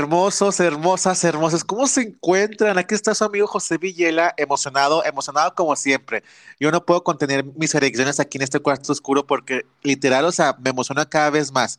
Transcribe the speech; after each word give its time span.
Hermosos, 0.00 0.58
hermosas, 0.60 1.22
hermosas. 1.24 1.62
¿Cómo 1.62 1.86
se 1.86 2.00
encuentran? 2.00 2.78
Aquí 2.78 2.94
está 2.94 3.14
su 3.14 3.22
amigo 3.22 3.46
José 3.46 3.76
Villela, 3.76 4.32
emocionado, 4.38 5.04
emocionado 5.04 5.54
como 5.54 5.76
siempre. 5.76 6.24
Yo 6.58 6.70
no 6.70 6.86
puedo 6.86 7.04
contener 7.04 7.44
mis 7.44 7.74
erecciones 7.74 8.18
aquí 8.18 8.38
en 8.38 8.42
este 8.42 8.60
cuarto 8.60 8.92
oscuro 8.92 9.26
porque 9.26 9.66
literal, 9.82 10.24
o 10.24 10.32
sea, 10.32 10.56
me 10.58 10.70
emociona 10.70 11.04
cada 11.04 11.28
vez 11.28 11.52
más. 11.52 11.78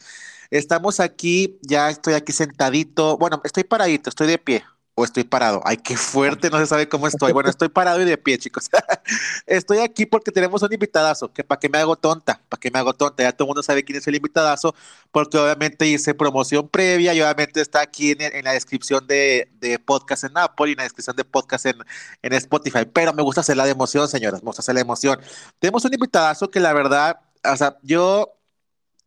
Estamos 0.52 1.00
aquí, 1.00 1.58
ya 1.64 1.90
estoy 1.90 2.14
aquí 2.14 2.32
sentadito. 2.32 3.18
Bueno, 3.18 3.42
estoy 3.44 3.64
paradito, 3.64 4.12
estoy 4.12 4.28
de 4.28 4.38
pie 4.38 4.64
o 4.96 5.04
estoy 5.04 5.24
parado. 5.24 5.62
Ay, 5.64 5.78
qué 5.78 5.96
fuerte, 5.96 6.50
no 6.50 6.60
se 6.60 6.66
sabe 6.66 6.88
cómo 6.90 7.08
estoy. 7.08 7.32
Bueno, 7.32 7.50
estoy 7.50 7.70
parado 7.70 8.02
y 8.02 8.06
de 8.06 8.18
pie, 8.18 8.38
chicos. 8.38 8.70
estoy 9.46 9.80
aquí 9.80 10.06
porque 10.06 10.32
tenemos 10.32 10.62
un 10.62 10.74
invitadazo, 10.74 11.32
que 11.32 11.44
para 11.44 11.60
qué 11.60 11.70
me 11.70 11.78
hago 11.78 11.96
tonta, 11.96 12.42
para 12.50 12.60
qué 12.60 12.70
me 12.72 12.80
hago 12.80 12.94
tonta. 12.94 13.24
Ya 13.24 13.32
todo 13.32 13.46
el 13.46 13.50
mundo 13.50 13.64
sabe 13.64 13.84
quién 13.84 13.98
es 13.98 14.08
el 14.08 14.16
invitadazo, 14.16 14.76
porque 15.12 15.38
obviamente 15.38 15.88
hice 15.88 16.14
promoción 16.14 16.68
previa 16.68 17.14
y 17.14 17.22
obviamente 17.22 17.62
está 17.62 17.82
aquí 17.82 18.16
en, 18.18 18.44
la 18.44 18.54
descripción 18.54 19.08
de, 19.08 19.50
de, 19.60 19.80
podcast 19.80 20.26
en 20.26 20.38
Apple 20.38 20.70
y 20.70 20.72
en 20.72 20.78
la 20.78 20.84
descripción 20.84 21.16
de 21.16 21.24
podcast 21.24 21.66
en, 21.66 21.78
en 22.22 22.34
Spotify. 22.34 22.86
Pero 22.92 23.14
me 23.14 23.24
gusta 23.24 23.42
hacer 23.42 23.58
la 23.58 23.66
de 23.66 23.72
emoción, 23.72 24.08
señoras, 24.08 24.42
me 24.42 24.48
gusta 24.48 24.62
hacer 24.62 24.76
la 24.76 24.82
emoción. 24.82 25.20
Tenemos 25.60 25.86
un 25.86 25.94
invitadazo 25.94 26.50
que 26.50 26.60
la 26.60 26.74
verdad, 26.74 27.20
o 27.44 27.56
sea, 27.56 27.78
yo 27.82 28.34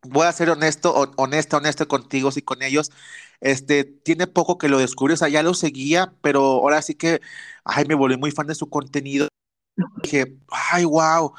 voy 0.09 0.27
a 0.27 0.31
ser 0.31 0.49
honesto, 0.49 0.93
honesta, 1.17 1.57
honesto 1.57 1.87
contigo 1.87 2.29
y 2.35 2.41
con 2.41 2.61
ellos. 2.61 2.91
Este, 3.45 3.83
tiene 3.83 4.25
poco 4.25 4.57
que 4.57 4.69
lo 4.69 4.79
descubrí, 4.79 5.13
o 5.13 5.17
sea, 5.17 5.29
ya 5.29 5.43
lo 5.43 5.53
seguía, 5.53 6.15
pero 6.21 6.41
ahora 6.41 6.81
sí 6.81 6.95
que, 6.95 7.21
ay, 7.63 7.85
me 7.85 7.93
volví 7.93 8.17
muy 8.17 8.31
fan 8.31 8.47
de 8.47 8.55
su 8.55 8.69
contenido. 8.69 9.27
Dije, 10.01 10.35
ay, 10.49 10.85
wow, 10.85 11.33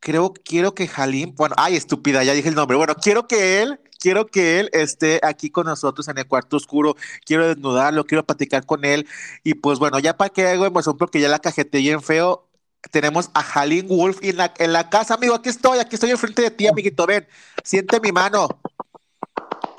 creo, 0.00 0.32
quiero 0.32 0.74
que 0.74 0.88
Halim, 0.96 1.34
bueno, 1.34 1.54
ay, 1.58 1.76
estúpida, 1.76 2.24
ya 2.24 2.32
dije 2.32 2.48
el 2.48 2.54
nombre, 2.54 2.78
bueno, 2.78 2.94
quiero 2.94 3.26
que 3.28 3.60
él, 3.62 3.78
quiero 3.98 4.26
que 4.26 4.58
él 4.60 4.70
esté 4.72 5.20
aquí 5.22 5.50
con 5.50 5.66
nosotros 5.66 6.08
en 6.08 6.16
el 6.16 6.26
cuarto 6.26 6.56
oscuro, 6.56 6.96
quiero 7.26 7.48
desnudarlo, 7.48 8.06
quiero 8.06 8.24
platicar 8.24 8.64
con 8.64 8.86
él, 8.86 9.06
y 9.44 9.54
pues 9.54 9.78
bueno, 9.78 9.98
ya 9.98 10.16
para 10.16 10.30
que 10.30 10.46
hago 10.46 10.64
emoción, 10.64 10.96
porque 10.96 11.20
ya 11.20 11.28
la 11.28 11.40
cajeteé 11.40 11.82
bien 11.82 12.00
feo, 12.02 12.48
tenemos 12.90 13.30
a 13.34 13.40
Halim 13.40 13.86
Wolf 13.88 14.20
en 14.22 14.38
la, 14.38 14.54
en 14.58 14.72
la 14.72 14.88
casa, 14.88 15.14
amigo, 15.14 15.34
aquí 15.34 15.50
estoy, 15.50 15.78
aquí 15.78 15.96
estoy 15.96 16.10
enfrente 16.10 16.40
de 16.42 16.50
ti, 16.52 16.66
amiguito, 16.68 17.06
ven, 17.06 17.28
siente 17.64 18.00
mi 18.00 18.12
mano. 18.12 18.48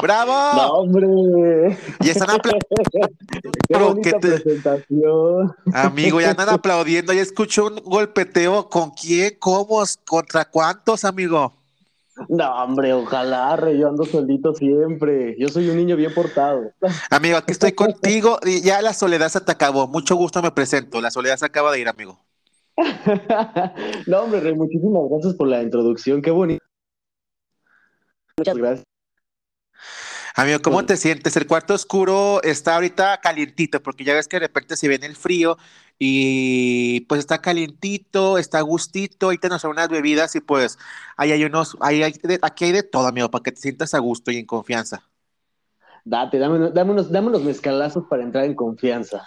¡Bravo! 0.01 0.31
¡No, 0.55 0.73
hombre! 0.73 1.77
Y 1.99 2.09
están 2.09 2.29
aplaudiendo. 2.31 4.01
¡Qué 4.03 4.13
presentación! 4.19 5.53
Amigo, 5.73 6.19
ya 6.19 6.31
andan 6.31 6.49
aplaudiendo. 6.53 7.13
Ya 7.13 7.21
escucho 7.21 7.67
un 7.67 7.75
golpeteo. 7.75 8.67
¿Con 8.69 8.91
quién? 8.91 9.35
¿Cómo? 9.39 9.83
¿Contra 10.05 10.45
cuántos, 10.45 11.05
amigo? 11.05 11.53
No, 12.29 12.63
hombre, 12.63 12.93
ojalá, 12.93 13.57
yo 13.71 13.87
ando 13.87 14.03
solito 14.05 14.53
siempre. 14.53 15.35
Yo 15.39 15.47
soy 15.49 15.69
un 15.69 15.77
niño 15.77 15.95
bien 15.95 16.13
portado. 16.13 16.71
Amigo, 17.09 17.37
aquí 17.37 17.51
estoy 17.51 17.71
contigo 17.71 18.37
y 18.43 18.61
ya 18.61 18.81
la 18.81 18.93
soledad 18.93 19.29
se 19.29 19.41
te 19.41 19.51
acabó. 19.51 19.87
Mucho 19.87 20.15
gusto 20.15 20.41
me 20.41 20.51
presento. 20.51 21.01
La 21.01 21.09
soledad 21.09 21.37
se 21.37 21.45
acaba 21.45 21.71
de 21.71 21.79
ir, 21.79 21.87
amigo. 21.87 22.19
no, 24.07 24.21
hombre, 24.21 24.39
Rey, 24.41 24.55
muchísimas 24.55 25.03
gracias 25.09 25.35
por 25.35 25.47
la 25.47 25.63
introducción. 25.63 26.21
Qué 26.21 26.31
bonito. 26.31 26.63
Muchas 28.37 28.57
gracias. 28.57 28.90
Amigo, 30.35 30.59
¿cómo 30.61 30.85
te 30.85 30.95
sientes? 30.95 31.35
El 31.35 31.45
cuarto 31.45 31.73
oscuro 31.73 32.41
está 32.43 32.75
ahorita 32.75 33.19
calientito, 33.19 33.83
porque 33.83 34.03
ya 34.03 34.13
ves 34.13 34.27
que 34.27 34.37
de 34.37 34.47
repente 34.47 34.77
se 34.77 34.87
viene 34.87 35.05
el 35.05 35.15
frío 35.15 35.57
y 35.99 37.01
pues 37.01 37.19
está 37.19 37.41
calientito, 37.41 38.37
está 38.37 38.61
gustito, 38.61 39.29
ahí 39.29 39.37
tenemos 39.37 39.63
unas 39.65 39.89
bebidas 39.89 40.35
y 40.35 40.39
pues 40.39 40.79
ahí 41.17 41.31
hay 41.31 41.43
unos, 41.43 41.75
ahí 41.81 42.01
hay 42.01 42.13
aquí 42.41 42.65
hay 42.65 42.71
de 42.71 42.83
todo, 42.83 43.07
amigo, 43.07 43.29
para 43.29 43.43
que 43.43 43.51
te 43.51 43.61
sientas 43.61 43.93
a 43.93 43.99
gusto 43.99 44.31
y 44.31 44.37
en 44.37 44.45
confianza. 44.45 45.03
Date, 46.03 46.39
dame, 46.39 46.71
dame, 46.71 46.91
unos, 46.91 47.11
dame 47.11 47.27
unos 47.27 47.43
mezcalazos 47.43 48.05
para 48.09 48.23
entrar 48.23 48.45
en 48.45 48.55
confianza. 48.55 49.23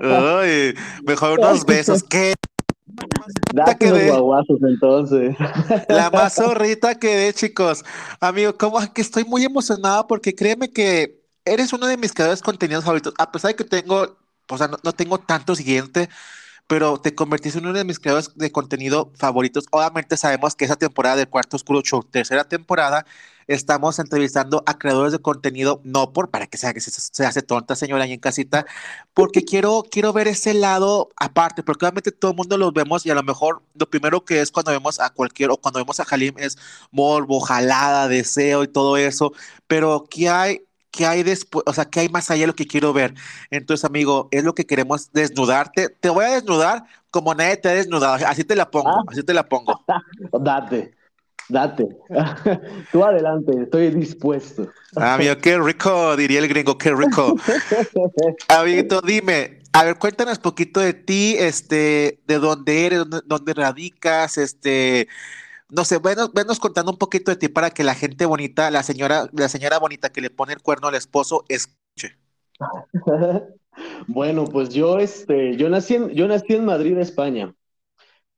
Ay, 0.00 0.74
mejor 1.04 1.38
unos 1.38 1.66
besos. 1.66 2.02
¿Qué? 2.02 2.34
Guaguazos 2.86 4.58
entonces. 4.62 5.36
La 5.88 6.10
más 6.10 6.34
zorrita 6.34 6.98
que 6.98 7.16
de, 7.16 7.34
chicos. 7.34 7.84
Amigo, 8.20 8.56
como 8.56 8.78
que 8.92 9.00
estoy 9.00 9.24
muy 9.24 9.44
emocionado 9.44 10.06
porque 10.06 10.34
créeme 10.34 10.70
que 10.70 11.20
eres 11.44 11.72
uno 11.72 11.86
de 11.86 11.96
mis 11.96 12.12
creadores 12.12 12.40
de 12.40 12.44
contenidos 12.44 12.84
favoritos. 12.84 13.14
A 13.18 13.32
pesar 13.32 13.50
de 13.50 13.56
que 13.56 13.64
tengo, 13.64 14.16
o 14.48 14.58
sea, 14.58 14.68
no, 14.68 14.92
tengo 14.92 15.18
tanto 15.18 15.54
siguiente, 15.54 16.08
pero 16.66 16.98
te 17.00 17.14
convertiste 17.14 17.58
en 17.58 17.66
uno 17.66 17.78
de 17.78 17.84
mis 17.84 17.98
creadores 17.98 18.32
de 18.34 18.52
contenido 18.52 19.12
favoritos. 19.16 19.66
Obviamente 19.70 20.16
sabemos 20.16 20.54
que 20.54 20.64
esa 20.64 20.76
temporada 20.76 21.16
de 21.16 21.26
Cuarto 21.26 21.56
Oscuro 21.56 21.80
Show, 21.82 22.02
tercera 22.04 22.44
temporada, 22.44 23.06
estamos 23.46 23.98
entrevistando 23.98 24.62
a 24.66 24.78
creadores 24.78 25.12
de 25.12 25.18
contenido, 25.20 25.80
no 25.84 26.12
por 26.12 26.30
para 26.30 26.46
que 26.46 26.58
sea 26.58 26.74
que 26.74 26.80
se, 26.80 27.24
hace 27.24 27.42
tonta 27.42 27.76
señora 27.76 28.04
ahí 28.04 28.12
en 28.12 28.20
casita, 28.20 28.66
porque 29.14 29.44
quiero, 29.44 29.84
quiero 29.90 30.12
ver 30.12 30.28
ese 30.28 30.54
lado 30.54 31.10
aparte, 31.16 31.62
porque 31.62 31.84
obviamente 31.84 32.12
todo 32.12 32.32
el 32.32 32.36
mundo 32.36 32.58
los 32.58 32.72
vemos 32.72 33.06
y 33.06 33.10
a 33.10 33.14
lo 33.14 33.22
mejor 33.22 33.62
lo 33.74 33.88
primero 33.88 34.24
que 34.24 34.40
es 34.40 34.50
cuando 34.50 34.72
vemos 34.72 35.00
a 35.00 35.10
cualquier 35.10 35.50
o 35.50 35.56
cuando 35.56 35.80
vemos 35.80 36.00
a 36.00 36.04
Halim 36.10 36.34
es 36.38 36.58
morbo, 36.90 37.40
jalada, 37.40 38.08
deseo 38.08 38.64
y 38.64 38.68
todo 38.68 38.96
eso, 38.96 39.32
pero 39.66 40.06
¿qué 40.10 40.28
hay? 40.28 40.62
¿Qué 40.90 41.04
hay 41.04 41.22
después? 41.22 41.62
O 41.66 41.74
sea, 41.74 41.84
¿qué 41.84 42.00
hay 42.00 42.08
más 42.08 42.30
allá 42.30 42.42
de 42.42 42.46
lo 42.46 42.54
que 42.54 42.66
quiero 42.66 42.94
ver? 42.94 43.12
Entonces, 43.50 43.84
amigo, 43.84 44.28
es 44.30 44.44
lo 44.44 44.54
que 44.54 44.64
queremos 44.64 45.12
desnudarte. 45.12 45.90
Te 45.90 46.08
voy 46.08 46.24
a 46.24 46.30
desnudar 46.30 46.84
como 47.10 47.34
nadie 47.34 47.58
te 47.58 47.68
ha 47.68 47.72
desnudado. 47.72 48.26
Así 48.26 48.44
te 48.44 48.56
la 48.56 48.70
pongo, 48.70 48.88
ah. 48.88 49.04
así 49.08 49.22
te 49.22 49.34
la 49.34 49.46
pongo. 49.46 49.84
Date. 50.40 50.95
Date. 51.48 51.86
Tú 52.92 53.04
adelante, 53.04 53.52
estoy 53.62 53.90
dispuesto. 53.90 54.68
Amigo, 54.96 55.36
qué 55.38 55.58
rico, 55.58 56.16
diría 56.16 56.40
el 56.40 56.48
gringo, 56.48 56.76
qué 56.76 56.92
rico. 56.92 57.36
Amiguito, 58.48 59.00
dime, 59.00 59.60
a 59.72 59.84
ver, 59.84 59.98
cuéntanos 59.98 60.38
un 60.38 60.42
poquito 60.42 60.80
de 60.80 60.94
ti, 60.94 61.36
este, 61.38 62.20
de 62.26 62.38
dónde 62.38 62.86
eres, 62.86 63.04
dónde, 63.26 63.54
radicas, 63.54 64.38
este, 64.38 65.06
no 65.68 65.84
sé, 65.84 65.98
venos, 65.98 66.32
venos, 66.32 66.58
contando 66.58 66.92
un 66.92 66.98
poquito 66.98 67.30
de 67.30 67.36
ti 67.36 67.48
para 67.48 67.70
que 67.70 67.84
la 67.84 67.94
gente 67.94 68.24
bonita, 68.24 68.70
la 68.70 68.82
señora, 68.82 69.28
la 69.32 69.48
señora 69.48 69.78
bonita 69.78 70.08
que 70.08 70.22
le 70.22 70.30
pone 70.30 70.54
el 70.54 70.62
cuerno 70.62 70.88
al 70.88 70.94
esposo, 70.94 71.44
escuche. 71.48 72.16
bueno, 74.06 74.46
pues 74.46 74.70
yo, 74.70 74.98
este, 74.98 75.56
yo 75.56 75.68
nací 75.68 75.96
en, 75.96 76.08
yo 76.08 76.26
nací 76.26 76.54
en 76.54 76.64
Madrid, 76.64 76.96
España. 76.96 77.54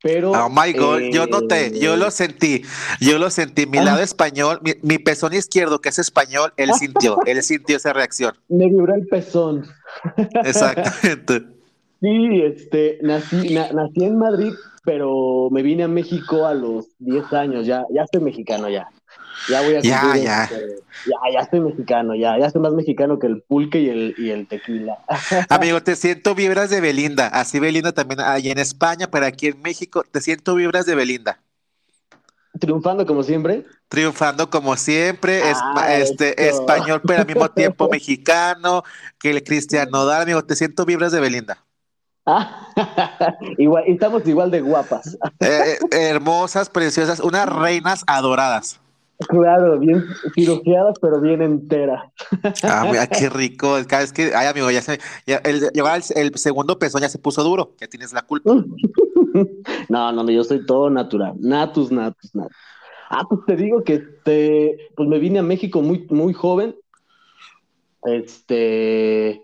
Pero. 0.03 0.33
Oh 0.33 0.49
my 0.49 0.73
God, 0.73 1.01
yo 1.13 1.27
noté, 1.27 1.79
yo 1.79 1.97
lo 1.97 2.11
sentí, 2.11 2.63
yo 3.01 3.19
lo 3.19 3.31
sentí. 3.31 3.67
Mi 3.67 3.79
lado 3.79 3.99
ah. 3.99 4.03
español, 4.03 4.61
mi, 4.83 4.99
pezón 4.99 5.35
izquierdo, 5.35 5.81
que 5.81 5.89
es 5.89 5.99
español, 5.99 6.53
él 6.57 6.73
sintió, 6.75 7.19
él 7.27 7.43
sintió 7.43 7.77
esa 7.77 7.93
reacción. 7.93 8.35
Me 8.49 8.67
vibró 8.67 8.95
el 8.95 9.07
pezón. 9.07 9.67
Exactamente. 10.45 11.43
sí, 12.01 12.43
este, 12.43 12.99
nací, 13.03 13.55
nací 13.55 14.05
en 14.05 14.19
Madrid, 14.19 14.53
pero 14.85 15.49
me 15.51 15.63
vine 15.63 15.83
a 15.83 15.89
México 15.89 16.47
a 16.47 16.55
los 16.55 16.87
10 17.01 17.33
años, 17.33 17.67
ya, 17.67 17.85
ya 17.91 18.05
soy 18.13 18.23
mexicano 18.23 18.69
ya. 18.69 18.89
Ya 19.49 19.63
voy 19.63 19.77
a 19.77 19.81
ya, 19.81 20.17
ya. 20.17 20.45
Este, 20.45 20.83
ya, 21.07 21.33
ya 21.33 21.41
estoy 21.41 21.61
mexicano, 21.61 22.15
ya, 22.15 22.39
ya 22.39 22.51
soy 22.51 22.61
más 22.61 22.73
mexicano 22.73 23.19
que 23.19 23.27
el 23.27 23.43
pulque 23.43 23.81
y 23.81 23.89
el, 23.89 24.15
y 24.19 24.31
el 24.31 24.47
tequila. 24.47 24.99
Amigo, 25.49 25.83
te 25.83 25.97
siento 25.97 26.35
vibras 26.35 26.71
de 26.71 26.81
Belinda, 26.81 27.29
así 27.29 27.59
Belinda 27.59 27.93
también 27.93 28.21
ahí 28.21 28.51
en 28.51 28.59
España, 28.59 29.09
pero 29.11 29.27
aquí 29.27 29.49
en 29.49 29.63
México, 29.63 30.05
te 30.11 30.21
siento 30.21 30.55
vibras 30.55 30.87
de 30.87 30.95
Belinda. 30.95 31.41
Triunfando 32.59 33.07
como 33.07 33.23
siempre. 33.23 33.65
Triunfando 33.89 34.51
como 34.51 34.77
siempre, 34.77 35.51
es, 35.51 35.59
ah, 35.61 35.95
este, 35.95 36.49
español, 36.49 37.01
pero 37.07 37.21
al 37.21 37.27
mismo 37.27 37.49
tiempo 37.53 37.89
mexicano, 37.89 38.83
que 39.19 39.31
el 39.31 39.43
cristiano 39.45 40.05
da, 40.05 40.23
amigo, 40.23 40.43
te 40.45 40.57
siento 40.57 40.85
vibras 40.85 41.13
de 41.13 41.21
Belinda. 41.21 41.65
igual, 43.59 43.85
estamos 43.87 44.27
igual 44.27 44.51
de 44.51 44.61
guapas. 44.61 45.17
Eh, 45.41 45.79
eh, 45.91 46.09
hermosas, 46.09 46.69
preciosas, 46.69 47.21
unas 47.21 47.49
reinas 47.49 48.05
adoradas. 48.07 48.81
Claro, 49.27 49.81
bien 49.81 50.05
cirugiadas, 50.35 50.97
pero 51.01 51.21
bien 51.21 51.43
enteras. 51.43 52.05
Ah, 52.63 52.87
mira, 52.89 53.07
qué 53.09 53.29
rico. 53.31 53.77
Cada 53.89 54.03
vez 54.03 54.13
que, 54.13 54.33
ay, 54.35 54.47
amigo, 54.47 54.71
ya 54.71 54.81
se, 54.81 55.01
ya 55.27 55.39
el, 55.39 55.71
el, 56.15 56.35
segundo 56.37 56.79
pezón 56.79 57.01
ya 57.01 57.09
se 57.09 57.19
puso 57.19 57.43
duro, 57.43 57.75
ya 57.81 57.89
tienes 57.89 58.13
la 58.13 58.23
culpa. 58.23 58.55
no, 59.89 60.13
no, 60.13 60.31
yo 60.31 60.45
soy 60.45 60.65
todo 60.65 60.89
natural. 60.89 61.35
Natus, 61.41 61.91
natus, 61.91 62.33
natus. 62.33 62.57
Ah, 63.11 63.25
pues 63.29 63.41
te 63.47 63.57
digo 63.57 63.83
que 63.83 63.99
te, 63.99 64.91
pues 64.95 65.09
me 65.09 65.19
vine 65.19 65.41
a 65.41 65.43
México 65.43 65.83
muy, 65.83 66.07
muy 66.11 66.33
joven. 66.33 66.77
Este, 68.05 69.43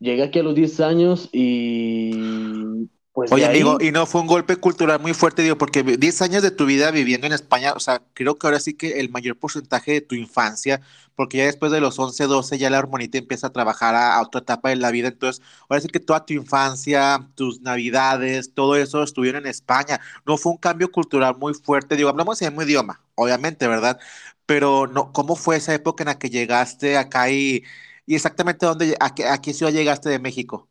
llegué 0.00 0.22
aquí 0.22 0.38
a 0.38 0.42
los 0.42 0.54
10 0.54 0.80
años 0.80 1.30
y 1.32 2.90
pues 3.12 3.32
Oye, 3.32 3.44
amigo, 3.44 3.78
y 3.80 3.90
no 3.90 4.06
fue 4.06 4.20
un 4.20 4.28
golpe 4.28 4.54
cultural 4.56 5.00
muy 5.00 5.14
fuerte, 5.14 5.42
digo, 5.42 5.58
porque 5.58 5.82
10 5.82 6.22
años 6.22 6.42
de 6.44 6.52
tu 6.52 6.64
vida 6.64 6.92
viviendo 6.92 7.26
en 7.26 7.32
España, 7.32 7.72
o 7.74 7.80
sea, 7.80 8.02
creo 8.14 8.36
que 8.36 8.46
ahora 8.46 8.60
sí 8.60 8.74
que 8.74 9.00
el 9.00 9.10
mayor 9.10 9.36
porcentaje 9.36 9.92
de 9.92 10.00
tu 10.00 10.14
infancia, 10.14 10.80
porque 11.16 11.38
ya 11.38 11.46
después 11.46 11.72
de 11.72 11.80
los 11.80 11.98
11, 11.98 12.24
12, 12.24 12.58
ya 12.58 12.70
la 12.70 12.78
hormonita 12.78 13.18
empieza 13.18 13.48
a 13.48 13.52
trabajar 13.52 13.96
a, 13.96 14.20
otra 14.22 14.42
etapa 14.42 14.68
de 14.68 14.76
la 14.76 14.92
vida, 14.92 15.08
entonces, 15.08 15.42
ahora 15.68 15.80
sí 15.80 15.88
que 15.88 15.98
toda 15.98 16.24
tu 16.24 16.34
infancia, 16.34 17.28
tus 17.34 17.60
navidades, 17.62 18.54
todo 18.54 18.76
eso 18.76 19.02
estuvieron 19.02 19.42
en 19.44 19.50
España. 19.50 20.00
No 20.24 20.36
fue 20.36 20.52
un 20.52 20.58
cambio 20.58 20.92
cultural 20.92 21.36
muy 21.36 21.54
fuerte, 21.54 21.96
digo, 21.96 22.10
hablamos 22.10 22.40
en 22.42 22.50
mismo 22.50 22.62
idioma, 22.62 23.02
obviamente, 23.16 23.66
¿verdad? 23.66 23.98
Pero 24.46 24.86
no, 24.86 25.12
¿cómo 25.12 25.34
fue 25.36 25.56
esa 25.56 25.74
época 25.74 26.04
en 26.04 26.08
la 26.08 26.18
que 26.18 26.30
llegaste 26.30 26.96
acá 26.96 27.30
y 27.30 27.64
¿Y 28.06 28.16
exactamente 28.16 28.66
dónde, 28.66 28.96
a 29.00 29.14
qué, 29.14 29.26
a 29.26 29.38
qué 29.40 29.54
ciudad 29.54 29.72
llegaste 29.72 30.08
de 30.08 30.18
México? 30.18 30.69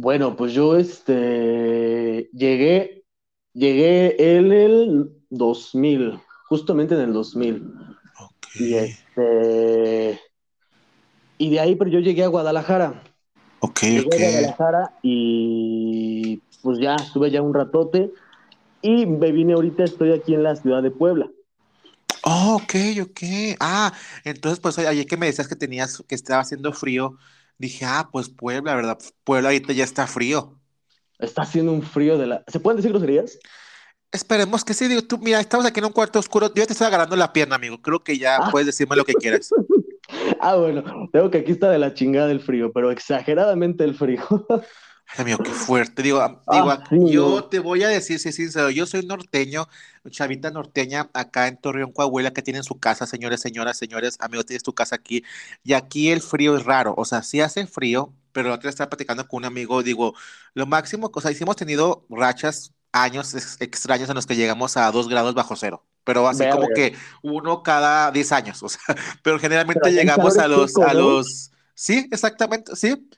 Bueno, 0.00 0.36
pues 0.36 0.52
yo 0.52 0.76
este, 0.76 2.30
llegué, 2.32 3.02
llegué 3.52 4.36
en 4.36 4.52
el 4.52 5.10
2000, 5.28 6.20
justamente 6.48 6.94
en 6.94 7.00
el 7.00 7.12
2000. 7.12 7.68
Y 8.54 8.74
este, 8.74 10.20
y 11.36 11.50
de 11.50 11.58
ahí, 11.58 11.74
pero 11.74 11.90
yo 11.90 11.98
llegué 11.98 12.22
a 12.22 12.28
Guadalajara. 12.28 13.02
Ok, 13.58 13.80
Llegué 13.90 14.14
ok. 14.14 14.20
a 14.20 14.30
Guadalajara 14.30 14.92
y 15.02 16.36
pues 16.62 16.78
ya 16.78 16.94
estuve 16.94 17.32
ya 17.32 17.42
un 17.42 17.52
ratote 17.52 18.12
y 18.82 19.04
me 19.04 19.32
vine 19.32 19.54
ahorita, 19.54 19.82
estoy 19.82 20.12
aquí 20.12 20.32
en 20.32 20.44
la 20.44 20.54
ciudad 20.54 20.80
de 20.80 20.92
Puebla. 20.92 21.28
Oh, 22.22 22.60
ok, 22.62 22.74
ok. 23.02 23.20
Ah, 23.58 23.92
entonces, 24.22 24.60
pues 24.60 24.78
ayer 24.78 25.06
que 25.06 25.16
me 25.16 25.26
decías 25.26 25.48
que 25.48 25.56
tenías, 25.56 26.04
que 26.06 26.14
estaba 26.14 26.42
haciendo 26.42 26.72
frío, 26.72 27.16
dije, 27.58 27.84
ah, 27.84 28.08
pues 28.10 28.28
Puebla, 28.28 28.74
¿verdad? 28.74 28.98
Puebla 29.24 29.48
ahorita 29.50 29.72
ya 29.72 29.84
está 29.84 30.06
frío. 30.06 30.58
Está 31.18 31.42
haciendo 31.42 31.72
un 31.72 31.82
frío 31.82 32.16
de 32.16 32.26
la... 32.28 32.44
¿Se 32.46 32.60
pueden 32.60 32.76
decir 32.76 32.92
groserías? 32.92 33.38
Esperemos 34.12 34.64
que 34.64 34.72
sí, 34.72 34.88
digo, 34.88 35.02
tú, 35.02 35.18
mira, 35.18 35.40
estamos 35.40 35.66
aquí 35.66 35.80
en 35.80 35.86
un 35.86 35.92
cuarto 35.92 36.18
oscuro, 36.18 36.46
yo 36.54 36.66
te 36.66 36.72
estoy 36.72 36.86
agarrando 36.86 37.14
la 37.16 37.32
pierna, 37.32 37.56
amigo, 37.56 37.82
creo 37.82 38.00
que 38.02 38.16
ya 38.16 38.36
Ah. 38.36 38.48
puedes 38.50 38.66
decirme 38.66 38.96
lo 38.96 39.04
que 39.04 39.14
quieras. 39.14 39.50
Ah, 40.40 40.54
bueno, 40.56 40.82
tengo 41.12 41.30
que 41.30 41.38
aquí 41.38 41.52
está 41.52 41.68
de 41.68 41.78
la 41.78 41.92
chingada 41.92 42.30
el 42.30 42.40
frío, 42.40 42.72
pero 42.72 42.90
exageradamente 42.90 43.84
el 43.84 43.94
frío. 43.94 44.22
Ay, 45.10 45.22
amigo, 45.22 45.38
qué 45.42 45.52
fuerte. 45.52 46.02
Digo, 46.02 46.44
Ah, 46.46 46.68
digo, 46.68 46.72
sí, 46.88 46.96
yo 47.06 47.44
no. 47.44 47.48
te 47.48 47.60
voy 47.60 47.82
a 47.82 47.88
decir, 47.88 48.18
sí, 48.18 48.30
sincero, 48.30 48.70
yo 48.70 48.84
soy 48.86 49.06
norteño, 49.06 49.66
chavita 50.10 50.50
norteña 50.50 51.10
acá 51.14 51.48
en 51.48 51.56
Torreón, 51.56 51.92
Coahuila, 51.92 52.32
que 52.32 52.42
tienen 52.42 52.62
su 52.62 52.78
casa, 52.78 53.06
señores, 53.06 53.40
señoras, 53.40 53.78
señores, 53.78 54.16
amigos, 54.20 54.44
tienes 54.46 54.62
tu 54.62 54.74
casa 54.74 54.96
aquí. 54.96 55.24
Y 55.64 55.72
aquí 55.72 56.10
el 56.10 56.20
frío 56.20 56.56
es 56.56 56.64
raro, 56.64 56.94
o 56.96 57.04
sea, 57.06 57.22
sí 57.22 57.40
hace 57.40 57.66
frío, 57.66 58.12
pero 58.32 58.50
la 58.50 58.56
otra 58.56 58.68
estaba 58.70 58.90
platicando 58.90 59.26
con 59.26 59.38
un 59.38 59.44
amigo, 59.46 59.82
digo, 59.82 60.14
lo 60.54 60.66
máximo, 60.66 61.10
o 61.12 61.20
sea, 61.22 61.32
sí 61.32 61.42
hemos 61.42 61.56
tenido 61.56 62.04
rachas, 62.10 62.74
años 62.92 63.34
ex- 63.34 63.60
extraños 63.60 64.08
en 64.10 64.14
los 64.14 64.26
que 64.26 64.36
llegamos 64.36 64.76
a 64.76 64.90
dos 64.92 65.08
grados 65.08 65.34
bajo 65.34 65.56
cero. 65.56 65.84
Pero 66.04 66.26
así 66.28 66.46
como 66.48 66.72
que 66.72 66.94
uno 67.22 67.62
cada 67.62 68.10
10 68.10 68.32
años, 68.32 68.62
o 68.62 68.68
sea, 68.68 68.80
pero 69.22 69.38
generalmente 69.38 69.90
Pero 69.90 69.92
llegamos 69.92 70.38
a 70.38 70.48
los, 70.48 70.80
a 70.80 70.94
¿no? 70.94 70.94
los, 70.94 71.50
sí, 71.74 72.08
exactamente, 72.10 72.76
sí. 72.76 73.08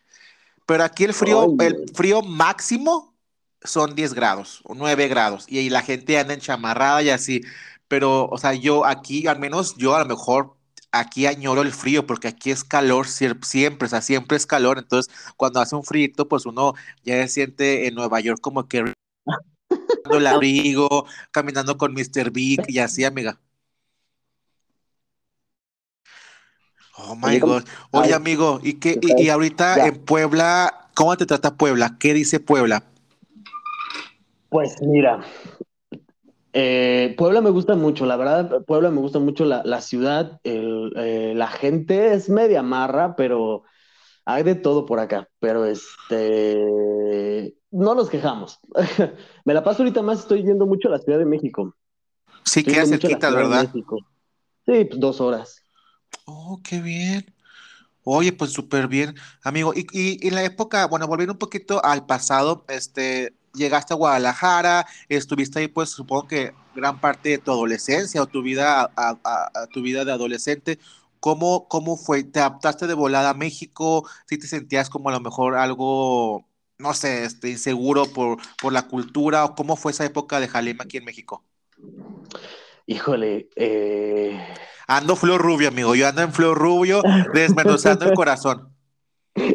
Pero 0.71 0.85
aquí 0.85 1.03
el 1.03 1.15
frío, 1.15 1.57
el 1.59 1.91
frío 1.93 2.23
máximo 2.23 3.13
son 3.61 3.97
10 3.97 4.15
grados 4.15 4.61
o 4.63 4.77
9 4.77 5.09
grados 5.09 5.45
y 5.49 5.59
ahí 5.59 5.69
la 5.69 5.83
gente 5.83 6.17
anda 6.17 6.33
en 6.33 6.39
chamarrada 6.39 7.03
y 7.03 7.11
así. 7.11 7.41
Pero, 7.89 8.27
o 8.27 8.39
sea, 8.39 8.55
yo 8.55 8.87
aquí, 8.87 9.27
al 9.27 9.41
menos 9.41 9.75
yo 9.79 9.97
a 9.97 9.99
lo 9.99 10.07
mejor 10.07 10.55
aquí 10.93 11.27
añoro 11.27 11.63
el 11.63 11.73
frío 11.73 12.07
porque 12.07 12.29
aquí 12.29 12.53
es 12.53 12.63
calor 12.63 13.09
siempre, 13.09 13.87
o 13.87 13.89
sea, 13.89 14.01
siempre 14.01 14.37
es 14.37 14.47
calor. 14.47 14.79
Entonces, 14.79 15.13
cuando 15.37 15.59
hace 15.61 15.75
un 15.75 15.83
frío, 15.83 16.13
pues 16.29 16.47
uno 16.47 16.75
ya 17.03 17.15
se 17.15 17.27
siente 17.27 17.89
en 17.89 17.97
Nueva 17.97 18.21
York 18.21 18.39
como 18.41 18.69
que 18.69 18.95
el 20.13 20.27
abrigo, 20.29 21.05
caminando 21.33 21.77
con 21.79 21.95
Mr. 21.95 22.31
Big 22.31 22.61
y 22.69 22.79
así, 22.79 23.03
amiga. 23.03 23.41
Oh 27.09 27.17
my. 27.17 27.39
God. 27.39 27.65
Oye, 27.93 28.15
amigo, 28.15 28.61
¿y 28.63 28.75
qué? 28.75 28.99
¿qué 29.01 29.15
Y, 29.19 29.29
ahorita 29.29 29.77
Ya. 29.77 29.87
en 29.87 29.99
Puebla, 30.05 30.89
¿cómo 30.95 31.17
te 31.17 31.27
trata 31.27 31.55
Puebla? 31.55 31.97
¿Qué 31.99 32.15
dice 32.15 32.41
Puebla? 32.41 32.83
Pues 34.49 34.81
mira, 34.83 35.21
eh, 36.53 37.15
Puebla 37.17 37.41
me 37.41 37.51
gusta 37.51 37.77
mucho, 37.77 38.05
la 38.07 38.17
verdad, 38.17 38.65
Puebla 38.67 38.91
me 38.91 39.01
gusta 39.01 39.21
mucho 39.21 39.45
la, 39.45 39.63
la 39.65 39.81
ciudad, 39.81 40.41
el, 40.43 40.93
eh, 40.97 41.33
la 41.37 41.47
gente 41.47 42.13
es 42.13 42.29
media 42.29 42.63
marra, 42.63 43.15
pero 43.15 43.63
hay 44.25 44.43
de 44.43 44.57
todo 44.57 44.87
por 44.87 44.99
acá, 44.99 45.29
pero 45.39 45.65
este, 45.65 47.55
no 47.71 47.95
nos 47.95 48.11
quejamos. 48.11 48.59
Me 49.45 49.55
la 49.55 49.63
paso 49.63 49.83
ahorita 49.83 50.03
más, 50.03 50.21
estoy 50.21 50.43
yendo 50.43 50.67
mucho 50.67 50.89
a 50.89 50.93
la 50.93 50.99
Ciudad 50.99 51.19
de 51.19 51.25
México, 51.25 51.75
Sí, 52.45 52.65
queda 52.65 52.87
cerquita, 52.87 53.31
de 53.31 53.37
¿verdad? 53.37 53.63
México. 53.63 53.99
Sí, 54.67 54.85
pues 54.85 54.99
dos 55.01 55.21
horas. 55.21 55.60
Oh, 56.27 56.61
qué 56.65 56.81
bien. 56.81 57.35
Oye, 58.05 58.33
pues 58.33 58.53
súper 58.53 58.89
bien, 58.89 59.15
amigo. 59.45 59.73
Y, 59.75 59.87
y, 59.93 60.27
en 60.29 60.35
la 60.35 60.45
época, 60.45 60.87
bueno, 60.87 61.07
volviendo 61.07 61.35
un 61.35 61.39
poquito 61.39 61.85
al 61.85 62.07
pasado, 62.07 62.65
este, 62.69 63.35
llegaste 63.55 63.95
a 63.95 63.97
Guadalajara, 63.97 64.87
estuviste 65.09 65.61
ahí, 65.61 65.69
pues 65.69 65.91
supongo 65.91 66.27
que 66.29 66.53
gran 66.75 67.01
parte 67.01 67.31
de 67.31 67.39
tu 67.39 67.51
adolescencia 67.53 68.23
o 68.23 68.27
tu 68.27 68.43
vida, 68.43 68.91
a, 68.97 69.67
tu 69.73 69.83
vida 69.83 70.05
de 70.05 70.13
adolescente. 70.13 70.79
¿Cómo, 71.21 71.69
cómo 71.69 71.97
fue? 71.97 72.25
¿Te 72.25 72.41
adaptaste 72.41 72.87
de 72.87 72.95
volada 72.95 73.31
a 73.31 73.35
México? 73.35 74.09
¿Sí 74.27 74.39
te 74.39 74.47
sentías 74.47 74.91
como 74.91 75.11
a 75.11 75.13
lo 75.13 75.21
mejor 75.21 75.57
algo, 75.57 76.47
no 76.79 76.95
sé, 76.95 77.25
este, 77.25 77.51
inseguro 77.51 78.07
por, 78.07 78.39
por 78.61 78.73
la 78.73 78.89
cultura? 78.89 79.45
¿O 79.45 79.55
cómo 79.55 79.77
fue 79.77 79.93
esa 79.93 80.07
época 80.07 80.41
de 80.41 80.49
Jalima 80.49 80.85
aquí 80.85 80.97
en 80.99 81.05
México? 81.05 81.45
Híjole, 82.91 83.49
eh, 83.55 84.37
Ando 84.89 85.15
flor 85.15 85.41
rubio, 85.41 85.69
amigo. 85.69 85.95
Yo 85.95 86.09
ando 86.09 86.23
en 86.23 86.33
flor 86.33 86.59
rubio, 86.59 87.03
desmenuzando 87.33 88.05
el 88.07 88.13
corazón. 88.17 88.75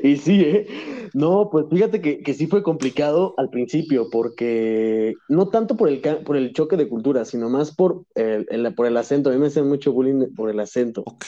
Y 0.01 0.15
sí, 0.15 0.41
¿eh? 0.41 0.67
No, 1.13 1.49
pues 1.51 1.65
fíjate 1.69 1.99
que, 1.99 2.19
que 2.19 2.33
sí 2.33 2.47
fue 2.47 2.63
complicado 2.63 3.33
al 3.37 3.49
principio, 3.49 4.07
porque 4.09 5.15
no 5.27 5.49
tanto 5.49 5.75
por 5.75 5.89
el, 5.89 5.99
por 5.99 6.37
el 6.37 6.53
choque 6.53 6.77
de 6.77 6.87
cultura, 6.87 7.25
sino 7.25 7.49
más 7.49 7.75
por 7.75 8.03
el, 8.15 8.45
el- 8.49 8.73
por 8.73 8.87
el 8.87 8.95
acento. 8.95 9.29
A 9.29 9.33
mí 9.33 9.39
me 9.39 9.47
hacían 9.47 9.67
mucho 9.67 9.91
bullying 9.91 10.33
por 10.33 10.49
el 10.49 10.59
acento. 10.61 11.03
Ok. 11.05 11.25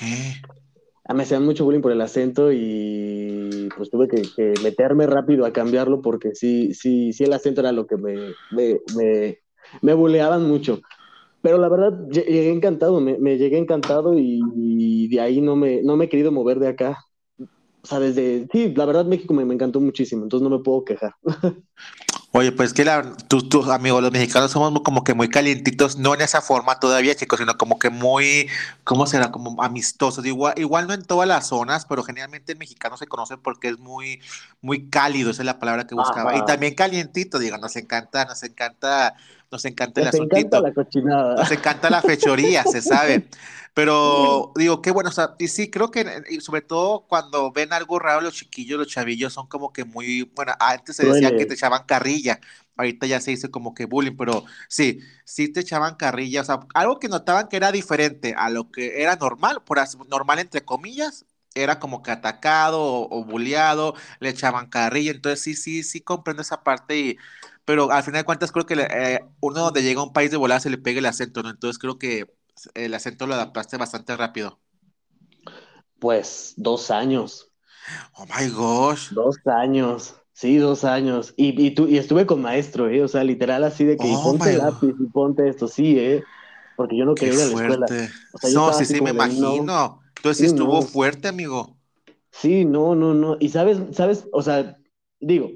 A 1.10 1.14
mí 1.14 1.18
me 1.18 1.24
hacían 1.24 1.44
mucho 1.44 1.66
bullying 1.66 1.82
por 1.82 1.92
el 1.92 2.00
acento 2.00 2.54
y 2.54 3.68
pues 3.76 3.90
tuve 3.90 4.08
que, 4.08 4.22
que 4.34 4.54
meterme 4.64 5.08
rápido 5.08 5.46
a 5.46 5.52
cambiarlo 5.52 6.02
porque 6.02 6.36
sí, 6.36 6.74
sí, 6.74 7.12
sí 7.12 7.26
el 7.26 7.34
acento 7.34 7.60
era 7.60 7.74
lo 7.74 7.86
que 7.86 7.98
me, 7.98 8.14
me, 8.50 8.80
me, 8.96 9.40
me 9.82 9.94
buleaban 9.94 10.48
mucho. 10.48 10.80
Pero 11.42 11.58
la 11.58 11.70
verdad, 11.70 11.94
lle- 12.10 12.26
llegué 12.26 12.52
encantado, 12.52 13.00
me, 13.02 13.18
me 13.20 13.38
llegué 13.38 13.58
encantado 13.58 14.18
y, 14.18 14.42
y 14.56 15.08
de 15.10 15.22
ahí 15.22 15.42
no 15.42 15.56
me, 15.56 15.82
no 15.84 15.96
me 15.98 16.06
he 16.06 16.10
querido 16.10 16.32
mover 16.32 16.60
de 16.60 16.70
acá. 16.70 16.98
O 17.84 17.88
sea, 17.88 18.00
desde, 18.00 18.48
sí, 18.52 18.74
la 18.76 18.86
verdad 18.86 19.06
México 19.06 19.34
me, 19.34 19.46
me 19.46 19.56
encantó 19.56 19.82
muchísimo, 19.82 20.24
entonces 20.24 20.50
no 20.50 20.58
me 20.58 20.64
puedo 20.64 20.86
quejar. 20.86 21.14
Oye, 22.32 22.52
pues 22.52 22.74
que 22.74 22.86
la, 22.86 23.16
tus, 23.30 23.50
tus 23.50 23.68
amigos, 23.70 24.02
los 24.04 24.12
mexicanos 24.12 24.52
somos 24.52 24.82
como 24.84 25.04
que 25.04 25.14
muy 25.14 25.30
calientitos, 25.30 25.98
no 25.98 26.14
en 26.14 26.22
esa 26.22 26.42
forma 26.42 26.80
todavía, 26.80 27.16
chicos, 27.16 27.40
sino 27.40 27.58
como 27.58 27.80
que 27.80 27.90
muy, 27.90 28.50
¿cómo 28.84 29.08
será? 29.08 29.32
Como 29.32 29.62
amistosos. 29.64 30.26
Igual, 30.26 30.54
igual 30.58 30.88
no 30.88 30.94
en 30.94 31.04
todas 31.04 31.28
las 31.28 31.48
zonas, 31.48 31.86
pero 31.88 32.04
generalmente 32.04 32.52
el 32.52 32.60
mexicano 32.60 32.98
se 32.98 33.08
conoce 33.08 33.38
porque 33.38 33.70
es 33.70 33.80
muy, 33.80 34.22
muy 34.62 34.90
cálido, 34.90 35.32
esa 35.32 35.42
es 35.42 35.46
la 35.48 35.58
palabra 35.60 35.88
que 35.88 35.96
buscaba. 35.96 36.36
Y 36.36 36.44
también 36.44 36.76
calientito, 36.76 37.40
digo, 37.40 37.58
nos 37.58 37.76
encanta, 37.76 38.26
nos 38.26 38.44
encanta, 38.44 39.16
nos 39.52 39.66
encanta 39.66 40.02
el 40.02 40.08
Les 40.08 40.16
encanta 40.16 40.60
la 40.60 40.74
cochinada. 40.74 41.36
Nos 41.36 41.52
encanta 41.52 41.90
la 41.90 42.02
fechoría, 42.02 42.64
se 42.64 42.82
sabe. 42.82 43.28
Pero 43.74 44.54
digo, 44.56 44.82
qué 44.82 44.90
bueno, 44.90 45.10
o 45.10 45.14
sea, 45.14 45.36
y 45.38 45.48
sí, 45.50 45.70
creo 45.70 45.92
que 45.92 46.24
y 46.30 46.42
sobre 46.42 46.62
todo 46.62 47.06
cuando 47.08 47.52
ven 47.52 47.74
algo 47.74 48.00
raro, 48.00 48.22
los 48.22 48.34
chiquillos, 48.34 48.80
los 48.80 48.88
chavillos 48.88 49.34
son 49.34 49.48
como 49.48 49.72
que 49.72 49.86
muy, 49.86 50.24
bueno, 50.36 50.54
antes 50.60 50.96
se 50.96 51.06
decía 51.06 51.36
que 51.36 51.46
te 51.46 51.54
echaban 51.54 51.84
carrilla, 51.86 52.40
ahorita 52.76 53.06
ya 53.06 53.22
se 53.22 53.32
dice 53.32 53.52
como 53.52 53.76
que 53.76 53.86
bullying, 53.86 54.18
pero 54.18 54.46
sí, 54.68 55.00
sí 55.26 55.48
te 55.50 55.60
echaban 55.60 55.96
carrilla, 55.96 56.42
o 56.42 56.44
sea, 56.44 56.60
algo 56.74 56.98
que 56.98 57.08
notaban 57.08 57.50
que 57.50 57.58
era 57.58 57.72
diferente 57.72 58.34
a 58.36 58.50
lo 58.50 58.72
que 58.72 59.02
era 59.04 59.16
normal, 59.16 59.62
por 59.64 59.78
así, 59.78 59.96
normal 60.10 60.40
entre 60.40 60.66
comillas, 60.66 61.26
era 61.54 61.80
como 61.80 62.02
que 62.02 62.10
atacado 62.12 62.82
o, 62.82 63.20
o 63.20 63.26
bulleado, 63.26 63.94
le 64.20 64.30
echaban 64.30 64.68
carrilla, 64.70 65.12
entonces 65.12 65.42
sí, 65.42 65.56
sí, 65.56 65.84
sí 65.84 66.02
comprendo 66.02 66.42
esa 66.42 66.64
parte 66.64 66.98
y 66.98 67.18
pero 67.68 67.92
al 67.92 68.04
final 68.04 68.22
de 68.24 68.26
cuentas 68.26 68.52
creo 68.54 68.66
que 68.68 68.76
eh, 68.76 69.22
uno 69.42 69.62
donde 69.62 69.84
llega 69.84 70.02
a 70.02 70.06
un 70.06 70.14
país 70.14 70.32
de 70.32 70.38
volada 70.38 70.62
se 70.62 70.72
le 70.72 70.80
pega 70.80 71.00
el 71.00 71.08
acento, 71.08 71.44
¿no? 71.44 71.52
Entonces 71.52 71.80
creo 71.80 72.00
que 72.00 72.34
el 72.76 72.94
acento 72.96 73.28
lo 73.28 73.36
adaptaste 73.36 73.78
bastante 73.78 74.18
rápido. 74.18 74.62
Pues 76.00 76.54
dos 76.58 76.90
años, 76.92 77.52
Oh 78.18 78.26
my 78.26 78.50
gosh. 78.50 79.12
dos 79.12 79.38
años, 79.46 80.16
sí, 80.34 80.58
dos 80.58 80.84
años. 80.84 81.34
Y, 81.38 81.62
y, 81.66 81.72
tú, 81.76 81.88
y 81.88 81.98
estuve 81.98 82.26
con 82.26 82.42
maestro, 82.42 82.90
¿eh? 82.90 83.04
O 83.04 83.08
sea, 83.08 83.24
literal 83.24 83.64
así 83.64 83.86
de 83.86 84.00
que 84.00 84.10
y 84.10 84.18
Oh 84.18 84.18
ponte 84.18 84.54
lápiz 84.54 84.94
y 85.00 85.08
ponte 85.08 85.48
esto, 85.50 85.68
sí, 85.68 85.98
¿eh? 86.00 86.28
Porque 86.76 86.98
yo 86.98 87.06
no 87.06 87.18
quería 87.18 87.36
ir 87.36 87.42
a 87.42 87.46
la 87.48 87.54
escuela. 87.54 87.94
O 88.32 88.38
sea, 88.38 88.52
No, 88.54 88.74
sí, 88.74 88.86
sí, 88.86 89.02
me 89.02 89.12
no, 89.12 89.12
imagino. 89.12 90.02
Entonces 90.18 90.40
sí 90.40 90.46
sí, 90.46 90.48
estuvo 90.48 90.82
no. 90.82 90.82
fuerte, 90.82 91.28
amigo. 91.28 91.78
Sí, 92.32 92.66
no, 92.66 92.96
no, 92.96 93.14
no. 93.14 93.38
Y 93.40 93.50
sabes, 93.50 93.80
sabes, 93.96 94.28
o 94.32 94.42
sea, 94.42 94.78
digo, 95.20 95.50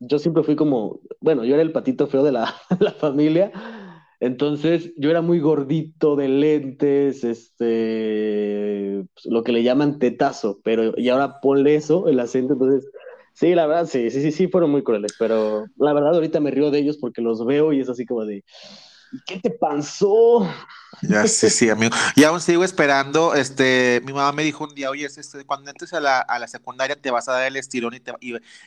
yo 0.00 0.18
siempre 0.18 0.42
fui 0.42 0.56
como, 0.56 1.00
bueno, 1.20 1.44
yo 1.44 1.54
era 1.54 1.62
el 1.62 1.72
patito 1.72 2.06
feo 2.06 2.22
de 2.22 2.32
la, 2.32 2.54
la 2.80 2.92
familia, 2.92 3.52
entonces 4.20 4.92
yo 4.96 5.10
era 5.10 5.22
muy 5.22 5.40
gordito 5.40 6.16
de 6.16 6.28
lentes, 6.28 7.24
este, 7.24 9.04
pues, 9.14 9.26
lo 9.26 9.42
que 9.42 9.52
le 9.52 9.62
llaman 9.62 9.98
tetazo, 9.98 10.60
pero 10.64 10.94
y 10.96 11.08
ahora 11.08 11.40
ponle 11.40 11.74
eso, 11.74 12.08
el 12.08 12.20
acento, 12.20 12.54
entonces, 12.54 12.90
sí, 13.34 13.54
la 13.54 13.66
verdad, 13.66 13.86
sí, 13.86 14.10
sí, 14.10 14.22
sí, 14.22 14.32
sí, 14.32 14.48
fueron 14.48 14.70
muy 14.70 14.82
crueles, 14.82 15.14
pero 15.18 15.66
la 15.76 15.92
verdad 15.92 16.14
ahorita 16.14 16.40
me 16.40 16.50
río 16.50 16.70
de 16.70 16.78
ellos 16.80 16.98
porque 16.98 17.22
los 17.22 17.44
veo 17.44 17.72
y 17.72 17.80
es 17.80 17.88
así 17.88 18.06
como 18.06 18.24
de, 18.24 18.44
¿qué 19.26 19.38
te 19.40 19.50
pasó? 19.50 20.48
Ya, 21.02 21.26
sí, 21.26 21.50
sí, 21.50 21.68
amigo. 21.68 21.94
Y 22.16 22.24
aún 22.24 22.40
sigo 22.40 22.64
esperando, 22.64 23.34
este, 23.34 24.00
mi 24.04 24.12
mamá 24.12 24.32
me 24.32 24.42
dijo 24.44 24.64
un 24.64 24.74
día, 24.74 24.90
oye, 24.90 25.06
este, 25.06 25.44
cuando 25.44 25.70
entres 25.70 25.92
a 25.92 26.00
la, 26.00 26.20
a 26.20 26.38
la 26.38 26.48
secundaria 26.48 26.96
te 26.96 27.10
vas 27.10 27.28
a 27.28 27.32
dar 27.32 27.46
el 27.46 27.56
estirón 27.56 27.94
y, 27.94 28.00
te, 28.00 28.12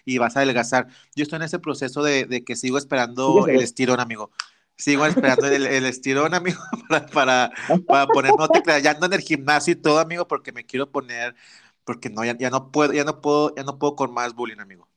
y, 0.05 0.17
vas 0.17 0.35
a 0.35 0.41
adelgazar. 0.41 0.87
Yo 1.15 1.23
estoy 1.23 1.37
en 1.37 1.43
ese 1.43 1.59
proceso 1.59 2.03
de, 2.03 2.25
de 2.25 2.43
que 2.43 2.55
sigo 2.55 2.77
esperando 2.77 3.47
el 3.47 3.61
estirón, 3.61 3.99
amigo. 3.99 4.31
Sigo 4.75 5.05
esperando 5.05 5.47
el, 5.47 5.65
el 5.65 5.85
estirón, 5.85 6.33
amigo, 6.33 6.59
para, 6.89 7.07
para, 7.07 7.51
para 7.87 8.07
poner, 8.07 8.31
no 8.37 8.47
te 8.47 8.61
creas, 8.61 8.83
ya 8.83 8.91
ando 8.91 9.07
en 9.07 9.13
el 9.13 9.21
gimnasio 9.21 9.73
y 9.73 9.75
todo, 9.75 9.99
amigo, 9.99 10.27
porque 10.27 10.51
me 10.51 10.65
quiero 10.65 10.91
poner, 10.91 11.35
porque 11.83 12.09
no, 12.09 12.23
ya, 12.23 12.37
ya 12.37 12.49
no 12.51 12.71
puedo, 12.71 12.93
ya 12.93 13.03
no 13.03 13.21
puedo, 13.21 13.55
ya 13.55 13.63
no 13.63 13.79
puedo 13.79 13.95
con 13.95 14.13
más 14.13 14.35
bullying, 14.35 14.59
amigo. 14.59 14.87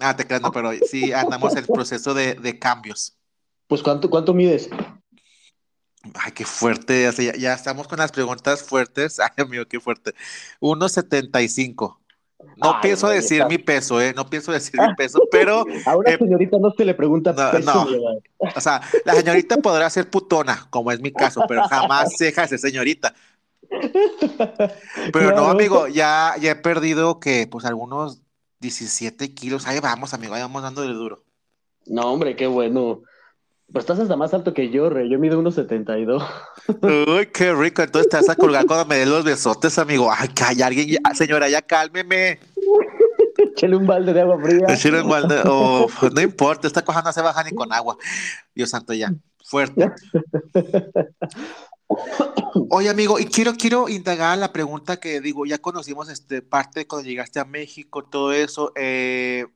Ah, 0.00 0.16
te 0.16 0.26
creas, 0.26 0.42
no, 0.42 0.52
pero 0.52 0.72
sí 0.90 1.12
andamos 1.12 1.52
en 1.52 1.60
el 1.60 1.66
proceso 1.66 2.12
de, 2.14 2.34
de 2.34 2.58
cambios. 2.58 3.16
Pues, 3.72 3.82
¿cuánto, 3.82 4.10
cuánto 4.10 4.34
mides? 4.34 4.68
Ay, 6.12 6.32
qué 6.32 6.44
fuerte. 6.44 7.10
ya, 7.16 7.34
ya, 7.34 7.54
estamos 7.54 7.88
con 7.88 8.00
las 8.00 8.12
preguntas 8.12 8.62
fuertes. 8.62 9.18
Ay, 9.18 9.30
amigo, 9.38 9.64
qué 9.64 9.80
fuerte. 9.80 10.14
1.75. 10.60 11.96
No 12.58 12.80
pienso 12.82 13.08
decir 13.08 13.46
mi 13.46 13.56
peso, 13.56 13.98
¿eh? 13.98 14.12
No 14.14 14.28
pienso 14.28 14.52
decir 14.52 14.78
mi 14.78 14.94
peso, 14.98 15.22
pero. 15.30 15.64
A 15.86 15.96
una 15.96 16.10
eh, 16.10 16.18
señorita 16.18 16.58
no 16.58 16.70
se 16.72 16.84
le 16.84 16.92
pregunta 16.92 17.32
no, 17.32 17.50
peso. 17.50 17.86
No. 17.86 18.50
O 18.54 18.60
sea, 18.60 18.82
la 19.06 19.14
señorita 19.14 19.56
podrá 19.56 19.88
ser 19.88 20.10
putona, 20.10 20.66
como 20.68 20.92
es 20.92 21.00
mi 21.00 21.10
caso, 21.10 21.42
pero 21.48 21.62
jamás 21.62 22.14
ceja 22.18 22.46
de 22.46 22.58
señorita. 22.58 23.14
Pero 25.14 25.34
no, 25.34 25.46
amigo, 25.46 25.88
ya, 25.88 26.34
ya 26.38 26.50
he 26.50 26.56
perdido 26.56 27.20
que, 27.20 27.46
pues, 27.46 27.64
algunos 27.64 28.20
17 28.60 29.32
kilos. 29.32 29.66
Ahí 29.66 29.80
vamos, 29.80 30.12
amigo, 30.12 30.34
ahí 30.34 30.42
vamos 30.42 30.62
dando 30.62 30.82
de 30.82 30.88
duro. 30.88 31.24
No, 31.86 32.12
hombre, 32.12 32.36
qué 32.36 32.46
bueno. 32.46 33.00
Pues 33.72 33.84
estás 33.84 34.00
hasta 34.00 34.16
más 34.16 34.34
alto 34.34 34.52
que 34.52 34.68
yo, 34.68 34.90
Rey. 34.90 35.08
Yo 35.08 35.18
mido 35.18 35.38
unos 35.38 35.54
72. 35.54 36.22
Uy, 36.82 37.26
qué 37.32 37.54
rico. 37.54 37.82
Entonces 37.82 38.10
te 38.10 38.16
vas 38.16 38.28
a 38.28 38.36
colgar 38.36 38.66
cuando 38.66 38.84
me 38.84 38.98
den 38.98 39.08
los 39.08 39.24
besotes, 39.24 39.78
amigo. 39.78 40.10
Ay, 40.14 40.28
que 40.28 40.62
alguien. 40.62 40.98
señora, 41.14 41.48
ya 41.48 41.62
cálmeme. 41.62 42.38
Échale 43.38 43.76
un 43.76 43.86
balde 43.86 44.12
de 44.12 44.20
agua 44.20 44.38
fría. 44.42 44.66
Un 45.02 45.08
balde. 45.08 45.40
Oh, 45.46 45.86
no 46.14 46.20
importa, 46.20 46.66
esta 46.66 46.84
cosa 46.84 47.00
no 47.00 47.12
se 47.12 47.22
baja 47.22 47.42
ni 47.44 47.52
con 47.52 47.72
agua. 47.72 47.96
Dios 48.54 48.68
santo, 48.68 48.92
ya. 48.92 49.10
Fuerte. 49.42 49.90
Oye, 52.68 52.88
amigo, 52.88 53.18
y 53.18 53.26
quiero, 53.26 53.54
quiero 53.54 53.88
indagar 53.88 54.36
la 54.38 54.52
pregunta 54.52 54.98
que 54.98 55.20
digo, 55.20 55.46
ya 55.46 55.58
conocimos 55.58 56.08
este 56.08 56.42
parte 56.42 56.86
cuando 56.86 57.08
llegaste 57.08 57.40
a 57.40 57.44
México, 57.44 58.04
todo 58.04 58.32
eso. 58.32 58.72
Eh, 58.76 59.46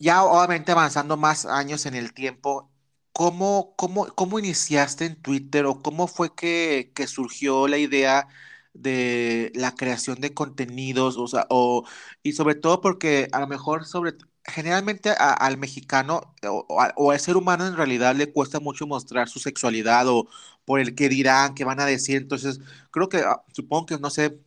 ya 0.00 0.24
obviamente 0.24 0.72
avanzando 0.72 1.18
más 1.18 1.46
años 1.46 1.86
en 1.86 1.96
el 1.96 2.14
tiempo, 2.14 2.70
¿Cómo, 3.14 3.74
cómo, 3.76 4.06
cómo 4.16 4.40
iniciaste 4.40 5.06
en 5.06 5.22
Twitter 5.22 5.66
o 5.66 5.82
cómo 5.82 6.08
fue 6.08 6.34
que, 6.34 6.92
que 6.96 7.06
surgió 7.08 7.68
la 7.68 7.78
idea 7.78 8.28
de 8.72 9.52
la 9.54 9.74
creación 9.74 10.20
de 10.20 10.34
contenidos? 10.34 11.16
O 11.18 11.26
o, 11.50 11.84
y 12.22 12.32
sobre 12.32 12.54
todo 12.56 12.80
porque 12.80 13.28
a 13.32 13.40
lo 13.40 13.46
mejor 13.48 13.86
sobre, 13.86 14.14
generalmente 14.44 15.10
al 15.10 15.58
mexicano 15.58 16.34
o, 16.48 16.66
o, 16.96 17.10
al 17.12 17.20
ser 17.20 17.36
humano 17.36 17.66
en 17.66 17.76
realidad 17.76 18.14
le 18.16 18.32
cuesta 18.32 18.60
mucho 18.60 18.86
mostrar 18.86 19.28
su 19.28 19.38
sexualidad 19.40 20.08
o 20.08 20.28
por 20.64 20.80
el 20.80 20.94
que 20.94 21.08
dirán, 21.08 21.54
qué 21.54 21.64
van 21.64 21.80
a 21.80 21.86
decir. 21.86 22.16
Entonces, 22.16 22.60
creo 22.90 23.08
que, 23.08 23.18
ah, 23.18 23.42
supongo 23.52 23.86
que, 23.86 23.98
no 23.98 24.10
sé, 24.10 24.38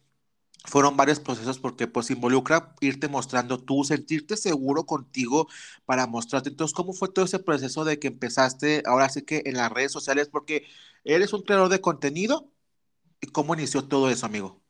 fueron 0.64 0.96
varios 0.96 1.20
procesos 1.20 1.60
porque 1.60 1.88
pues 1.88 2.10
involucra 2.10 2.74
irte 2.80 3.08
mostrando 3.08 3.60
tú, 3.60 3.84
sentirte 3.84 4.38
seguro 4.38 4.86
contigo 4.86 5.48
para 5.86 6.08
mostrarte. 6.08 6.50
Entonces, 6.50 6.74
¿cómo 6.74 6.94
fue 6.94 7.10
todo 7.10 7.26
ese 7.26 7.40
proceso 7.40 7.84
de 7.84 8.00
que 8.00 8.08
empezaste 8.08 8.82
ahora 8.86 9.10
sí 9.10 9.24
que 9.24 9.44
en 9.46 9.56
las 9.56 9.72
redes 9.72 9.92
sociales? 9.92 10.30
Porque 10.30 10.66
eres 11.04 11.34
un 11.34 11.42
creador 11.42 11.70
de 11.70 11.82
contenido. 11.82 12.50
¿Y 13.22 13.28
cómo 13.28 13.54
inició 13.54 13.84
todo 13.86 14.10
eso, 14.10 14.26
amigo? 14.26 14.62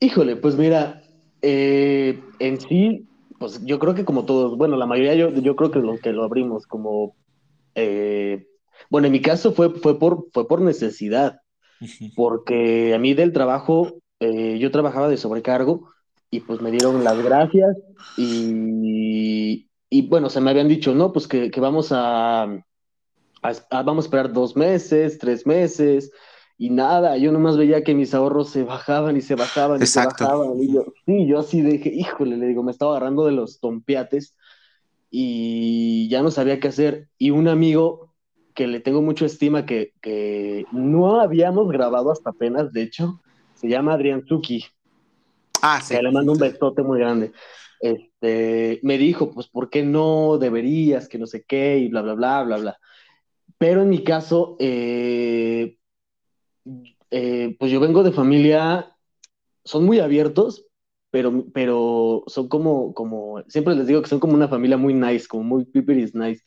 Híjole, 0.00 0.36
pues 0.36 0.56
mira, 0.56 1.02
eh, 1.42 2.22
en 2.38 2.60
sí, 2.60 3.06
pues 3.38 3.64
yo 3.64 3.78
creo 3.78 3.94
que 3.94 4.04
como 4.04 4.24
todos, 4.24 4.56
bueno, 4.56 4.76
la 4.76 4.86
mayoría 4.86 5.14
yo, 5.14 5.30
yo 5.30 5.56
creo 5.56 5.70
que 5.70 5.78
lo 5.80 5.98
que 5.98 6.12
lo 6.12 6.24
abrimos 6.24 6.66
como, 6.66 7.14
eh, 7.74 8.46
bueno, 8.90 9.06
en 9.06 9.12
mi 9.12 9.20
caso 9.20 9.52
fue, 9.52 9.70
fue, 9.70 9.98
por, 9.98 10.28
fue 10.32 10.48
por 10.48 10.60
necesidad, 10.60 11.40
porque 12.14 12.94
a 12.94 12.98
mí 12.98 13.14
del 13.14 13.32
trabajo 13.32 14.01
eh, 14.22 14.56
yo 14.60 14.70
trabajaba 14.70 15.08
de 15.08 15.16
sobrecargo 15.16 15.90
y 16.30 16.40
pues 16.40 16.60
me 16.60 16.70
dieron 16.70 17.02
las 17.02 17.20
gracias 17.20 17.76
y, 18.16 19.68
y 19.90 20.08
bueno, 20.08 20.30
se 20.30 20.40
me 20.40 20.50
habían 20.50 20.68
dicho, 20.68 20.94
no, 20.94 21.12
pues 21.12 21.26
que, 21.26 21.50
que 21.50 21.60
vamos 21.60 21.88
a, 21.90 22.44
a, 22.44 23.82
vamos 23.82 24.04
a 24.04 24.06
esperar 24.06 24.32
dos 24.32 24.56
meses, 24.56 25.18
tres 25.18 25.44
meses 25.44 26.12
y 26.56 26.70
nada, 26.70 27.16
yo 27.16 27.32
nomás 27.32 27.56
veía 27.56 27.82
que 27.82 27.96
mis 27.96 28.14
ahorros 28.14 28.50
se 28.50 28.62
bajaban 28.62 29.16
y 29.16 29.22
se 29.22 29.34
bajaban 29.34 29.82
y 29.82 29.86
se 29.86 30.04
bajaban. 30.04 30.56
Y 30.62 30.72
yo, 30.72 30.84
sí, 31.04 31.26
yo 31.26 31.40
así 31.40 31.60
dije, 31.60 31.92
híjole, 31.92 32.36
le 32.36 32.46
digo, 32.46 32.62
me 32.62 32.70
estaba 32.70 32.92
agarrando 32.92 33.26
de 33.26 33.32
los 33.32 33.58
tompiates 33.58 34.36
y 35.10 36.08
ya 36.08 36.22
no 36.22 36.30
sabía 36.30 36.60
qué 36.60 36.68
hacer. 36.68 37.08
Y 37.18 37.30
un 37.30 37.48
amigo 37.48 38.14
que 38.54 38.68
le 38.68 38.78
tengo 38.78 39.02
mucho 39.02 39.26
estima, 39.26 39.66
que, 39.66 39.94
que 40.00 40.64
no 40.70 41.20
habíamos 41.20 41.72
grabado 41.72 42.12
hasta 42.12 42.30
apenas, 42.30 42.72
de 42.72 42.82
hecho, 42.82 43.20
se 43.62 43.68
llama 43.68 43.94
Adrián 43.94 44.24
Zuki. 44.26 44.64
Ah, 45.62 45.80
sí. 45.80 45.94
le 45.94 46.10
mando 46.10 46.32
un 46.32 46.38
besote 46.38 46.82
muy 46.82 46.98
grande. 46.98 47.32
Este, 47.80 48.80
me 48.82 48.98
dijo, 48.98 49.32
pues, 49.32 49.46
¿por 49.46 49.70
qué 49.70 49.84
no 49.84 50.36
deberías? 50.38 51.08
Que 51.08 51.18
no 51.18 51.26
sé 51.26 51.44
qué, 51.44 51.78
y 51.78 51.88
bla, 51.88 52.02
bla, 52.02 52.14
bla, 52.14 52.42
bla, 52.42 52.56
bla. 52.58 52.78
Pero 53.58 53.82
en 53.82 53.88
mi 53.88 54.02
caso, 54.02 54.56
eh, 54.58 55.78
eh, 57.10 57.56
pues 57.58 57.70
yo 57.70 57.78
vengo 57.78 58.02
de 58.02 58.10
familia, 58.10 58.96
son 59.64 59.84
muy 59.84 60.00
abiertos, 60.00 60.66
pero, 61.10 61.44
pero 61.54 62.24
son 62.26 62.48
como, 62.48 62.92
como, 62.94 63.42
siempre 63.46 63.76
les 63.76 63.86
digo 63.86 64.02
que 64.02 64.08
son 64.08 64.18
como 64.18 64.34
una 64.34 64.48
familia 64.48 64.76
muy 64.76 64.94
nice, 64.94 65.28
como 65.28 65.44
muy 65.44 65.64
people 65.64 66.00
is 66.00 66.14
nice. 66.14 66.42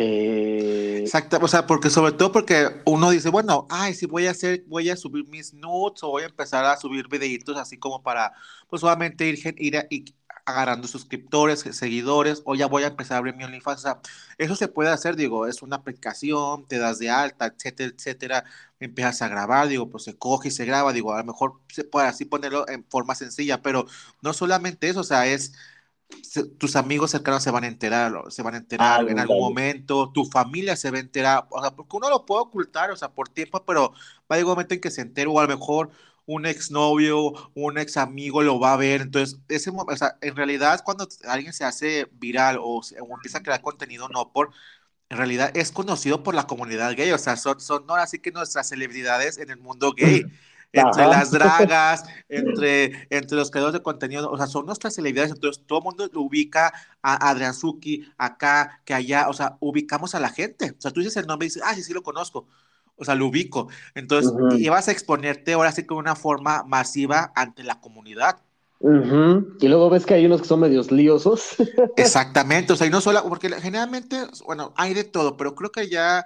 Eh... 0.00 1.00
Exacto, 1.00 1.38
o 1.40 1.48
sea, 1.48 1.66
porque 1.66 1.90
sobre 1.90 2.12
todo 2.12 2.30
porque 2.32 2.68
uno 2.84 3.10
dice, 3.10 3.30
bueno, 3.30 3.66
ay, 3.70 3.94
si 3.94 4.06
voy 4.06 4.26
a 4.26 4.32
hacer, 4.32 4.62
voy 4.66 4.90
a 4.90 4.96
subir 4.96 5.26
mis 5.28 5.54
notes 5.54 6.02
o 6.02 6.10
voy 6.10 6.22
a 6.24 6.26
empezar 6.26 6.64
a 6.64 6.76
subir 6.76 7.08
videitos 7.08 7.56
así 7.56 7.78
como 7.78 8.02
para, 8.02 8.32
pues 8.68 8.80
solamente 8.80 9.26
ir, 9.26 9.38
ir, 9.58 9.86
ir 9.90 10.14
agarrando 10.44 10.86
suscriptores, 10.86 11.60
seguidores, 11.60 12.42
o 12.44 12.54
ya 12.54 12.66
voy 12.66 12.82
a 12.84 12.88
empezar 12.88 13.16
a 13.16 13.18
abrir 13.18 13.34
mi 13.36 13.44
OnlyFans. 13.44 13.78
O 13.78 13.82
sea, 13.82 14.00
eso 14.38 14.54
se 14.54 14.68
puede 14.68 14.90
hacer, 14.90 15.16
digo, 15.16 15.46
es 15.46 15.62
una 15.62 15.76
aplicación, 15.76 16.66
te 16.66 16.78
das 16.78 16.98
de 16.98 17.10
alta, 17.10 17.46
etcétera, 17.46 17.92
etcétera, 17.96 18.44
empiezas 18.80 19.22
a 19.22 19.28
grabar, 19.28 19.68
digo, 19.68 19.88
pues 19.90 20.04
se 20.04 20.16
coge 20.16 20.48
y 20.48 20.50
se 20.50 20.64
graba, 20.64 20.92
digo, 20.92 21.12
a 21.14 21.18
lo 21.18 21.24
mejor 21.24 21.60
se 21.68 21.84
puede 21.84 22.06
así 22.06 22.24
ponerlo 22.24 22.68
en 22.68 22.84
forma 22.88 23.14
sencilla, 23.14 23.62
pero 23.62 23.86
no 24.22 24.32
solamente 24.32 24.88
eso, 24.88 25.00
o 25.00 25.04
sea, 25.04 25.26
es 25.26 25.54
tus 26.58 26.76
amigos 26.76 27.10
cercanos 27.10 27.42
se 27.42 27.50
van 27.50 27.64
a 27.64 27.66
enterar, 27.66 28.12
se 28.28 28.42
van 28.42 28.54
a 28.54 28.58
enterar 28.58 29.00
ah, 29.00 29.10
en 29.10 29.18
algún 29.18 29.40
momento, 29.40 30.10
tu 30.12 30.24
familia 30.24 30.76
se 30.76 30.90
va 30.90 30.96
a 30.96 31.00
enterar, 31.00 31.46
o 31.50 31.60
sea, 31.60 31.70
porque 31.72 31.96
uno 31.96 32.08
lo 32.08 32.24
puede 32.24 32.42
ocultar, 32.42 32.90
o 32.90 32.96
sea, 32.96 33.10
por 33.10 33.28
tiempo, 33.28 33.62
pero 33.64 33.90
va 33.90 33.96
a 34.30 34.34
llegar 34.36 34.46
un 34.46 34.52
momento 34.52 34.74
en 34.74 34.80
que 34.80 34.90
se 34.90 35.02
entere, 35.02 35.28
o 35.28 35.38
a 35.38 35.42
lo 35.42 35.48
mejor 35.48 35.90
un 36.26 36.46
exnovio, 36.46 37.32
un 37.54 37.78
ex 37.78 37.96
amigo 37.96 38.42
lo 38.42 38.58
va 38.60 38.74
a 38.74 38.76
ver, 38.76 39.00
entonces, 39.00 39.38
ese, 39.48 39.70
o 39.70 39.96
sea, 39.96 40.16
en 40.20 40.36
realidad 40.36 40.82
cuando 40.84 41.08
alguien 41.26 41.52
se 41.52 41.64
hace 41.64 42.08
viral 42.12 42.58
o, 42.60 42.80
empieza 43.14 43.38
a 43.38 43.42
crear 43.42 43.60
contenido, 43.60 44.08
no 44.08 44.32
por, 44.32 44.50
en 45.10 45.18
realidad 45.18 45.50
es 45.56 45.72
conocido 45.72 46.22
por 46.22 46.34
la 46.34 46.46
comunidad 46.46 46.94
gay, 46.96 47.10
o 47.12 47.18
sea, 47.18 47.36
son, 47.36 47.60
son 47.60 47.86
no 47.86 47.94
así 47.94 48.18
que 48.18 48.30
nuestras 48.30 48.68
celebridades 48.68 49.38
en 49.38 49.50
el 49.50 49.58
mundo 49.58 49.92
gay 49.92 50.24
entre 50.72 51.06
las 51.06 51.30
dragas, 51.30 52.04
entre, 52.28 53.06
entre 53.10 53.36
los 53.36 53.50
creadores 53.50 53.74
de 53.74 53.82
contenido, 53.82 54.30
o 54.30 54.36
sea, 54.36 54.46
son 54.46 54.66
nuestras 54.66 54.94
celebridades, 54.94 55.32
entonces 55.32 55.64
todo 55.66 55.78
el 55.78 55.84
mundo 55.84 56.08
lo 56.12 56.22
ubica 56.22 56.72
a 57.02 57.30
Adrián 57.30 57.54
Suki, 57.54 58.06
acá, 58.18 58.80
que 58.84 58.94
allá, 58.94 59.28
o 59.28 59.32
sea, 59.32 59.56
ubicamos 59.60 60.14
a 60.14 60.20
la 60.20 60.28
gente, 60.28 60.74
o 60.76 60.80
sea, 60.80 60.90
tú 60.90 61.00
dices 61.00 61.16
el 61.16 61.26
nombre 61.26 61.46
y 61.46 61.48
dices, 61.48 61.62
ah, 61.64 61.74
sí, 61.74 61.82
sí 61.82 61.92
lo 61.92 62.02
conozco, 62.02 62.46
o 62.96 63.04
sea, 63.04 63.14
lo 63.14 63.26
ubico, 63.26 63.68
entonces, 63.94 64.32
y 64.58 64.68
vas 64.68 64.88
a 64.88 64.92
exponerte 64.92 65.54
ahora 65.54 65.72
sí 65.72 65.84
con 65.84 65.98
una 65.98 66.16
forma 66.16 66.64
masiva 66.64 67.32
ante 67.34 67.62
la 67.62 67.80
comunidad. 67.80 68.42
Y 68.80 69.66
luego 69.66 69.90
ves 69.90 70.06
que 70.06 70.14
hay 70.14 70.26
unos 70.26 70.42
que 70.42 70.46
son 70.46 70.60
medios 70.60 70.92
liosos. 70.92 71.56
Exactamente, 71.96 72.72
o 72.72 72.76
sea, 72.76 72.86
y 72.86 72.90
no 72.90 73.00
solo, 73.00 73.24
porque 73.28 73.50
generalmente, 73.60 74.16
bueno, 74.44 74.72
hay 74.76 74.94
de 74.94 75.04
todo, 75.04 75.36
pero 75.36 75.54
creo 75.54 75.72
que 75.72 75.88
ya 75.88 76.24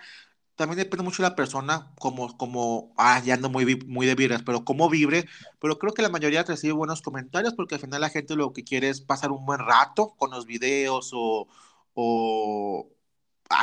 también 0.56 0.78
depende 0.78 1.04
mucho 1.04 1.22
de 1.22 1.28
la 1.28 1.36
persona, 1.36 1.92
como, 1.98 2.36
como, 2.36 2.92
ah, 2.96 3.20
ya 3.24 3.34
ando 3.34 3.48
muy, 3.48 3.76
muy 3.86 4.06
de 4.06 4.14
vibras, 4.14 4.42
pero 4.42 4.64
cómo 4.64 4.88
vibre, 4.90 5.26
pero 5.60 5.78
creo 5.78 5.94
que 5.94 6.02
la 6.02 6.08
mayoría 6.08 6.42
recibe 6.42 6.74
buenos 6.74 7.02
comentarios 7.02 7.54
porque 7.54 7.76
al 7.76 7.80
final 7.80 8.00
la 8.00 8.10
gente 8.10 8.36
lo 8.36 8.52
que 8.52 8.64
quiere 8.64 8.88
es 8.90 9.00
pasar 9.00 9.32
un 9.32 9.44
buen 9.46 9.60
rato 9.60 10.14
con 10.16 10.30
los 10.30 10.46
videos 10.46 11.10
o, 11.14 11.48
o 11.94 12.88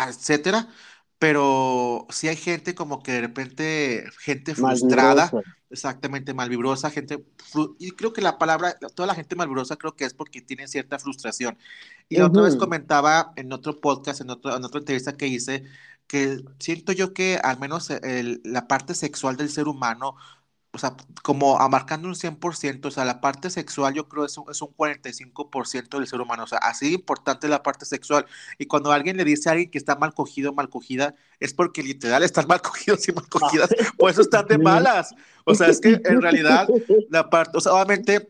etcétera, 0.08 0.67
pero 1.19 2.08
si 2.10 2.29
hay 2.29 2.38
gente 2.38 2.74
como 2.74 3.03
que 3.03 3.12
de 3.12 3.22
repente, 3.22 4.05
gente 4.19 4.55
frustrada, 4.55 5.29
exactamente 5.69 6.34
malvibrosa, 6.34 6.89
gente, 6.89 7.25
y 7.77 7.91
creo 7.91 8.13
que 8.13 8.22
la 8.22 8.38
palabra, 8.38 8.77
toda 8.96 9.08
la 9.08 9.15
gente 9.15 9.36
malvibrosa 9.36 9.75
creo 9.75 9.98
que 9.98 10.05
es 10.05 10.13
porque 10.13 10.41
tiene 10.41 10.67
cierta 10.69 10.98
frustración. 10.98 11.58
Y 12.08 12.17
la 12.17 12.27
otra 12.27 12.43
vez 12.43 12.55
comentaba 12.55 13.34
en 13.36 13.51
otro 13.51 13.81
podcast, 13.81 14.22
en, 14.22 14.29
otro, 14.29 14.55
en 14.55 14.63
otra 14.63 14.79
entrevista 14.79 15.17
que 15.17 15.27
hice, 15.27 15.65
que 16.10 16.44
siento 16.60 16.92
yo 16.92 17.13
que 17.13 17.39
al 17.42 17.60
menos 17.60 17.89
la 18.44 18.68
parte 18.68 18.96
sexual 18.96 19.38
del 19.38 19.50
ser 19.50 19.70
humano 19.70 20.18
o 20.72 20.78
sea, 20.78 20.96
como 21.24 21.60
abarcando 21.60 22.08
un 22.08 22.16
100%, 22.16 22.86
o 22.86 22.92
sea, 22.92 23.04
la 23.04 23.22
parte 23.22 23.50
sexual 23.50 23.96
yo 23.96 24.08
creo 24.08 24.25
es 24.25 24.38
un, 24.38 24.46
es 24.51 24.62
un 24.62 24.70
45% 24.70 25.98
del 25.98 26.08
ser 26.08 26.22
humano, 26.22 26.44
o 26.44 26.48
sea, 26.48 26.60
así 26.60 26.94
importante 26.94 27.48
la 27.48 27.63
parte 27.63 27.86
sexual. 27.86 28.25
Y 28.60 28.68
cuando 28.68 28.92
alguien 28.92 29.18
le 29.18 29.24
dice 29.24 29.50
a 29.50 29.54
alguien 29.54 29.72
que 29.72 29.80
está 29.80 29.96
mal 29.96 30.13
cogido, 30.13 30.54
mal 30.54 30.70
cogida, 30.70 31.16
es 31.39 31.54
porque 31.54 31.82
literal 31.82 32.22
están 32.22 32.48
mal 32.48 32.62
cogidos 32.62 33.08
y 33.08 33.13
mal 33.13 33.28
cogidas, 33.28 33.70
por 33.98 34.12
eso 34.12 34.22
están 34.22 34.46
de 34.46 34.60
malas. 34.60 35.16
O 35.44 35.56
sea, 35.56 35.68
es 35.68 35.82
que 35.82 36.00
en 36.06 36.22
realidad 36.22 36.68
la 37.10 37.30
parte, 37.30 37.58
o 37.58 37.62
sea, 37.62 37.74
obviamente 37.74 38.30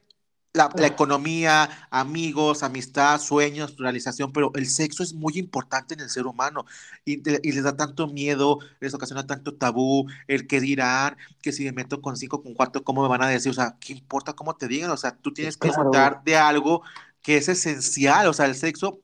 la, 0.54 0.88
economía, 0.88 1.70
amigos, 1.92 2.64
amistad, 2.64 3.20
sueños, 3.22 3.78
realización, 3.78 4.32
pero 4.32 4.52
el 4.56 4.68
sexo 4.68 5.04
es 5.04 5.14
muy 5.14 5.38
importante 5.38 5.94
en 5.94 6.00
el 6.00 6.10
ser 6.10 6.26
humano 6.26 6.66
y, 7.06 7.18
les 7.22 7.64
da 7.64 7.76
tanto 7.76 8.08
miedo, 8.08 8.60
les 8.80 8.94
ocasiona 8.94 9.28
tanto 9.28 9.56
tabú, 9.56 10.08
el 10.28 10.48
que 10.48 10.60
dirán, 10.60 11.18
que 11.42 11.52
si 11.52 11.66
me 11.66 11.72
meto 11.72 12.02
con 12.02 12.18
cinco, 12.18 12.42
con 12.42 12.54
cuatro, 12.56 12.84
¿cómo 12.84 13.04
me 13.04 13.10
van 13.10 13.22
a 13.24 13.28
decir? 13.28 13.52
O 13.52 13.54
sea, 13.54 13.78
¿qué 13.80 13.94
importa 13.94 14.34
cómo 14.34 14.56
te 14.56 14.68
digan? 14.68 14.90
O 14.92 14.98
sea, 14.98 15.16
tú 15.16 15.34
tienes 15.34 15.58
que 15.58 15.68
disfrutar 15.68 16.24
de 16.24 16.38
algo 16.38 16.82
que 17.22 17.38
es 17.38 17.48
esencial, 17.50 18.28
o 18.28 18.34
sea, 18.34 18.46
el 18.46 18.56
sexo 18.56 19.02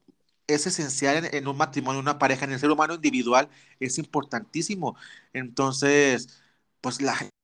es 0.48 0.68
esencial 0.68 1.26
en, 1.26 1.36
en 1.36 1.48
un 1.48 1.58
matrimonio, 1.58 2.00
en 2.00 2.06
una 2.06 2.20
pareja, 2.20 2.46
en 2.46 2.54
el 2.54 2.60
ser 2.60 2.72
humano 2.72 2.96
individual, 2.96 3.50
es 3.80 3.98
importantísimo. 3.98 4.96
Entonces, 5.34 6.44
pues 6.82 7.02
la 7.02 7.16
gente 7.16 7.35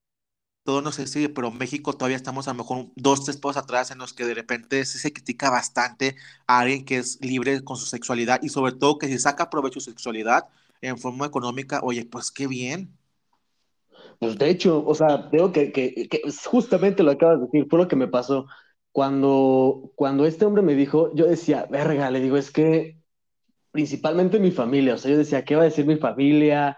todo 0.63 0.81
no 0.81 0.91
sé 0.91 1.07
si, 1.07 1.27
pero 1.27 1.51
México 1.51 1.93
todavía 1.93 2.17
estamos 2.17 2.47
a 2.47 2.51
lo 2.53 2.57
mejor 2.59 2.87
dos, 2.95 3.23
tres 3.25 3.37
pasos 3.37 3.63
atrás 3.63 3.91
en 3.91 3.97
los 3.99 4.13
que 4.13 4.25
de 4.25 4.33
repente 4.35 4.85
se 4.85 5.13
critica 5.13 5.49
bastante 5.49 6.15
a 6.47 6.59
alguien 6.59 6.85
que 6.85 6.97
es 6.97 7.19
libre 7.21 7.63
con 7.63 7.77
su 7.77 7.85
sexualidad 7.85 8.39
y 8.43 8.49
sobre 8.49 8.73
todo 8.73 8.97
que 8.97 9.07
si 9.07 9.17
saca 9.19 9.49
provecho 9.49 9.79
su 9.79 9.89
sexualidad 9.91 10.47
en 10.81 10.97
forma 10.97 11.25
económica, 11.25 11.81
oye, 11.83 12.05
pues 12.05 12.31
qué 12.31 12.47
bien. 12.47 12.97
Pues 14.19 14.37
de 14.37 14.49
hecho, 14.49 14.85
o 14.85 14.93
sea, 14.95 15.29
tengo 15.29 15.51
que, 15.51 15.71
que, 15.71 16.07
que 16.09 16.21
justamente 16.45 17.03
lo 17.03 17.11
acabas 17.11 17.39
de 17.39 17.45
decir, 17.45 17.67
fue 17.69 17.79
lo 17.79 17.87
que 17.87 17.95
me 17.95 18.07
pasó. 18.07 18.47
Cuando, 18.91 19.91
cuando 19.95 20.25
este 20.25 20.45
hombre 20.45 20.61
me 20.63 20.75
dijo, 20.75 21.13
yo 21.15 21.25
decía, 21.25 21.65
verga, 21.69 22.11
le 22.11 22.19
digo, 22.19 22.37
es 22.37 22.51
que 22.51 22.99
principalmente 23.71 24.39
mi 24.39 24.51
familia, 24.51 24.95
o 24.95 24.97
sea, 24.97 25.11
yo 25.11 25.17
decía, 25.17 25.45
¿qué 25.45 25.55
va 25.55 25.63
a 25.63 25.65
decir 25.65 25.85
mi 25.87 25.97
familia? 25.97 26.77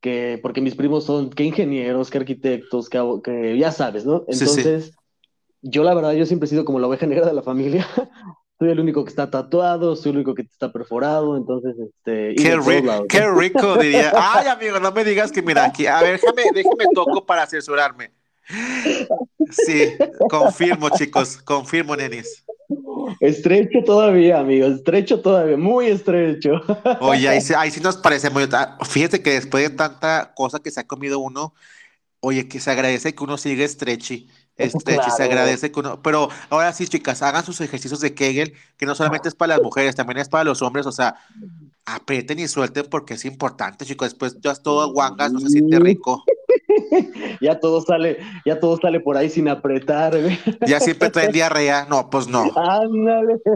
Que, 0.00 0.38
porque 0.42 0.60
mis 0.60 0.74
primos 0.74 1.04
son 1.04 1.30
que 1.30 1.44
ingenieros, 1.44 2.10
que 2.10 2.18
arquitectos, 2.18 2.88
que, 2.88 3.00
que 3.22 3.58
ya 3.58 3.72
sabes, 3.72 4.06
¿no? 4.06 4.24
Entonces, 4.28 4.92
yo 5.62 5.84
la 5.84 5.94
verdad, 5.94 6.12
yo 6.12 6.26
siempre 6.26 6.46
he 6.46 6.50
sido 6.50 6.64
como 6.64 6.78
la 6.78 6.86
oveja 6.86 7.06
negra 7.06 7.26
de 7.26 7.34
la 7.34 7.42
familia. 7.42 7.86
soy 8.60 8.70
el 8.70 8.80
único 8.80 9.04
que 9.04 9.08
está 9.08 9.30
tatuado, 9.30 9.96
soy 9.96 10.10
el 10.10 10.16
único 10.18 10.34
que 10.34 10.42
está 10.42 10.70
perforado, 10.70 11.34
entonces, 11.38 11.74
este... 11.78 12.34
Qué, 12.34 12.60
qué 13.08 13.26
rico, 13.30 13.76
diría. 13.80 14.12
Ay, 14.14 14.48
amigo, 14.48 14.78
no 14.78 14.92
me 14.92 15.02
digas 15.02 15.32
que 15.32 15.40
mira 15.40 15.64
aquí, 15.64 15.86
a 15.86 16.02
ver, 16.02 16.20
déjame, 16.20 16.42
déjame 16.54 16.84
toco 16.94 17.24
para 17.24 17.44
asesorarme. 17.44 18.12
Sí, 19.50 19.94
confirmo, 20.28 20.90
chicos, 20.90 21.38
confirmo, 21.38 21.96
nenis. 21.96 22.44
Estrecho 23.18 23.82
todavía, 23.84 24.38
amigo, 24.38 24.66
estrecho 24.66 25.20
todavía, 25.20 25.56
muy 25.56 25.86
estrecho. 25.86 26.60
Oye, 27.00 27.28
ahí, 27.28 27.70
sí 27.70 27.80
nos 27.80 27.96
parece 27.96 28.30
muy... 28.30 28.48
Fíjate 28.88 29.22
que 29.22 29.32
después 29.32 29.68
de 29.68 29.74
tanta 29.74 30.32
cosa 30.34 30.60
que 30.60 30.70
se 30.70 30.80
ha 30.80 30.86
comido 30.86 31.18
uno, 31.18 31.54
oye, 32.20 32.48
que 32.48 32.60
se 32.60 32.70
agradece 32.70 33.14
que 33.14 33.24
uno 33.24 33.38
siga 33.38 33.64
estrechi, 33.64 34.28
estrechi, 34.56 35.10
se 35.10 35.22
agradece 35.22 35.72
que 35.72 35.80
uno... 35.80 36.02
Pero 36.02 36.28
ahora 36.50 36.72
sí, 36.72 36.86
chicas, 36.86 37.22
hagan 37.22 37.44
sus 37.44 37.60
ejercicios 37.60 38.00
de 38.00 38.14
Kegel, 38.14 38.54
que 38.76 38.86
no 38.86 38.94
solamente 38.94 39.28
es 39.28 39.34
para 39.34 39.56
las 39.56 39.62
mujeres, 39.62 39.96
también 39.96 40.18
es 40.18 40.28
para 40.28 40.44
los 40.44 40.62
hombres, 40.62 40.86
o 40.86 40.92
sea, 40.92 41.16
aprieten 41.86 42.38
y 42.38 42.48
suelten 42.48 42.86
porque 42.90 43.14
es 43.14 43.24
importante, 43.24 43.84
chicos, 43.84 44.10
después 44.10 44.36
ya 44.40 44.52
es 44.52 44.62
todo 44.62 44.92
guangas, 44.92 45.32
no 45.32 45.40
se 45.40 45.48
siente 45.48 45.78
rico. 45.78 46.24
ya 47.40 47.58
todo 47.58 47.80
sale, 47.80 48.18
ya 48.44 48.58
todo 48.60 48.78
sale 48.80 49.00
por 49.00 49.16
ahí 49.16 49.30
sin 49.30 49.48
apretar. 49.48 50.14
Ya 50.66 50.80
siempre 50.80 51.10
traen 51.10 51.32
diarrea. 51.32 51.86
No, 51.88 52.10
pues 52.10 52.28
no. 52.28 52.50
Ándale. 52.56 53.40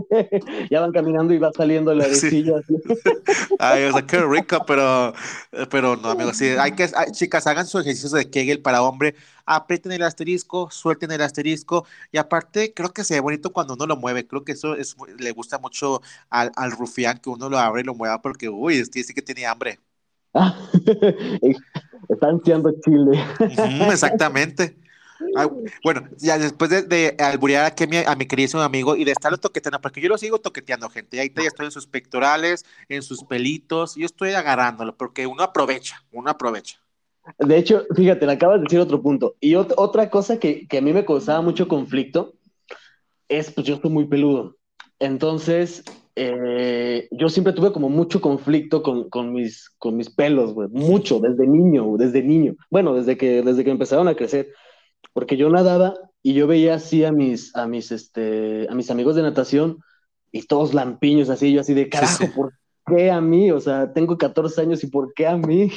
Ya 0.71 0.81
van 0.81 0.93
caminando 0.93 1.35
y 1.35 1.39
va 1.39 1.53
saliendo 1.53 1.95
la 1.95 2.05
orecilla. 2.05 2.55
Ay, 3.59 3.85
o 3.85 3.93
sea, 3.93 4.03
qué 4.03 4.21
rico, 4.21 4.65
pero, 4.67 5.13
pero 5.71 5.97
no, 5.97 6.11
amigos. 6.11 6.37
Sí, 6.37 6.47
hay 6.47 6.73
que, 6.73 6.89
chicas, 7.13 7.47
hagan 7.47 7.67
sus 7.67 7.83
ejercicios 7.83 8.13
de 8.13 8.31
Kegel 8.31 8.61
para 8.61 8.83
hombre. 8.83 9.15
Aprieten 9.47 9.93
el 9.93 10.03
asterisco, 10.03 10.71
suelten 10.71 11.13
el 11.13 11.21
asterisco. 11.21 11.87
Y 12.13 12.19
aparte, 12.19 12.73
creo 12.75 12.93
que 12.93 13.05
se 13.05 13.15
ve 13.15 13.21
bonito 13.21 13.53
cuando 13.53 13.75
uno 13.75 13.87
lo 13.87 13.97
mueve. 13.97 14.27
Creo 14.27 14.45
que 14.45 14.53
eso 14.53 14.75
es, 14.75 14.97
le 15.19 15.31
gusta 15.33 15.59
mucho 15.59 16.01
al, 16.31 16.51
al 16.57 16.73
rufián 16.73 17.19
que 17.19 17.31
uno 17.31 17.49
lo 17.49 17.59
abre 17.59 17.83
y 17.83 17.85
lo 17.85 17.95
mueva 17.95 18.23
porque, 18.23 18.49
uy, 18.49 18.79
este 18.79 19.03
sí 19.03 19.15
que 19.15 19.23
tiene 19.23 19.47
hambre. 19.47 19.81
Está 22.09 22.29
ansiando 22.29 22.73
Chile. 22.85 23.23
exactamente. 23.91 24.77
bueno, 25.85 26.09
ya 26.19 26.39
después 26.39 26.71
de, 26.71 26.83
de 26.83 27.17
alburear 27.19 27.65
aquí 27.65 27.85
a 27.85 27.87
mi, 27.87 27.97
a 27.99 28.15
mi 28.15 28.27
querido 28.27 28.63
amigo 28.63 28.97
y 28.97 29.05
de 29.05 29.13
estarlo 29.13 29.39
toqueteando, 29.39 29.81
porque 29.81 30.01
yo 30.01 30.09
lo 30.09 30.19
sigo 30.19 30.39
toqueteando, 30.39 30.89
gente. 30.91 31.21
Ahí 31.21 31.33
ya 31.35 31.43
estoy 31.43 31.67
en 31.67 31.73
sus 31.73 31.87
pectorales, 31.87 32.65
en 32.89 33.03
sus 33.03 33.25
pelitos, 33.25 33.95
yo 33.97 34.07
estoy 34.07 34.31
agarrándolo, 34.33 34.97
porque 34.97 35.27
uno 35.27 35.43
aprovecha, 35.43 36.03
uno 36.13 36.31
aprovecha. 36.31 36.79
De 37.39 37.57
hecho, 37.57 37.87
fíjate, 37.95 38.27
le 38.27 38.33
acabas 38.33 38.59
de 38.59 38.65
decir 38.65 38.81
otro 38.81 39.01
punto. 39.01 39.37
Y 39.41 39.55
otra 39.55 40.11
cosa 40.11 40.39
que, 40.39 40.67
que, 40.69 40.79
a 40.79 40.83
mí 40.83 40.93
me 40.93 41.07
causaba 41.07 41.41
mucho 41.41 41.69
conflicto 41.69 42.35
es, 43.29 43.51
pues 43.51 43.67
yo 43.67 43.79
soy 43.81 43.91
muy 43.91 44.07
peludo. 44.07 44.59
Entonces, 44.99 45.85
eh, 46.17 47.09
yo 47.11 47.29
siempre 47.29 47.53
tuve 47.53 47.73
como 47.73 47.89
mucho 47.89 48.21
conflicto 48.21 48.83
con, 48.83 49.09
con 49.11 49.33
mis, 49.33 49.71
con 49.79 49.97
mis 49.97 50.11
pelos, 50.11 50.53
güey, 50.53 50.69
mucho, 50.69 51.19
desde 51.19 51.47
niño, 51.47 51.97
desde 51.97 52.23
niño. 52.23 52.55
Bueno, 52.71 52.95
desde 52.95 53.17
que, 53.17 53.43
desde 53.43 53.65
que 53.65 53.71
empezaron 53.71 54.07
a 54.09 54.15
crecer, 54.15 54.53
porque 55.13 55.37
yo 55.37 55.51
nadaba 55.51 55.95
y 56.23 56.35
yo 56.35 56.47
veía 56.47 56.75
así 56.75 57.05
a 57.05 57.13
mis, 57.13 57.55
a 57.57 57.67
mis, 57.67 57.91
este, 57.91 58.67
a 58.71 58.75
mis 58.75 58.91
amigos 58.91 59.17
de 59.17 59.23
natación 59.23 59.79
y 60.31 60.43
todos 60.43 60.73
lampiños 60.73 61.31
así, 61.31 61.53
yo 61.53 61.61
así 61.61 61.75
de 61.75 61.89
carajo, 61.89 62.27
¿por 62.35 62.53
qué 62.87 63.11
a 63.11 63.21
mí? 63.21 63.51
O 63.51 63.61
sea, 63.61 63.93
tengo 63.93 64.17
14 64.17 64.61
años 64.61 64.85
y 64.85 64.87
¿por 64.87 65.13
qué 65.15 65.27
a 65.27 65.37
mí? 65.37 65.71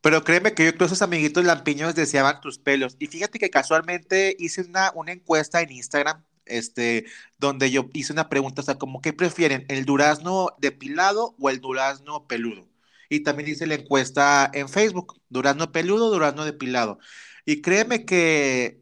Pero 0.00 0.22
créeme 0.22 0.54
que 0.54 0.64
yo 0.64 0.70
creo 0.70 0.78
que 0.78 0.84
esos 0.84 1.02
amiguitos 1.02 1.44
lampiños 1.44 1.94
deseaban 1.94 2.40
tus 2.40 2.58
pelos. 2.58 2.96
Y 2.98 3.06
fíjate 3.06 3.38
que 3.38 3.50
casualmente 3.50 4.36
hice 4.38 4.62
una, 4.62 4.92
una 4.94 5.12
encuesta 5.12 5.60
en 5.62 5.72
Instagram 5.72 6.22
este, 6.46 7.06
donde 7.38 7.70
yo 7.70 7.88
hice 7.92 8.12
una 8.12 8.28
pregunta, 8.28 8.62
o 8.62 8.64
sea, 8.64 8.78
como, 8.78 9.00
¿qué 9.00 9.12
prefieren, 9.12 9.64
el 9.68 9.84
durazno 9.84 10.48
depilado 10.58 11.34
o 11.38 11.50
el 11.50 11.60
durazno 11.60 12.26
peludo? 12.26 12.68
Y 13.08 13.20
también 13.20 13.48
hice 13.48 13.66
la 13.66 13.74
encuesta 13.74 14.50
en 14.52 14.68
Facebook, 14.68 15.20
durazno 15.28 15.70
peludo, 15.72 16.10
durazno 16.10 16.44
depilado. 16.44 16.98
Y 17.44 17.60
créeme 17.60 18.04
que, 18.04 18.80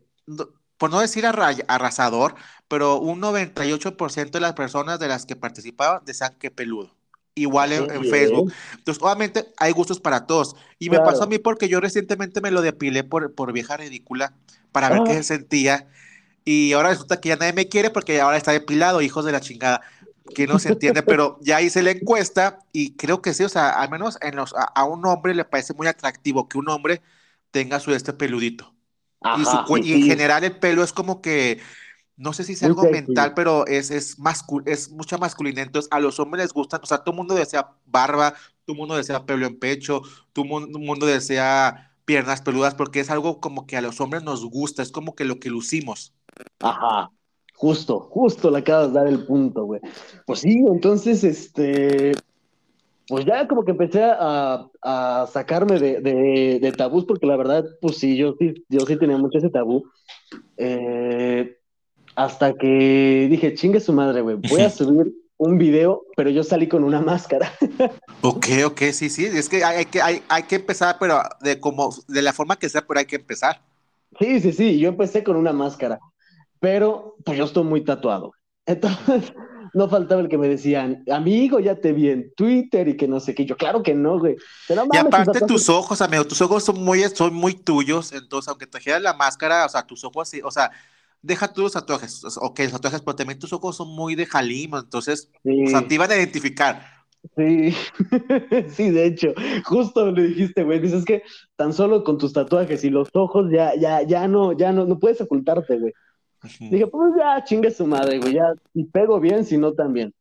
por 0.79 0.91
no 0.91 1.01
decir 1.01 1.27
arrasador, 1.27 2.35
pero 2.69 2.99
un 2.99 3.21
98% 3.21 4.31
de 4.31 4.41
las 4.41 4.55
personas 4.55 4.99
de 4.99 5.09
las 5.09 5.27
que 5.27 5.37
participaban 5.37 6.05
desean 6.05 6.37
que 6.39 6.51
peludo. 6.51 6.95
Igual 7.37 7.73
en, 7.73 8.05
Facebook. 8.05 8.53
Entonces, 8.79 9.03
obviamente 9.03 9.47
hay 9.57 9.73
gustos 9.73 9.99
para 9.99 10.25
todos. 10.25 10.55
Y 10.79 10.89
me 10.89 11.01
pasó 11.01 11.25
a 11.25 11.27
mí 11.27 11.39
porque 11.39 11.69
yo 11.69 11.81
recientemente 11.81 12.41
me 12.41 12.53
lo 12.53 12.63
depilé 12.63 13.03
por, 13.03 13.35
por 13.35 13.53
vieja 13.53 13.77
ridícula 13.77 14.35
para 14.71 14.89
ver 14.89 15.03
qué 15.05 15.15
se 15.15 15.25
sentía. 15.25 15.89
Y 16.45 16.73
ahora 16.73 16.91
resulta 16.91 17.21
que 17.21 17.31
ya 17.31 17.37
nadie 17.37 17.53
me 17.53 17.69
quiere 17.69 17.91
porque 17.91 18.21
ahora 18.21 18.37
está 18.37 18.53
depilado, 18.53 19.01
hijos 19.01 19.25
de 19.25 19.33
la 19.33 19.41
chingada. 19.41 19.81
Que 20.35 20.47
no 20.47 20.59
se 20.59 20.71
entiende, 20.71 21.03
pero 21.03 21.39
ya 21.41 21.61
hice 21.61 21.83
la 21.83 21.91
encuesta 21.91 22.59
y 22.73 22.97
creo 22.97 23.23
que 23.23 23.35
sí, 23.35 23.45
o 23.45 23.49
sea, 23.49 23.71
al 23.71 23.91
menos 23.91 24.19
en 24.21 24.37
los, 24.37 24.55
a, 24.55 24.85
un 24.85 25.05
hombre 25.07 25.35
le 25.35 25.45
parece 25.45 25.75
muy 25.75 25.87
atractivo 25.87 26.49
que 26.49 26.59
un 26.59 26.69
hombre 26.69 27.03
tenga 27.51 27.81
su 27.81 27.95
este 27.95 28.13
peludito. 28.13 28.75
y, 29.39 29.45
su, 29.45 29.79
y, 29.79 29.93
en 29.95 30.03
general 30.03 30.45
el 30.45 30.59
pelo 30.59 30.83
es 30.83 30.93
como 30.93 31.23
que, 31.23 31.61
no 32.17 32.33
sé 32.33 32.45
si 32.45 32.53
es 32.53 32.63
algo 32.63 32.85
mental, 32.91 33.33
pero 33.35 33.67
es, 33.67 33.91
es, 33.91 34.17
es 34.67 34.91
mucha 34.91 35.19
masculinidad. 35.19 35.67
Entonces, 35.67 35.91
a 35.91 36.01
los 36.01 36.21
hombres 36.21 36.45
les 36.45 36.53
gustan, 36.53 36.81
o 36.83 36.87
sea, 36.87 36.99
todo 36.99 37.13
el 37.13 37.17
mundo 37.17 37.35
desea 37.35 37.71
barba, 37.87 38.33
todo 38.65 38.75
el 38.75 38.77
mundo 38.77 38.97
desea 38.97 39.25
pelo 39.25 39.47
en 39.47 39.59
pecho, 39.59 40.03
todo 40.33 40.45
el 40.45 40.79
mundo 40.79 41.07
desea 41.07 41.93
piernas 42.05 42.43
peludas, 42.43 42.75
porque 42.75 43.01
es 43.01 43.11
algo 43.11 43.41
como 43.41 43.67
que 43.67 43.77
a 43.77 43.81
los 43.81 44.01
hombres 44.01 44.23
nos 44.23 44.45
gusta, 44.45 44.83
es 44.83 44.93
como 44.93 45.15
que 45.15 45.25
lo 45.25 45.41
que 45.41 45.51
lucimos. 45.51 46.13
Ajá, 46.61 47.11
justo, 47.55 48.01
justo 48.01 48.51
le 48.51 48.59
acabas 48.59 48.93
de 48.93 48.99
dar 48.99 49.07
el 49.07 49.25
punto, 49.27 49.65
güey. 49.65 49.81
Pues 50.27 50.41
sí, 50.41 50.65
entonces, 50.67 51.25
este, 51.25 52.13
pues 53.09 53.25
ya 53.25 53.47
como 53.47 53.65
que 53.65 53.73
empecé 53.73 54.03
a, 54.03 54.67
a 54.83 55.27
sacarme 55.33 55.79
de, 55.79 56.01
de, 56.01 56.59
de, 56.61 56.73
tabús, 56.73 57.05
porque 57.05 57.27
la 57.27 57.37
verdad, 57.37 57.65
pues 57.81 57.99
sí, 57.99 58.17
yo 58.17 58.35
sí, 58.39 58.65
yo 58.69 58.81
sí 58.81 58.99
tenía 58.99 59.19
mucho 59.19 59.39
ese 59.39 59.51
tabú. 59.51 59.85
Eh, 60.57 61.57
hasta 62.17 62.55
que 62.55 63.27
dije, 63.31 63.55
chingue 63.55 63.81
su 63.81 63.93
madre, 63.93 64.21
güey, 64.21 64.37
voy 64.37 64.63
a 64.63 64.71
subir 64.71 65.13
un 65.37 65.59
video, 65.59 66.03
pero 66.17 66.31
yo 66.31 66.43
salí 66.43 66.69
con 66.69 66.85
una 66.85 67.01
máscara. 67.01 67.53
Ok, 68.27 68.47
ok, 68.65 68.81
sí, 68.93 69.11
sí, 69.11 69.27
es 69.27 69.51
que 69.51 69.63
hay, 69.63 69.85
que, 69.85 70.01
hay, 70.01 70.23
hay 70.31 70.45
que 70.45 70.57
empezar, 70.57 70.97
pero 70.99 71.21
de 71.43 71.61
como, 71.61 71.91
de 72.09 72.23
la 72.23 72.33
forma 72.33 72.57
que 72.57 72.71
sea, 72.71 72.81
pero 72.81 72.99
hay 72.99 73.05
que 73.05 73.17
empezar. 73.17 73.61
Sí, 74.19 74.41
sí, 74.41 74.53
sí, 74.53 74.79
yo 74.79 74.89
empecé 74.89 75.23
con 75.23 75.37
una 75.37 75.53
máscara 75.53 76.01
pero 76.65 77.17
pues 77.27 77.37
yo 77.37 77.45
estoy 77.45 77.63
muy 77.63 77.85
tatuado. 77.85 78.33
Entonces, 78.65 79.35
no 79.75 79.87
faltaba 79.87 80.23
el 80.23 80.31
que 80.31 80.39
me 80.39 80.49
decían, 80.49 81.05
amigo, 81.13 81.61
ya 81.61 81.79
te 81.79 81.93
vi 81.93 82.09
en 82.09 82.33
Twitter 82.35 82.89
y 82.89 82.97
que 82.97 83.07
no 83.07 83.21
sé 83.21 83.35
qué. 83.35 83.45
Yo, 83.45 83.55
claro 83.55 83.83
que 83.83 83.93
no, 83.93 84.19
güey. 84.19 84.37
y 84.91 84.97
aparte 84.97 85.43
tus 85.43 85.69
ojos, 85.69 86.01
amigo, 86.01 86.25
tus 86.25 86.41
ojos 86.41 86.65
son 86.65 86.83
muy, 86.83 87.03
son 87.03 87.35
muy 87.35 87.53
tuyos, 87.53 88.15
entonces 88.15 88.49
aunque 88.49 88.65
te 88.65 88.73
trajeras 88.73 89.03
la 89.03 89.13
máscara, 89.13 89.67
o 89.67 89.69
sea, 89.69 89.87
tus 89.87 90.03
ojos 90.05 90.27
así, 90.27 90.41
o 90.43 90.51
sea, 90.51 90.71
deja 91.21 91.53
tus 91.53 91.73
tatuajes, 91.73 92.25
ok, 92.41 92.61
los 92.61 92.73
tatuajes, 92.73 93.03
pero 93.03 93.15
también 93.15 93.39
tus 93.39 93.53
ojos 93.53 93.77
son 93.77 93.89
muy 93.89 94.15
de 94.15 94.25
Jalimo, 94.25 94.79
entonces, 94.79 95.31
o 95.45 95.69
sea, 95.69 95.87
te 95.87 95.97
iban 95.97 96.11
a 96.11 96.17
identificar. 96.17 96.83
Sí, 97.37 97.75
sí, 98.69 98.91
de 98.91 99.05
hecho, 99.05 99.35
justo 99.67 100.11
le 100.13 100.29
dijiste, 100.29 100.65
güey, 100.65 100.81
dices 100.81 101.05
que 101.05 101.25
tan 101.57 101.75
solo 101.75 102.05
con 102.05 102.17
tus 102.17 102.33
tatuajes 102.33 102.85
y 102.85 102.89
los 102.89 103.11
ojos 103.13 103.51
ya, 103.53 103.75
ya, 103.79 104.01
ya 104.01 104.27
no, 104.29 104.53
ya 104.53 104.73
no, 104.73 104.87
no 104.87 104.99
puedes 104.99 105.21
ocultarte, 105.21 105.79
güey. 105.79 105.93
Dije, 106.59 106.87
pues 106.87 107.13
ya, 107.19 107.43
chingue 107.45 107.71
su 107.71 107.87
madre, 107.87 108.19
güey, 108.19 108.35
ya, 108.35 108.55
si 108.73 108.85
pego 108.85 109.21
bien, 109.21 109.45
si 109.45 109.57
no 109.57 109.73
también. 109.73 110.15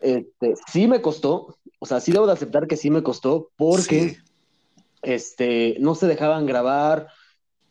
Este, 0.00 0.54
sí 0.70 0.86
me 0.88 1.00
costó, 1.00 1.56
o 1.78 1.86
sea, 1.86 2.00
sí 2.00 2.12
debo 2.12 2.26
de 2.26 2.32
aceptar 2.32 2.66
que 2.66 2.76
sí 2.76 2.90
me 2.90 3.02
costó, 3.02 3.50
porque, 3.56 4.18
este, 5.02 5.76
no 5.80 5.94
se 5.94 6.06
dejaban 6.06 6.46
grabar, 6.46 7.08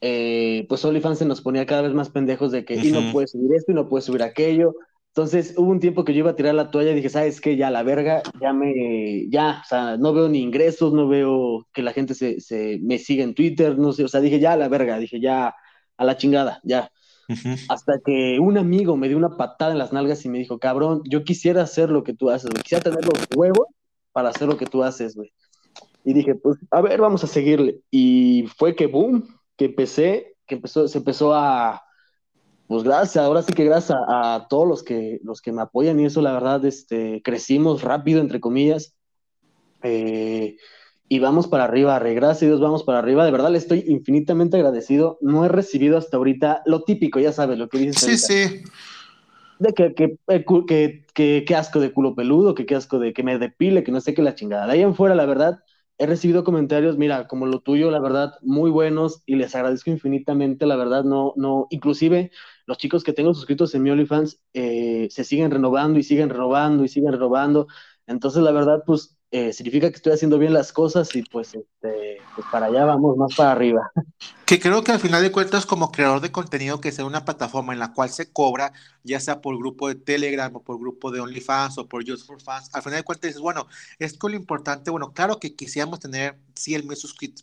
eh, 0.02 0.66
pues 0.68 0.84
OnlyFans 0.84 1.20
se 1.20 1.26
nos 1.26 1.42
ponía 1.42 1.66
cada 1.66 1.84
vez 1.84 1.94
más 1.94 2.10
pendejos 2.10 2.52
de 2.52 2.66
que 2.66 2.76
y 2.76 2.92
no 2.92 3.12
puedes 3.12 3.32
subir 3.32 3.54
esto 3.54 3.72
y 3.72 3.76
no 3.76 3.88
puedes 3.88 4.06
subir 4.06 4.24
aquello. 4.24 4.74
Entonces 5.14 5.56
hubo 5.58 5.70
un 5.70 5.82
tiempo 5.82 6.06
que 6.06 6.14
yo 6.14 6.20
iba 6.20 6.32
a 6.32 6.36
tirar 6.36 6.56
la 6.56 6.72
toalla 6.72 6.92
y 6.92 6.96
dije, 6.96 7.10
¿sabes 7.10 7.42
qué? 7.42 7.58
Ya 7.58 7.70
la 7.70 7.84
verga, 7.84 8.24
ya 8.40 8.54
me, 8.54 9.28
ya, 9.30 9.62
o 9.62 9.68
sea, 9.68 9.98
no 9.98 10.14
veo 10.14 10.30
ni 10.30 10.40
ingresos, 10.40 10.94
no 10.94 11.10
veo 11.10 11.68
que 11.74 11.84
la 11.84 11.92
gente 11.92 12.16
se, 12.16 12.40
se 12.40 12.80
me 12.82 12.98
siga 12.98 13.26
en 13.26 13.36
Twitter, 13.36 13.78
no 13.78 13.92
sé, 13.92 14.06
o 14.06 14.08
sea, 14.08 14.22
dije, 14.22 14.40
ya 14.40 14.56
la 14.56 14.70
verga, 14.70 14.98
dije, 14.98 15.20
ya 15.20 15.54
a 15.98 16.06
la 16.06 16.18
chingada, 16.18 16.62
ya. 16.64 16.90
Hasta 17.70 18.00
que 18.06 18.40
un 18.40 18.58
amigo 18.58 18.98
me 18.98 19.08
dio 19.08 19.18
una 19.18 19.38
patada 19.38 19.72
en 19.72 19.78
las 19.78 19.94
nalgas 19.94 20.26
y 20.26 20.30
me 20.30 20.40
dijo, 20.40 20.60
cabrón, 20.60 21.02
yo 21.06 21.24
quisiera 21.24 21.64
hacer 21.64 21.90
lo 21.90 22.04
que 22.04 22.14
tú 22.14 22.30
haces, 22.30 22.50
güey. 22.50 22.64
Quisiera 22.64 22.84
tener 22.84 23.06
los 23.06 23.28
huevos 23.36 23.68
para 24.12 24.30
hacer 24.30 24.48
lo 24.48 24.58
que 24.58 24.66
tú 24.66 24.84
haces, 24.84 25.16
güey. 25.16 25.32
Y 26.04 26.14
dije, 26.14 26.36
pues, 26.36 26.58
a 26.72 26.82
ver, 26.82 27.00
vamos 27.00 27.24
a 27.24 27.28
seguirle. 27.28 27.80
Y 27.92 28.46
fue 28.58 28.76
que, 28.76 28.88
boom, 28.88 29.28
que 29.58 29.66
empecé, 29.66 30.36
que 30.48 30.56
empezó, 30.56 30.88
se 30.88 30.98
empezó 30.98 31.34
a, 31.34 31.82
pues 32.72 32.84
gracias, 32.84 33.24
ahora 33.24 33.42
sí 33.42 33.52
que 33.52 33.66
gracias 33.66 34.00
a, 34.08 34.48
todos 34.50 34.68
los 34.68 34.82
que, 34.82 35.20
los 35.24 35.42
que 35.42 35.52
me 35.52 35.62
apoyan 35.62 36.00
y 36.00 36.06
eso, 36.06 36.22
la 36.22 36.32
verdad, 36.32 36.64
este, 36.66 37.22
crecimos 37.22 37.84
rápido, 37.84 38.22
entre 38.22 38.40
comillas, 38.40 38.96
eh, 39.84 40.56
y 41.12 41.20
vamos 41.20 41.50
para 41.50 41.66
arriba, 41.66 42.00
gracias 42.00 42.44
a 42.44 42.46
Dios, 42.46 42.62
vamos 42.62 42.86
para 42.86 43.00
arriba, 43.00 43.26
de 43.26 43.32
verdad 43.32 43.52
le 43.52 43.58
estoy 43.58 43.84
infinitamente 43.86 44.56
agradecido, 44.56 45.18
no 45.20 45.44
he 45.44 45.50
recibido 45.50 45.98
hasta 45.98 46.16
ahorita 46.16 46.62
lo 46.66 46.84
típico, 46.84 47.20
ya 47.20 47.34
sabes, 47.34 47.58
lo 47.58 47.68
que 47.68 47.80
dices. 47.80 48.02
Sí, 48.02 48.18
sí. 48.18 48.64
De 49.60 49.74
que, 49.74 49.94
que, 49.94 50.16
que, 50.26 51.06
que, 51.14 51.44
que, 51.46 51.56
asco 51.58 51.82
de 51.82 51.92
culo 51.92 52.16
peludo, 52.16 52.56
que 52.56 52.66
qué 52.66 52.76
asco 52.76 52.98
de 52.98 53.12
que 53.12 53.24
me 53.24 53.38
depile, 53.40 53.84
que 53.84 53.92
no 53.92 54.00
sé 54.00 54.14
qué 54.14 54.22
la 54.22 54.36
chingada. 54.36 54.68
De 54.68 54.72
ahí 54.72 54.84
en 54.84 54.96
fuera, 54.96 55.14
la 55.14 55.26
verdad, 55.26 55.60
he 55.98 56.06
recibido 56.06 56.46
comentarios, 56.46 56.98
mira, 56.98 57.28
como 57.28 57.46
lo 57.46 57.60
tuyo, 57.60 57.92
la 57.92 58.00
verdad, 58.00 58.36
muy 58.42 58.72
buenos 58.72 59.22
y 59.26 59.36
les 59.36 59.54
agradezco 59.54 59.90
infinitamente, 59.90 60.66
la 60.66 60.78
verdad, 60.78 61.04
no, 61.04 61.34
no, 61.36 61.68
inclusive 61.72 62.32
los 62.66 62.78
chicos 62.78 63.04
que 63.04 63.12
tengo 63.12 63.34
suscritos 63.34 63.76
en 63.76 63.84
mi 63.84 63.90
OnlyFans 63.90 64.42
eh, 64.54 65.10
se 65.12 65.26
siguen 65.26 65.52
renovando 65.52 66.00
y 66.00 66.04
siguen 66.04 66.30
renovando 66.30 66.86
y 66.86 66.88
siguen 66.88 67.12
renovando, 67.12 67.68
entonces 68.08 68.42
la 68.44 68.54
verdad, 68.54 68.84
pues 68.86 69.18
eh, 69.34 69.54
significa 69.54 69.90
que 69.90 69.96
estoy 69.96 70.12
haciendo 70.12 70.38
bien 70.38 70.54
las 70.54 70.74
cosas 70.74 71.16
y 71.16 71.24
pues, 71.24 71.56
este, 71.56 72.18
pues 72.36 72.46
para 72.52 72.66
allá 72.66 72.84
vamos, 72.84 73.16
más 73.16 73.34
para 73.36 73.54
arriba. 73.54 73.92
Que 74.52 74.60
creo 74.60 74.84
que 74.84 74.92
al 74.92 75.00
final 75.00 75.22
de 75.22 75.32
cuentas 75.32 75.66
como 75.66 75.94
creador 75.94 76.20
de 76.20 76.30
contenido 76.30 76.82
que 76.82 76.92
sea 76.92 77.06
una 77.06 77.24
plataforma 77.24 77.72
en 77.72 77.80
la 77.80 77.94
cual 77.94 78.10
se 78.10 78.34
cobra, 78.34 78.74
ya 79.02 79.22
sea 79.22 79.40
por 79.40 79.58
grupo 79.58 79.88
de 79.88 79.96
Telegram 79.96 80.54
o 80.54 80.62
por 80.62 80.78
grupo 80.78 81.10
de 81.10 81.22
OnlyFans 81.22 81.78
o 81.78 81.88
por 81.88 82.06
Just 82.06 82.28
for 82.28 82.42
Fans, 82.42 82.70
al 82.74 82.82
final 82.82 83.00
de 83.00 83.04
cuentas 83.04 83.30
dices, 83.30 83.42
bueno, 83.42 83.68
es 83.98 84.12
que 84.12 84.28
lo 84.28 84.36
importante, 84.36 84.92
bueno, 84.92 85.14
claro 85.14 85.40
que 85.40 85.56
quisiéramos 85.56 86.02
tener 86.02 86.38
100 86.56 86.86
mil 86.86 86.98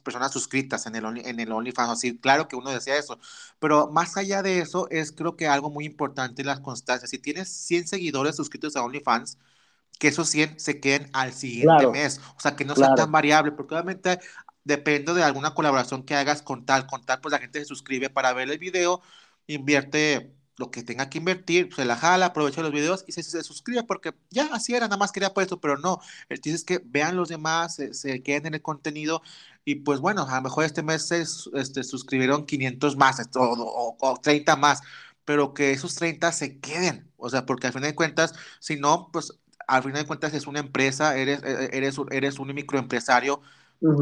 personas 0.05 0.33
suscritas 0.33 0.85
en 0.85 0.97
el, 0.97 1.05
en 1.25 1.41
el 1.41 1.51
OnlyFans, 1.51 1.93
así, 1.93 2.19
claro 2.19 2.47
que 2.47 2.57
uno 2.57 2.69
decía 2.69 2.99
eso, 2.99 3.19
pero 3.59 3.91
más 3.91 4.19
allá 4.19 4.43
de 4.43 4.59
eso 4.59 4.87
es 4.91 5.11
creo 5.11 5.35
que 5.35 5.47
algo 5.47 5.71
muy 5.71 5.87
importante 5.87 6.45
las 6.45 6.61
constancias. 6.61 7.09
Si 7.09 7.19
tienes 7.19 7.49
100 7.49 7.89
seguidores 7.89 8.37
suscritos 8.37 8.77
a 8.77 8.83
OnlyFans, 8.83 9.39
que 9.99 10.09
esos 10.09 10.29
100 10.29 10.59
se 10.61 10.81
queden 10.81 11.11
al 11.13 11.33
siguiente 11.33 11.87
mes. 11.89 12.21
O 12.37 12.41
sea, 12.41 12.57
que 12.57 12.65
no 12.65 12.75
sea 12.75 12.95
tan 12.95 13.13
variable, 13.13 13.53
porque 13.53 13.75
obviamente 13.75 14.21
depende 14.65 15.15
de 15.15 15.23
alguna 15.23 15.55
colaboración 15.55 16.05
que 16.05 16.15
hagas 16.15 16.43
con 16.43 16.65
tal, 16.65 16.87
con 16.87 17.05
tal, 17.05 17.21
pues 17.21 17.33
la 17.33 17.39
gente 17.39 17.59
se 17.59 17.65
suscribe 17.65 18.11
para 18.11 18.33
ver 18.33 18.51
el 18.51 18.59
video, 18.59 19.01
invierte 19.47 20.35
lo 20.59 20.71
que 20.71 20.83
tenga 20.83 21.09
que 21.09 21.19
invertir, 21.19 21.73
se 21.75 21.85
la 21.85 21.97
jala, 21.97 22.27
aprovecha 22.27 22.63
los 22.63 22.73
videos 22.73 23.05
y 23.07 23.13
se, 23.13 23.23
se 23.23 23.43
suscribe, 23.43 23.85
porque 23.85 24.13
ya 24.31 24.49
así 24.53 24.75
era, 24.75 24.87
nada 24.87 24.97
más 24.97 25.13
quería 25.13 25.33
por 25.33 25.45
eso, 25.45 25.61
pero 25.61 25.79
no, 25.79 26.01
el 26.29 26.41
es 26.45 26.65
que 26.65 26.83
vean 26.85 27.17
los 27.17 27.29
demás, 27.29 27.77
se, 27.93 28.23
queden 28.23 28.47
en 28.47 28.55
el 28.55 28.63
contenido 28.63 29.23
y 29.65 29.77
pues 29.77 30.01
bueno, 30.01 30.27
a 30.29 30.37
lo 30.37 30.43
mejor 30.43 30.65
este 30.65 30.83
mes 30.83 31.07
se 31.07 31.25
este, 31.55 31.85
suscribieron 31.85 32.45
500 32.45 32.97
más 32.97 33.21
o, 33.37 33.97
o 34.01 34.21
30 34.21 34.57
más, 34.57 34.83
pero 35.25 35.55
que 35.55 35.71
esos 35.71 35.95
30 35.95 36.33
se 36.33 36.59
queden, 36.59 37.11
o 37.17 37.31
sea, 37.31 37.47
porque 37.47 37.69
al 37.69 37.73
fin 37.73 37.83
de 37.83 37.95
cuentas, 37.95 38.35
si 38.59 38.77
no, 38.77 39.11
pues 39.13 39.39
al 39.69 39.83
final 39.85 40.03
de 40.03 40.07
cuentas 40.09 40.35
es 40.35 40.47
una 40.49 40.61
empresa, 40.61 41.17
eres, 41.19 41.43
e, 41.45 41.67
e, 41.67 41.79
eres, 41.79 41.97
eres 42.11 42.39
un 42.41 42.55
microempresario, 42.55 43.43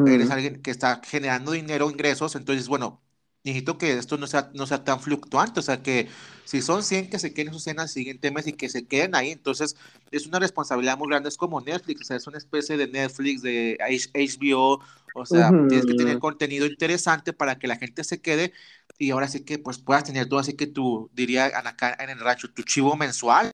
eres 0.04 0.30
alguien 0.30 0.62
que 0.62 0.70
está 0.70 1.00
generando 1.04 1.52
dinero, 1.52 1.90
ingresos, 1.90 2.36
entonces, 2.36 2.68
bueno, 2.68 3.02
necesito 3.44 3.78
que 3.78 3.92
esto 3.98 4.18
no 4.18 4.26
sea, 4.26 4.50
no 4.54 4.66
sea 4.66 4.84
tan 4.84 5.00
fluctuante, 5.00 5.60
o 5.60 5.62
sea, 5.62 5.82
que 5.82 6.08
si 6.44 6.62
son 6.62 6.82
100 6.82 7.10
que 7.10 7.18
se 7.18 7.34
queden 7.34 7.50
esos 7.50 7.64
100 7.64 7.80
al 7.80 7.88
siguiente 7.88 8.30
mes 8.30 8.46
y 8.46 8.54
que 8.54 8.68
se 8.68 8.86
queden 8.88 9.14
ahí, 9.14 9.30
entonces 9.32 9.76
es 10.10 10.26
una 10.26 10.38
responsabilidad 10.40 10.98
muy 10.98 11.08
grande, 11.08 11.28
es 11.28 11.36
como 11.36 11.60
Netflix, 11.60 12.02
o 12.02 12.04
sea, 12.04 12.16
es 12.16 12.26
una 12.26 12.38
especie 12.38 12.76
de 12.76 12.88
Netflix, 12.88 13.42
de 13.42 13.78
HBO, 14.14 14.80
o 15.12 15.26
sea, 15.26 15.58
tienes 15.68 15.86
que 15.86 15.94
tener 15.94 16.18
contenido 16.18 16.66
interesante 16.66 17.32
para 17.32 17.58
que 17.58 17.68
la 17.68 17.76
gente 17.76 18.04
se 18.04 18.20
quede 18.20 18.52
y 18.98 19.10
ahora 19.10 19.28
sí 19.28 19.44
que 19.44 19.58
pues 19.58 19.78
puedas 19.78 20.04
tener 20.04 20.28
todo 20.28 20.40
así 20.40 20.54
que 20.54 20.66
tú, 20.66 21.10
diría 21.14 21.46
acá 21.46 21.96
en 22.00 22.10
el 22.10 22.20
rancho, 22.20 22.52
tu 22.52 22.62
chivo 22.62 22.96
mensual. 22.96 23.50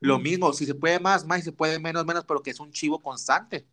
Lo 0.00 0.18
mismo, 0.18 0.52
si 0.52 0.66
se 0.66 0.74
puede 0.74 0.98
más, 1.00 1.26
más, 1.26 1.38
si 1.38 1.44
se 1.44 1.52
puede 1.52 1.78
menos, 1.78 2.04
menos, 2.04 2.24
pero 2.24 2.42
que 2.42 2.50
es 2.50 2.60
un 2.60 2.70
chivo 2.70 3.00
constante. 3.00 3.66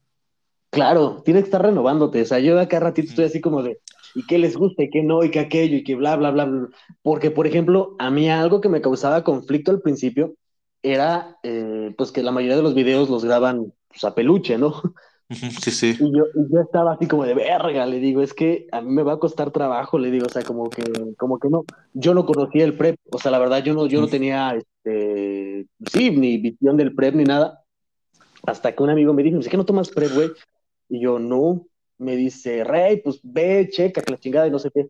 Claro, 0.70 1.22
tiene 1.24 1.40
que 1.40 1.46
estar 1.46 1.62
renovándote. 1.62 2.22
O 2.22 2.26
sea, 2.26 2.40
yo 2.40 2.60
acá 2.60 2.80
ratito 2.80 3.10
estoy 3.10 3.26
así 3.26 3.40
como 3.40 3.64
de, 3.64 3.80
¿y 4.14 4.26
qué 4.26 4.38
les 4.38 4.58
gusta? 4.58 4.84
¿Y 4.84 4.90
qué 4.90 5.04
no? 5.04 5.24
¿Y 5.24 5.32
qué 5.32 5.40
aquello? 5.40 5.78
¿Y 5.78 5.84
qué 5.84 5.96
bla, 5.96 6.16
bla, 6.18 6.32
bla, 6.32 6.46
bla? 6.46 6.68
Porque, 7.02 7.32
por 7.32 7.48
ejemplo, 7.48 7.96
a 7.98 8.12
mí 8.12 8.30
algo 8.30 8.62
que 8.62 8.70
me 8.70 8.82
causaba 8.82 9.24
conflicto 9.24 9.72
al 9.72 9.82
principio 9.82 10.36
era, 10.84 11.38
eh, 11.44 11.94
pues, 11.98 12.12
que 12.12 12.24
la 12.24 12.32
mayoría 12.32 12.58
de 12.58 12.64
los 12.64 12.76
videos 12.76 13.10
los 13.10 13.24
graban 13.24 13.74
pues, 13.88 14.04
a 14.04 14.14
peluche, 14.14 14.58
¿no? 14.58 14.82
Sí, 15.30 15.72
sí. 15.72 15.98
Y 16.00 16.16
yo, 16.16 16.26
yo, 16.52 16.62
estaba 16.62 16.94
así 16.94 17.08
como 17.08 17.26
de 17.26 17.34
verga, 17.34 17.86
le 17.88 18.00
digo, 18.00 18.22
es 18.22 18.34
que 18.34 18.68
a 18.72 18.82
mí 18.82 18.92
me 18.92 19.02
va 19.02 19.14
a 19.14 19.20
costar 19.20 19.50
trabajo, 19.50 19.98
le 19.98 20.12
digo, 20.12 20.28
o 20.28 20.30
sea, 20.30 20.44
como 20.44 20.70
que, 20.70 20.84
como 21.18 21.40
que 21.40 21.50
no, 21.50 21.66
yo 21.94 22.14
no 22.14 22.26
conocía 22.26 22.64
el 22.64 22.78
prep, 22.78 22.98
o 23.12 23.18
sea, 23.18 23.32
la 23.32 23.40
verdad, 23.40 23.64
yo 23.64 23.74
no, 23.74 23.88
yo 23.88 24.00
no 24.00 24.08
tenía, 24.08 24.56
este, 24.56 25.66
sí, 25.92 26.12
ni 26.12 26.38
visión 26.38 26.78
del 26.78 26.94
prep 26.94 27.16
ni 27.16 27.24
nada, 27.24 27.64
hasta 28.46 28.76
que 28.76 28.84
un 28.84 28.92
amigo 28.92 29.14
me 29.14 29.24
dijo, 29.24 29.40
¿es 29.40 29.50
que 29.50 29.58
no 29.58 29.66
tomas 29.66 29.90
prep, 29.90 30.14
güey? 30.14 30.32
Y 30.90 31.02
yo, 31.02 31.18
no, 31.18 31.66
me 31.98 32.16
dice, 32.16 32.64
Rey, 32.64 33.02
pues 33.02 33.20
ve, 33.24 33.68
checa, 33.72 34.02
que 34.02 34.12
la 34.12 34.20
chingada 34.20 34.48
y 34.48 34.52
no 34.52 34.60
sé 34.60 34.70
qué. 34.72 34.88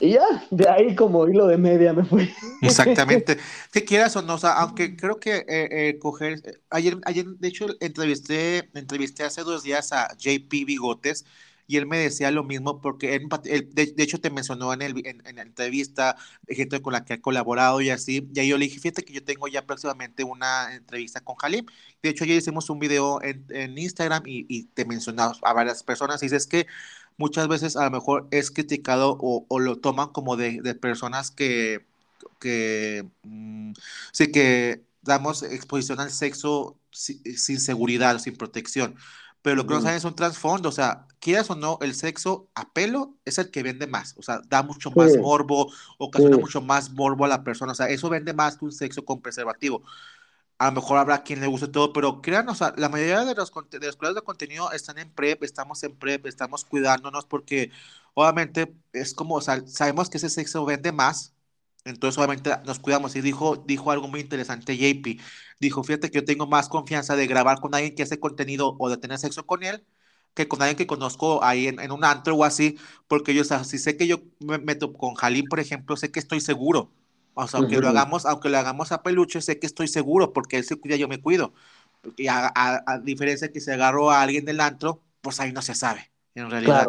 Y 0.00 0.10
ya, 0.10 0.46
de 0.50 0.68
ahí 0.68 0.94
como 0.94 1.26
hilo 1.26 1.46
de 1.46 1.56
media 1.56 1.94
me 1.94 2.04
fui. 2.04 2.30
Exactamente. 2.62 3.38
Si 3.72 3.82
quieras 3.82 4.14
o 4.16 4.22
no, 4.22 4.34
o 4.34 4.38
sea, 4.38 4.52
aunque 4.52 4.94
creo 4.94 5.18
que 5.18 5.36
eh, 5.36 5.44
eh, 5.48 5.98
coger, 5.98 6.60
ayer, 6.68 6.98
ayer, 7.06 7.24
de 7.26 7.48
hecho, 7.48 7.66
entrevisté, 7.80 8.68
entrevisté 8.74 9.24
hace 9.24 9.42
dos 9.42 9.62
días 9.62 9.92
a 9.92 10.14
JP 10.18 10.50
Bigotes 10.66 11.24
y 11.66 11.78
él 11.78 11.86
me 11.86 11.98
decía 11.98 12.30
lo 12.30 12.44
mismo 12.44 12.80
porque 12.80 13.14
él, 13.14 13.28
de, 13.72 13.94
hecho 13.96 14.20
te 14.20 14.30
mencionó 14.30 14.72
en, 14.72 14.82
el, 14.82 15.06
en, 15.06 15.36
la 15.36 15.42
entrevista 15.42 16.16
de 16.42 16.54
gente 16.54 16.80
con 16.80 16.92
la 16.92 17.04
que 17.04 17.14
ha 17.14 17.20
colaborado 17.20 17.80
y 17.80 17.90
así, 17.90 18.28
y 18.32 18.40
ahí 18.40 18.48
yo 18.48 18.58
le 18.58 18.66
dije, 18.66 18.78
fíjate 18.78 19.04
que 19.04 19.12
yo 19.12 19.24
tengo 19.24 19.48
ya 19.48 19.66
próximamente 19.66 20.24
una 20.24 20.74
entrevista 20.74 21.20
con 21.20 21.36
Halim, 21.40 21.66
de 22.02 22.10
hecho 22.10 22.24
ayer 22.24 22.36
hicimos 22.36 22.70
un 22.70 22.78
video 22.78 23.20
en, 23.22 23.46
en 23.50 23.76
Instagram 23.76 24.22
y, 24.26 24.46
y 24.48 24.64
te 24.64 24.84
mencionamos 24.84 25.40
a 25.42 25.52
varias 25.52 25.82
personas 25.82 26.22
y 26.22 26.26
dices 26.26 26.46
que 26.46 26.66
muchas 27.16 27.48
veces 27.48 27.76
a 27.76 27.84
lo 27.84 27.90
mejor 27.90 28.28
es 28.30 28.50
criticado 28.50 29.16
o, 29.20 29.58
lo 29.58 29.76
toman 29.76 30.08
como 30.08 30.36
de, 30.36 30.74
personas 30.74 31.30
que, 31.30 31.84
que 32.40 33.06
mm, 33.22 33.72
sí 34.12 34.30
que 34.30 34.82
damos 35.02 35.42
exposición 35.42 36.00
al 36.00 36.10
sexo 36.10 36.76
sin, 36.90 37.60
seguridad, 37.60 38.18
sin 38.18 38.36
protección. 38.36 38.96
Pero 39.42 39.56
lo 39.56 39.66
que 39.66 39.74
no 39.74 39.80
saben 39.80 39.96
es 39.96 40.04
un 40.04 40.16
trasfondo, 40.16 40.68
o 40.68 40.72
sea, 40.72 41.06
quieras 41.20 41.48
o 41.50 41.54
no, 41.54 41.78
el 41.80 41.94
sexo 41.94 42.48
a 42.56 42.72
pelo 42.72 43.14
es 43.24 43.38
el 43.38 43.52
que 43.52 43.62
vende 43.62 43.86
más, 43.86 44.14
o 44.16 44.22
sea, 44.22 44.40
da 44.48 44.64
mucho 44.64 44.90
más 44.90 45.16
morbo, 45.18 45.72
ocasiona 45.98 46.36
mucho 46.36 46.60
más 46.60 46.90
morbo 46.90 47.24
a 47.24 47.28
la 47.28 47.44
persona, 47.44 47.70
o 47.70 47.74
sea, 47.76 47.88
eso 47.88 48.08
vende 48.10 48.34
más 48.34 48.56
que 48.56 48.64
un 48.64 48.72
sexo 48.72 49.04
con 49.04 49.20
preservativo 49.20 49.84
a 50.58 50.66
lo 50.66 50.72
mejor 50.72 50.98
habrá 50.98 51.22
quien 51.22 51.40
le 51.40 51.46
guste 51.46 51.68
todo, 51.68 51.92
pero 51.92 52.20
crean, 52.22 52.48
o 52.48 52.54
sea, 52.54 52.74
la 52.76 52.88
mayoría 52.88 53.24
de 53.24 53.34
los, 53.34 53.52
de 53.70 53.86
los 53.86 53.96
creadores 53.96 54.14
de 54.22 54.24
contenido 54.24 54.72
están 54.72 54.98
en 54.98 55.10
prep, 55.12 55.42
estamos 55.42 55.82
en 55.82 55.96
prep, 55.96 56.26
estamos 56.26 56.64
cuidándonos 56.64 57.26
porque 57.26 57.70
obviamente 58.14 58.74
es 58.92 59.14
como, 59.14 59.36
o 59.36 59.40
sea, 59.42 59.66
sabemos 59.66 60.08
que 60.10 60.18
ese 60.18 60.30
sexo 60.30 60.64
vende 60.64 60.92
más 60.92 61.34
Entonces, 61.84 62.18
obviamente, 62.18 62.50
nos 62.66 62.80
cuidamos. 62.80 63.16
Y 63.16 63.22
dijo, 63.22 63.56
dijo 63.66 63.90
algo 63.92 64.08
muy 64.08 64.20
interesante 64.20 64.76
JP. 64.76 65.20
Dijo, 65.60 65.84
fíjate 65.84 66.10
que 66.10 66.16
yo 66.20 66.24
tengo 66.24 66.46
más 66.46 66.68
confianza 66.68 67.16
de 67.16 67.26
grabar 67.26 67.60
con 67.60 67.74
alguien 67.74 67.94
que 67.94 68.02
hace 68.02 68.20
contenido 68.20 68.76
o 68.78 68.90
de 68.90 68.98
tener 68.98 69.18
sexo 69.18 69.46
con 69.46 69.62
él 69.64 69.84
que 70.34 70.48
con 70.48 70.62
alguien 70.62 70.76
que 70.76 70.86
conozco 70.86 71.42
ahí 71.44 71.66
en, 71.68 71.92
un 71.92 72.04
antro 72.04 72.36
o 72.36 72.44
así, 72.44 72.78
porque 73.08 73.34
yo, 73.34 73.42
o 73.42 73.44
sea, 73.44 73.64
si 73.64 73.78
sé 73.78 73.96
que 73.96 74.06
yo 74.06 74.18
me 74.40 74.58
meto 74.58 74.92
con 74.92 75.14
Jalín, 75.14 75.48
por 75.48 75.60
ejemplo, 75.60 75.96
sé 75.96 76.10
que 76.12 76.20
estoy 76.20 76.40
seguro. 76.40 76.92
O 77.38 77.46
sea, 77.46 77.60
aunque 77.60 77.78
lo 77.78 77.88
hagamos, 77.88 78.24
aunque 78.24 78.48
lo 78.48 78.56
hagamos 78.56 78.92
a 78.92 79.02
peluche, 79.02 79.42
sé 79.42 79.58
que 79.58 79.66
estoy 79.66 79.88
seguro, 79.88 80.32
porque 80.32 80.56
él 80.56 80.64
se 80.64 80.76
cuida, 80.76 80.96
yo 80.96 81.06
me 81.06 81.20
cuido. 81.20 81.52
Y 82.16 82.28
a, 82.28 82.50
a, 82.54 82.98
diferencia 82.98 83.48
de 83.48 83.52
que 83.52 83.60
se 83.60 83.74
agarró 83.74 84.10
a 84.10 84.22
alguien 84.22 84.44
del 84.46 84.60
antro, 84.60 85.02
pues 85.20 85.38
ahí 85.40 85.52
no 85.52 85.60
se 85.60 85.74
sabe, 85.74 86.10
en 86.34 86.50
realidad. 86.50 86.86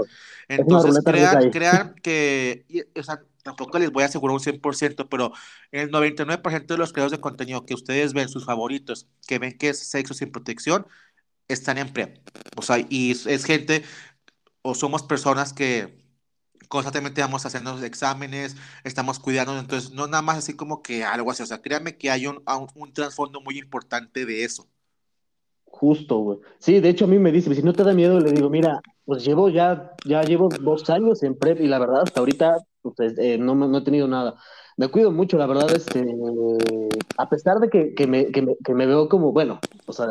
Entonces, 0.47 1.03
crean, 1.03 1.51
crean 1.51 1.95
que, 2.01 2.65
o 2.95 3.03
sea, 3.03 3.21
tampoco 3.43 3.77
les 3.77 3.91
voy 3.91 4.03
a 4.03 4.05
asegurar 4.05 4.35
un 4.35 4.39
100%, 4.39 5.07
pero 5.09 5.33
el 5.71 5.91
99% 5.91 6.65
de 6.65 6.77
los 6.77 6.93
creadores 6.93 7.17
de 7.17 7.21
contenido 7.21 7.65
que 7.65 7.73
ustedes 7.73 8.13
ven, 8.13 8.29
sus 8.29 8.45
favoritos, 8.45 9.07
que 9.27 9.39
ven 9.39 9.57
que 9.57 9.69
es 9.69 9.79
sexo 9.79 10.13
sin 10.13 10.31
protección, 10.31 10.87
están 11.47 11.77
en 11.77 11.91
PrEP. 11.91 12.19
O 12.55 12.61
sea, 12.61 12.85
y 12.89 13.11
es, 13.11 13.43
gente, 13.43 13.83
o 14.61 14.75
somos 14.75 15.03
personas 15.03 15.53
que 15.53 16.06
constantemente 16.67 17.21
vamos 17.21 17.45
a 17.45 17.47
hacernos 17.47 17.81
exámenes, 17.83 18.55
estamos 18.83 19.19
cuidando, 19.19 19.57
entonces 19.57 19.91
no 19.91 20.07
nada 20.07 20.21
más 20.21 20.37
así 20.37 20.55
como 20.55 20.81
que 20.81 21.03
algo 21.03 21.31
así, 21.31 21.43
o 21.43 21.45
sea, 21.45 21.61
créanme 21.61 21.97
que 21.97 22.11
hay 22.11 22.27
un, 22.27 22.43
un, 22.75 22.93
trasfondo 22.93 23.41
muy 23.41 23.57
importante 23.57 24.25
de 24.25 24.43
eso. 24.43 24.67
Justo, 25.65 26.17
güey. 26.17 26.39
Sí, 26.59 26.79
de 26.79 26.89
hecho 26.89 27.05
a 27.05 27.07
mí 27.07 27.19
me 27.19 27.31
dice, 27.31 27.53
si 27.53 27.61
no 27.61 27.73
te 27.73 27.83
da 27.83 27.93
miedo, 27.93 28.19
le 28.19 28.31
digo, 28.31 28.49
mira, 28.49 28.81
pues 29.05 29.23
llevo 29.23 29.49
ya, 29.49 29.93
ya 30.05 30.23
llevo 30.23 30.49
dos 30.49 30.89
años 30.89 31.23
en 31.23 31.37
PrEP 31.37 31.61
y 31.61 31.67
la 31.67 31.79
verdad 31.79 32.01
hasta 32.03 32.19
ahorita 32.19 32.57
pues, 32.81 33.17
eh, 33.17 33.37
no, 33.37 33.55
no 33.55 33.77
he 33.77 33.83
tenido 33.83 34.07
nada. 34.07 34.35
Me 34.77 34.89
cuido 34.89 35.11
mucho, 35.11 35.37
la 35.37 35.47
verdad, 35.47 35.71
este, 35.75 36.05
a 37.17 37.29
pesar 37.29 37.59
de 37.59 37.69
que, 37.69 37.95
que, 37.95 38.05
me, 38.05 38.27
que, 38.27 38.43
me, 38.43 38.55
que 38.63 38.73
me 38.75 38.85
veo 38.85 39.09
como, 39.09 39.31
bueno, 39.31 39.59
o 39.87 39.93
sea, 39.93 40.07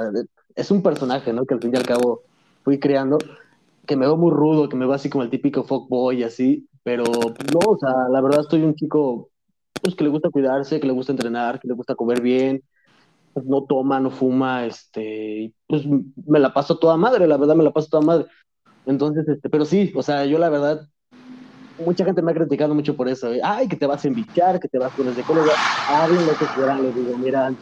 es 0.56 0.70
un 0.72 0.82
personaje, 0.82 1.32
¿no? 1.32 1.46
Que 1.46 1.54
al 1.54 1.60
fin 1.60 1.70
y 1.72 1.76
al 1.76 1.86
cabo 1.86 2.22
fui 2.64 2.80
creando, 2.80 3.18
que 3.86 3.96
me 3.96 4.06
veo 4.06 4.16
muy 4.16 4.30
rudo, 4.30 4.68
que 4.68 4.76
me 4.76 4.86
veo 4.86 4.94
así 4.94 5.08
como 5.08 5.24
el 5.24 5.30
típico 5.30 5.64
fuckboy, 5.64 6.22
así, 6.22 6.68
pero 6.82 7.04
no, 7.04 7.58
o 7.66 7.78
sea, 7.78 8.08
la 8.10 8.20
verdad 8.20 8.40
estoy 8.40 8.62
un 8.62 8.74
chico, 8.74 9.30
pues 9.80 9.94
que 9.94 10.04
le 10.04 10.10
gusta 10.10 10.30
cuidarse, 10.30 10.80
que 10.80 10.86
le 10.86 10.92
gusta 10.92 11.12
entrenar, 11.12 11.60
que 11.60 11.68
le 11.68 11.74
gusta 11.74 11.94
comer 11.94 12.20
bien, 12.20 12.62
pues, 13.36 13.44
no 13.44 13.64
toma, 13.64 14.00
no 14.00 14.10
fuma, 14.10 14.64
este, 14.64 15.52
pues 15.66 15.84
me 16.26 16.38
la 16.38 16.54
paso 16.54 16.78
toda 16.78 16.96
madre, 16.96 17.26
la 17.26 17.36
verdad 17.36 17.54
me 17.54 17.64
la 17.64 17.70
paso 17.70 17.88
toda 17.90 18.02
madre. 18.02 18.26
Entonces, 18.86 19.28
este, 19.28 19.50
pero 19.50 19.66
sí, 19.66 19.92
o 19.94 20.02
sea, 20.02 20.24
yo 20.24 20.38
la 20.38 20.48
verdad, 20.48 20.88
mucha 21.84 22.04
gente 22.04 22.22
me 22.22 22.32
ha 22.32 22.34
criticado 22.34 22.74
mucho 22.74 22.96
por 22.96 23.08
eso, 23.08 23.30
¿eh? 23.30 23.40
ay, 23.44 23.68
que 23.68 23.76
te 23.76 23.86
vas 23.86 24.02
a 24.02 24.08
embichar, 24.08 24.58
que 24.58 24.68
te 24.68 24.78
vas 24.78 24.92
con 24.94 25.06
el 25.06 25.14
psicólogo, 25.14 25.50
hablen 25.88 26.26
lo 26.26 26.32
que 26.32 26.46
quieran, 26.54 26.82
les 26.82 26.94
digo, 26.94 27.18
mira, 27.18 27.52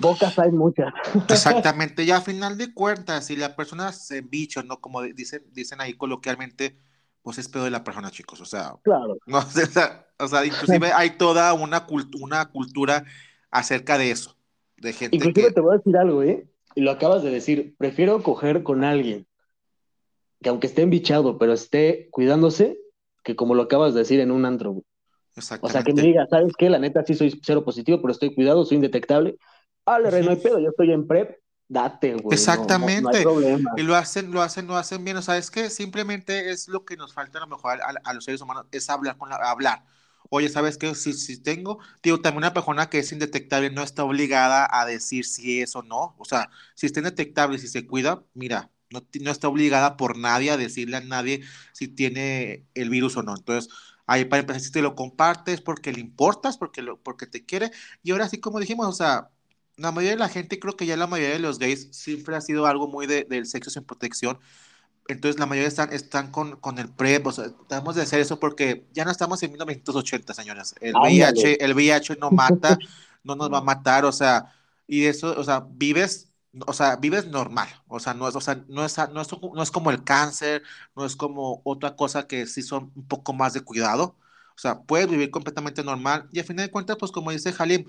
Bocas 0.00 0.38
hay 0.38 0.50
muchas. 0.50 0.92
Exactamente, 1.28 2.06
ya 2.06 2.18
a 2.18 2.20
final 2.20 2.56
de 2.56 2.72
cuentas, 2.72 3.26
si 3.26 3.36
la 3.36 3.56
persona 3.56 3.92
se 3.92 4.20
bicho, 4.20 4.62
¿no? 4.62 4.80
Como 4.80 5.02
dicen, 5.02 5.42
dicen 5.52 5.80
ahí 5.80 5.94
coloquialmente, 5.94 6.76
pues 7.22 7.38
es 7.38 7.48
pedo 7.48 7.64
de 7.64 7.70
la 7.70 7.84
persona, 7.84 8.10
chicos. 8.10 8.40
O 8.40 8.44
sea, 8.44 8.74
claro. 8.82 9.18
No, 9.26 9.38
o, 9.38 10.28
sea, 10.28 10.44
inclusive 10.44 10.92
hay 10.92 11.10
toda 11.10 11.52
una, 11.52 11.86
una 12.20 12.46
cultura 12.46 13.04
acerca 13.50 13.98
de 13.98 14.10
eso. 14.10 14.36
De 14.76 14.92
gente 14.92 15.16
inclusive 15.16 15.52
te 15.52 15.60
voy 15.60 15.74
a 15.74 15.78
decir 15.78 15.96
algo, 15.96 16.22
¿eh? 16.22 16.46
Y 16.74 16.82
lo 16.82 16.92
acabas 16.92 17.22
de 17.22 17.30
decir, 17.30 17.74
prefiero 17.78 18.22
coger 18.22 18.62
con 18.62 18.84
alguien 18.84 19.26
que 20.40 20.48
aunque 20.48 20.68
esté 20.68 20.82
embichado, 20.82 21.36
pero 21.38 21.52
esté 21.52 22.08
cuidándose, 22.10 22.78
que 23.24 23.34
como 23.34 23.54
lo 23.54 23.62
acabas 23.62 23.94
de 23.94 24.00
decir 24.00 24.20
en 24.20 24.30
un 24.30 24.44
antro. 24.44 24.82
O 25.60 25.68
sea, 25.68 25.82
que 25.82 25.92
me 25.94 26.02
diga, 26.02 26.26
¿sabes 26.28 26.52
qué? 26.56 26.68
La 26.68 26.78
neta 26.78 27.04
sí 27.04 27.14
soy 27.14 27.40
cero 27.42 27.64
positivo, 27.64 28.00
pero 28.00 28.12
estoy 28.12 28.34
cuidado, 28.34 28.64
soy 28.64 28.76
indetectable 28.76 29.36
Dale, 29.88 30.22
no 30.22 30.30
hay 30.30 30.36
pedo, 30.36 30.58
yo 30.58 30.68
estoy 30.70 30.92
en 30.92 31.06
prep, 31.06 31.38
date, 31.66 32.14
güey. 32.14 32.34
Exactamente. 32.34 33.24
y 33.76 33.82
lo 33.82 33.96
hacen, 33.96 34.30
lo 34.32 34.42
hacen, 34.42 34.66
lo 34.66 34.76
hacen 34.76 35.04
bien. 35.04 35.16
O 35.16 35.22
sea, 35.22 35.38
es 35.38 35.50
que 35.50 35.70
simplemente 35.70 36.50
es 36.50 36.68
lo 36.68 36.84
que 36.84 36.96
nos 36.96 37.14
falta 37.14 37.38
a 37.38 37.40
lo 37.42 37.46
mejor 37.46 37.78
a, 37.82 38.12
los 38.12 38.24
seres 38.24 38.40
humanos, 38.40 38.66
es 38.70 38.90
hablar 38.90 39.16
con 39.16 39.30
la, 39.30 39.36
hablar. 39.36 39.84
Oye, 40.30 40.48
¿sabes 40.50 40.76
qué? 40.76 40.94
Si, 40.94 41.14
si 41.14 41.42
tengo, 41.42 41.78
digo, 42.02 42.20
también 42.20 42.38
una 42.38 42.52
persona 42.52 42.90
que 42.90 42.98
es 42.98 43.12
indetectable 43.12 43.70
no 43.70 43.82
está 43.82 44.04
obligada 44.04 44.68
a 44.70 44.84
decir 44.84 45.24
si 45.24 45.62
es 45.62 45.74
o 45.74 45.82
no. 45.82 46.14
O 46.18 46.24
sea, 46.24 46.50
si 46.74 46.86
está 46.86 47.00
indetectable, 47.00 47.58
si 47.58 47.68
se 47.68 47.86
cuida, 47.86 48.24
mira, 48.34 48.70
no, 48.90 49.00
no 49.20 49.30
está 49.30 49.48
obligada 49.48 49.96
por 49.96 50.18
nadie 50.18 50.50
a 50.50 50.56
decirle 50.58 50.98
a 50.98 51.00
nadie 51.00 51.42
si 51.72 51.88
tiene 51.88 52.66
el 52.74 52.90
virus 52.90 53.16
o 53.16 53.22
no. 53.22 53.34
Entonces, 53.36 53.72
ahí 54.06 54.24
para 54.24 54.40
empezar, 54.40 54.60
si 54.60 54.72
te 54.72 54.82
lo 54.82 54.94
compartes 54.94 55.60
porque 55.60 55.92
le 55.92 56.00
importas, 56.00 56.58
porque, 56.58 56.82
lo, 56.82 57.00
porque 57.00 57.26
te 57.26 57.44
quiere. 57.44 57.70
Y 58.02 58.10
ahora 58.10 58.28
sí, 58.28 58.40
como 58.40 58.60
dijimos, 58.60 58.86
o 58.88 58.92
sea, 58.92 59.30
la 59.78 59.92
mayoría 59.92 60.12
de 60.12 60.18
la 60.18 60.28
gente, 60.28 60.58
creo 60.58 60.76
que 60.76 60.86
ya 60.86 60.96
la 60.96 61.06
mayoría 61.06 61.34
de 61.34 61.40
los 61.40 61.58
gays 61.58 61.88
siempre 61.92 62.36
ha 62.36 62.40
sido 62.40 62.66
algo 62.66 62.88
muy 62.88 63.06
de, 63.06 63.24
del 63.24 63.46
sexo 63.46 63.70
sin 63.70 63.84
protección. 63.84 64.38
Entonces 65.06 65.38
la 65.38 65.46
mayoría 65.46 65.68
están, 65.68 65.92
están 65.92 66.30
con, 66.30 66.56
con 66.56 66.78
el 66.78 66.90
PrEP, 66.90 67.26
o 67.26 67.32
sea, 67.32 67.46
tenemos 67.68 67.94
de 67.94 68.02
hacer 68.02 68.20
eso 68.20 68.38
porque 68.38 68.86
ya 68.92 69.04
no 69.04 69.10
estamos 69.10 69.42
en 69.42 69.52
1980, 69.52 70.34
señoras. 70.34 70.74
El 70.80 70.94
VIH, 70.94 71.64
el 71.64 71.74
VIH 71.74 72.16
no 72.20 72.30
mata, 72.30 72.76
no 73.24 73.36
nos 73.36 73.50
va 73.50 73.58
a 73.58 73.62
matar, 73.62 74.04
o 74.04 74.12
sea, 74.12 74.52
y 74.86 75.06
eso, 75.06 75.34
o 75.38 75.44
sea, 75.44 75.66
vives, 75.70 76.30
o 76.66 76.72
sea, 76.72 76.96
vives 76.96 77.26
normal, 77.26 77.68
o 77.86 78.00
sea, 78.00 78.14
no 78.14 78.28
es, 78.28 78.34
o 78.36 78.40
sea, 78.40 78.62
no 78.68 78.84
es, 78.84 78.98
no 78.98 79.20
es, 79.22 79.28
no 79.54 79.62
es 79.62 79.70
como 79.70 79.90
el 79.90 80.04
cáncer, 80.04 80.62
no 80.94 81.06
es 81.06 81.16
como 81.16 81.62
otra 81.64 81.96
cosa 81.96 82.26
que 82.26 82.46
sí 82.46 82.62
son 82.62 82.92
un 82.94 83.06
poco 83.06 83.32
más 83.32 83.54
de 83.54 83.62
cuidado, 83.62 84.16
o 84.56 84.60
sea, 84.60 84.80
puedes 84.80 85.08
vivir 85.08 85.30
completamente 85.30 85.84
normal 85.84 86.28
y 86.32 86.40
al 86.40 86.44
final 86.44 86.66
de 86.66 86.72
cuentas, 86.72 86.96
pues 86.98 87.12
como 87.12 87.30
dice 87.30 87.54
Halim, 87.56 87.86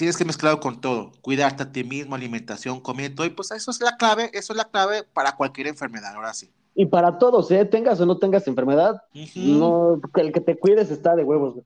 tienes 0.00 0.16
que 0.16 0.24
mezclarlo 0.24 0.60
con 0.60 0.80
todo, 0.80 1.12
cuidarte 1.20 1.62
a 1.62 1.72
ti 1.72 1.84
mismo, 1.84 2.14
alimentación, 2.14 2.80
comida, 2.80 3.26
y 3.26 3.28
pues 3.28 3.50
eso 3.50 3.70
es 3.70 3.82
la 3.82 3.98
clave, 3.98 4.30
eso 4.32 4.54
es 4.54 4.56
la 4.56 4.64
clave 4.64 5.02
para 5.12 5.36
cualquier 5.36 5.66
enfermedad, 5.66 6.14
ahora 6.14 6.32
sí. 6.32 6.50
Y 6.74 6.86
para 6.86 7.18
todos, 7.18 7.50
¿eh? 7.50 7.66
tengas 7.66 8.00
o 8.00 8.06
no 8.06 8.16
tengas 8.16 8.46
enfermedad, 8.46 9.02
no, 9.36 10.00
el 10.14 10.32
que 10.32 10.40
te 10.40 10.58
cuides 10.58 10.90
está 10.90 11.14
de 11.16 11.24
huevos. 11.24 11.56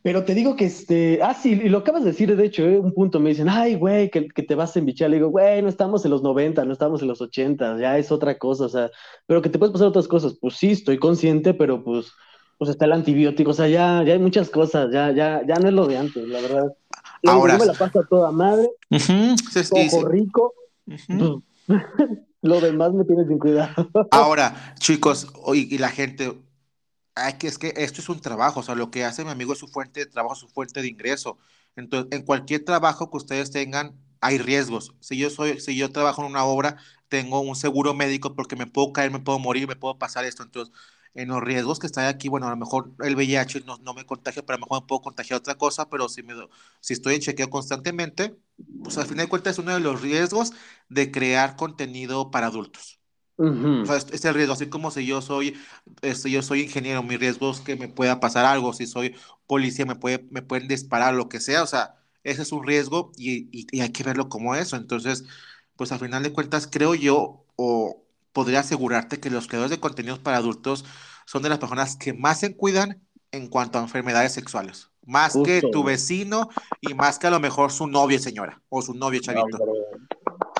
Pero 0.00 0.24
te 0.24 0.34
digo 0.34 0.56
que 0.56 0.64
este, 0.64 1.20
ah, 1.22 1.34
sí, 1.34 1.50
y 1.50 1.68
lo 1.68 1.78
acabas 1.78 2.02
de 2.02 2.12
decir, 2.12 2.34
de 2.34 2.46
hecho, 2.46 2.62
¿eh? 2.62 2.78
un 2.78 2.94
punto 2.94 3.20
me 3.20 3.28
dicen, 3.28 3.50
ay, 3.50 3.74
güey, 3.74 4.08
que, 4.10 4.26
que, 4.26 4.42
te 4.42 4.54
vas 4.54 4.74
a 4.74 4.78
embichar. 4.78 5.10
Le 5.10 5.16
digo, 5.16 5.28
güey, 5.28 5.60
no 5.60 5.68
estamos 5.68 6.02
en 6.06 6.12
los 6.12 6.22
90, 6.22 6.64
no 6.64 6.72
estamos 6.72 7.02
en 7.02 7.08
los 7.08 7.20
80, 7.20 7.78
ya 7.78 7.98
es 7.98 8.10
otra 8.10 8.38
cosa, 8.38 8.64
o 8.64 8.68
sea, 8.70 8.90
pero 9.26 9.42
que 9.42 9.50
te 9.50 9.58
puedes 9.58 9.72
pasar 9.74 9.88
otras 9.88 10.08
cosas. 10.08 10.34
Pues 10.40 10.56
sí, 10.56 10.70
estoy 10.70 10.98
consciente, 10.98 11.52
pero 11.52 11.84
pues, 11.84 12.10
pues 12.56 12.70
está 12.70 12.86
el 12.86 12.92
antibiótico, 12.92 13.50
o 13.50 13.54
sea, 13.54 13.68
ya, 13.68 14.02
ya 14.02 14.14
hay 14.14 14.18
muchas 14.18 14.48
cosas, 14.48 14.90
ya, 14.90 15.12
ya, 15.12 15.42
ya 15.46 15.56
no 15.56 15.68
es 15.68 15.74
lo 15.74 15.86
de 15.86 15.98
antes, 15.98 16.26
la 16.26 16.40
verdad. 16.40 16.72
Ahora. 17.26 17.58
me 17.58 17.66
la 17.66 17.74
paso 17.74 18.02
toda 18.08 18.30
madre. 18.32 18.70
Uh 18.90 20.06
rico. 20.08 20.54
Lo 22.42 22.60
demás 22.60 22.92
me 22.92 23.04
tiene 23.04 23.26
sin 23.26 23.38
cuidado. 23.38 23.88
Ahora, 24.10 24.74
chicos, 24.78 25.32
y, 25.54 25.78
la 25.78 25.90
gente, 25.90 26.36
hay 27.14 27.34
que, 27.34 27.46
es 27.46 27.56
que 27.56 27.72
esto 27.76 28.00
es 28.00 28.08
un 28.08 28.20
trabajo, 28.20 28.60
o 28.60 28.62
sea, 28.64 28.74
lo 28.74 28.90
que 28.90 29.04
hace 29.04 29.24
mi 29.24 29.30
amigo 29.30 29.52
es 29.52 29.60
su 29.60 29.68
fuente 29.68 30.00
de 30.00 30.06
trabajo, 30.06 30.34
su 30.34 30.48
fuente 30.48 30.82
de 30.82 30.88
ingreso. 30.88 31.38
Entonces, 31.76 32.08
en 32.10 32.24
cualquier 32.26 32.64
trabajo 32.64 33.10
que 33.10 33.16
ustedes 33.16 33.52
tengan, 33.52 33.94
hay 34.20 34.38
riesgos. 34.38 34.92
Si 35.00 35.16
yo 35.16 35.30
soy, 35.30 35.60
si 35.60 35.76
yo 35.76 35.92
trabajo 35.92 36.22
en 36.22 36.30
una 36.30 36.44
obra, 36.44 36.78
tengo 37.08 37.40
un 37.40 37.54
seguro 37.54 37.94
médico 37.94 38.34
porque 38.34 38.56
me 38.56 38.66
puedo 38.66 38.92
caer, 38.92 39.12
me 39.12 39.20
puedo 39.20 39.38
morir, 39.38 39.68
me 39.68 39.76
puedo 39.76 39.98
pasar 39.98 40.24
esto. 40.24 40.42
Entonces, 40.42 40.74
en 41.14 41.28
los 41.28 41.42
riesgos 41.42 41.78
que 41.78 41.86
está 41.86 42.08
aquí, 42.08 42.28
bueno, 42.28 42.46
a 42.46 42.50
lo 42.50 42.56
mejor 42.56 42.92
el 43.00 43.14
VIH 43.16 43.62
no, 43.66 43.76
no 43.78 43.94
me 43.94 44.06
contagia, 44.06 44.42
pero 44.44 44.56
a 44.56 44.58
lo 44.58 44.66
mejor 44.66 44.82
me 44.82 44.86
puedo 44.86 45.02
contagiar 45.02 45.38
otra 45.38 45.56
cosa, 45.56 45.88
pero 45.90 46.08
si, 46.08 46.22
me, 46.22 46.34
si 46.80 46.94
estoy 46.94 47.16
en 47.16 47.20
chequeo 47.20 47.50
constantemente, 47.50 48.36
pues 48.82 48.96
al 48.98 49.06
final 49.06 49.26
de 49.26 49.30
cuentas 49.30 49.52
es 49.54 49.58
uno 49.58 49.74
de 49.74 49.80
los 49.80 50.00
riesgos 50.00 50.52
de 50.88 51.10
crear 51.10 51.56
contenido 51.56 52.30
para 52.30 52.46
adultos. 52.48 53.00
o 53.82 53.86
sea, 53.86 53.96
es, 53.96 54.24
el 54.24 54.34
riesgo, 54.34 54.54
así 54.54 54.68
como 54.68 54.90
si 54.90 55.06
yo 55.06 55.20
soy, 55.22 55.56
este, 56.02 56.30
yo 56.30 56.42
soy 56.42 56.62
ingeniero, 56.62 57.02
mi 57.02 57.16
riesgo 57.16 57.50
es 57.50 57.60
que 57.60 57.76
me 57.76 57.88
pueda 57.88 58.20
pasar 58.20 58.44
algo, 58.44 58.72
si 58.72 58.86
soy 58.86 59.16
policía 59.46 59.84
me, 59.86 59.96
puede, 59.96 60.26
me 60.30 60.42
pueden 60.42 60.68
disparar, 60.68 61.14
lo 61.14 61.28
que 61.28 61.40
sea, 61.40 61.62
o 61.62 61.66
sea, 61.66 61.96
ese 62.24 62.42
es 62.42 62.52
un 62.52 62.66
riesgo 62.66 63.12
y, 63.16 63.48
y, 63.56 63.66
y 63.72 63.80
hay 63.80 63.90
que 63.92 64.04
verlo 64.04 64.28
como 64.28 64.54
eso. 64.54 64.76
Entonces, 64.76 65.24
pues 65.76 65.92
al 65.92 65.98
final 65.98 66.22
de 66.22 66.32
cuentas 66.32 66.68
creo 66.70 66.94
yo, 66.94 67.44
o 67.56 68.01
podría 68.32 68.60
asegurarte 68.60 69.20
que 69.20 69.30
los 69.30 69.46
creadores 69.46 69.70
de 69.70 69.80
contenidos 69.80 70.18
para 70.18 70.38
adultos 70.38 70.84
son 71.26 71.42
de 71.42 71.48
las 71.48 71.58
personas 71.58 71.96
que 71.96 72.12
más 72.12 72.40
se 72.40 72.56
cuidan 72.56 73.00
en 73.30 73.48
cuanto 73.48 73.78
a 73.78 73.82
enfermedades 73.82 74.32
sexuales. 74.32 74.90
Más 75.04 75.36
que 75.44 75.62
tu 75.72 75.82
vecino 75.82 76.48
y 76.80 76.94
más 76.94 77.18
que 77.18 77.26
a 77.26 77.30
lo 77.30 77.40
mejor 77.40 77.72
su 77.72 77.88
novia, 77.88 78.20
señora, 78.20 78.60
o 78.68 78.82
su 78.82 78.94
novio, 78.94 79.20
chavito. 79.20 79.58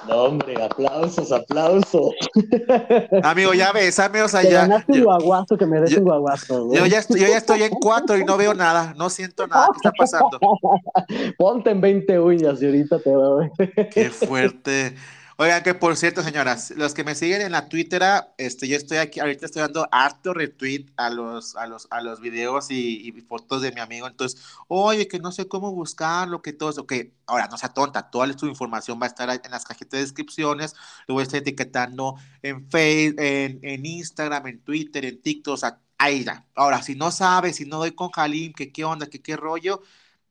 No, 0.09 0.25
hombre, 0.25 0.61
aplausos, 0.61 1.31
aplausos. 1.31 2.13
Amigo, 3.23 3.55
ya 3.55 3.71
ves, 3.71 4.01
o 4.01 4.29
sea, 4.29 4.43
ya. 4.43 4.85
un 4.89 5.05
guaguazo 5.05 5.57
que 5.57 5.65
me 5.65 5.81
des 5.81 5.97
un 5.97 6.05
guaguazo. 6.05 6.75
Yo 6.75 6.87
ya, 6.87 6.99
estoy, 6.99 7.21
yo 7.21 7.29
ya 7.29 7.39
estoy 7.39 7.63
en 7.63 7.71
cuatro 7.71 8.19
y 8.19 8.25
no 8.25 8.37
veo 8.37 8.53
nada, 8.53 8.95
no 8.97 9.11
siento 9.11 9.47
nada. 9.47 9.69
¿Qué 9.73 9.77
está 9.77 9.93
pasando? 9.93 10.41
Ponte 11.39 11.71
en 11.71 11.81
20 11.81 12.19
uñas 12.19 12.61
y 12.61 12.67
ahorita 12.67 12.99
te 12.99 13.11
voy. 13.11 13.51
Qué 13.93 14.11
fuerte. 14.11 14.97
Oigan, 15.43 15.65
que 15.65 15.75
por 15.75 15.97
cierto, 15.97 16.23
señoras, 16.23 16.73
los 16.77 16.95
que 16.95 17.03
me 17.03 17.17
siguen 17.17 17.43
en 17.43 17.51
la 17.51 17.69
Twitter, 17.69 18.01
este, 18.39 18.69
yo 18.69 18.77
estoy 18.77 18.99
aquí, 18.99 19.19
ahorita 19.19 19.47
estoy 19.47 19.63
dando 19.63 19.89
harto 19.91 20.33
retweet 20.33 20.87
a 20.97 21.11
los, 21.11 21.57
a 21.57 21.67
los, 21.67 21.89
a 21.91 22.01
los 22.01 22.21
videos 22.21 22.71
y, 22.71 23.11
fotos 23.29 23.61
de 23.61 23.73
mi 23.73 23.81
amigo. 23.81 24.07
Entonces, 24.07 24.41
oye, 24.69 25.09
que 25.09 25.19
no 25.19 25.33
sé 25.33 25.49
cómo 25.49 25.73
buscarlo, 25.73 26.43
que 26.43 26.53
todo 26.53 26.71
eso, 26.71 26.87
que 26.87 27.13
ahora 27.27 27.49
no 27.49 27.59
sea 27.59 27.71
tonta, 27.75 28.09
toda 28.09 28.33
tu 28.37 28.47
información 28.47 29.01
va 29.03 29.07
a 29.07 29.09
estar 29.09 29.29
en 29.31 29.51
las 29.51 29.65
cajitas 29.65 29.99
de 29.99 29.99
descripciones, 30.03 30.77
lo 31.09 31.15
voy 31.15 31.23
a 31.23 31.25
estar 31.25 31.41
etiquetando 31.41 32.15
en 32.43 32.71
Facebook, 32.71 33.21
en, 33.21 33.59
en 33.63 33.85
Instagram, 33.85 34.47
en 34.47 34.61
Twitter, 34.63 35.05
en 35.05 35.21
TikTok, 35.21 35.55
o 35.55 35.57
sea, 35.57 35.81
ahí 35.99 36.23
ya. 36.23 36.47
Ahora, 36.55 36.83
si 36.83 36.95
no 36.95 37.11
sabes, 37.11 37.57
si 37.57 37.65
no 37.65 37.79
doy 37.79 37.93
con 37.97 38.11
Jalim, 38.11 38.53
que 38.53 38.71
qué 38.71 38.85
onda, 38.85 39.09
que 39.09 39.21
qué 39.21 39.37
rollo, 39.37 39.83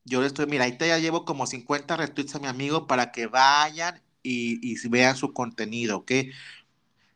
yo 0.06 0.22
le 0.22 0.28
estoy, 0.28 0.46
mira, 0.46 0.64
ahí 0.66 0.78
te 0.78 0.88
ya 0.88 1.00
llevo 1.00 1.26
como 1.26 1.48
50 1.48 1.98
retweets 1.98 2.36
a 2.36 2.40
mi 2.40 2.48
amigo 2.48 2.88
para 2.88 3.12
que 3.12 3.28
vayan 3.28 4.02
y, 4.24 4.60
y 4.72 4.88
vean 4.90 5.16
su 5.16 5.34
contenido, 5.34 5.98
¿ok? 5.98 6.12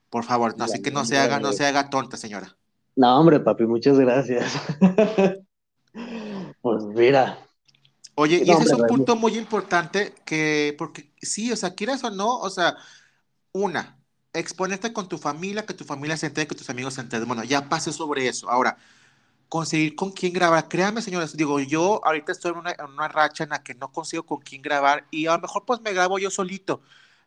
Por 0.09 0.23
favor, 0.23 0.57
no, 0.57 0.63
así 0.63 0.81
que 0.81 0.91
no 0.91 1.05
se 1.05 1.17
haga, 1.17 1.39
no 1.39 1.51
se 1.51 1.65
haga 1.65 1.89
tonta, 1.89 2.17
señora. 2.17 2.55
No, 2.95 3.19
hombre, 3.19 3.39
papi, 3.39 3.65
muchas 3.65 3.99
gracias. 3.99 4.53
pues 6.61 6.83
mira. 6.85 7.39
Oye, 8.15 8.41
y 8.45 8.49
ese 8.49 8.63
es 8.63 8.71
un 8.73 8.87
punto 8.87 9.17
muy 9.17 9.37
importante 9.37 10.13
que, 10.23 10.73
porque 10.77 11.11
sí, 11.21 11.51
o 11.51 11.55
sea, 11.57 11.75
quieras 11.75 12.03
o 12.05 12.11
no, 12.11 12.39
o 12.39 12.49
sea, 12.49 12.77
una, 13.51 13.97
exponerte 14.31 14.93
con 14.93 15.09
tu 15.09 15.17
familia, 15.17 15.65
que 15.65 15.73
tu 15.73 15.83
familia 15.83 16.15
se 16.15 16.27
entere, 16.27 16.47
que 16.47 16.55
tus 16.55 16.69
amigos 16.69 16.93
se 16.93 17.01
enteren. 17.01 17.27
Bueno, 17.27 17.43
ya 17.43 17.67
pasé 17.67 17.91
sobre 17.91 18.27
eso. 18.27 18.49
Ahora, 18.49 18.77
conseguir 19.49 19.95
con 19.95 20.11
quién 20.11 20.33
grabar. 20.33 20.67
Créanme, 20.67 21.01
señores, 21.01 21.35
digo, 21.35 21.59
yo 21.59 22.01
ahorita 22.05 22.31
estoy 22.31 22.51
en 22.51 22.57
una, 22.57 23.07
racha 23.07 23.43
en 23.43 23.51
la 23.51 23.63
que 23.63 23.75
no 23.75 23.91
consigo 23.91 24.23
con 24.23 24.39
quién 24.39 24.61
grabar 24.61 25.05
y 25.11 25.27
a 25.27 25.33
lo 25.33 25.41
mejor 25.41 25.65
pues 25.65 25.81
me 25.81 25.93
grabo 25.93 26.19
yo 26.19 26.29
solito. 26.29 26.81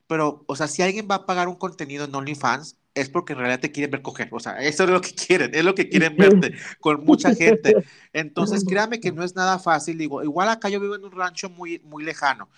Pero, 0.06 0.44
o 0.46 0.56
sea, 0.56 0.68
si 0.68 0.82
alguien 0.82 1.06
va 1.10 1.16
a 1.16 1.26
pagar 1.26 1.48
un 1.48 1.56
contenido 1.56 2.06
en 2.06 2.14
OnlyFans, 2.14 2.76
es 2.94 3.10
porque 3.10 3.34
en 3.34 3.40
realidad 3.40 3.60
te 3.60 3.72
quieren 3.72 3.90
ver 3.90 4.02
coger. 4.02 4.28
O 4.32 4.40
sea, 4.40 4.58
eso 4.60 4.84
es 4.84 4.90
lo 4.90 5.00
que 5.00 5.14
quieren, 5.14 5.54
es 5.54 5.64
lo 5.64 5.74
que 5.74 5.88
quieren 5.88 6.16
verte 6.16 6.54
con 6.80 7.04
mucha 7.04 7.34
gente. 7.34 7.74
Entonces, 8.12 8.64
créanme 8.64 9.00
que 9.00 9.12
no 9.12 9.22
es 9.22 9.34
nada 9.36 9.58
fácil. 9.58 9.98
Digo, 9.98 10.22
igual 10.22 10.48
acá 10.48 10.68
yo 10.68 10.80
vivo 10.80 10.96
en 10.96 11.04
un 11.04 11.12
rancho 11.12 11.50
muy, 11.50 11.80
muy 11.80 12.04
lejano 12.04 12.48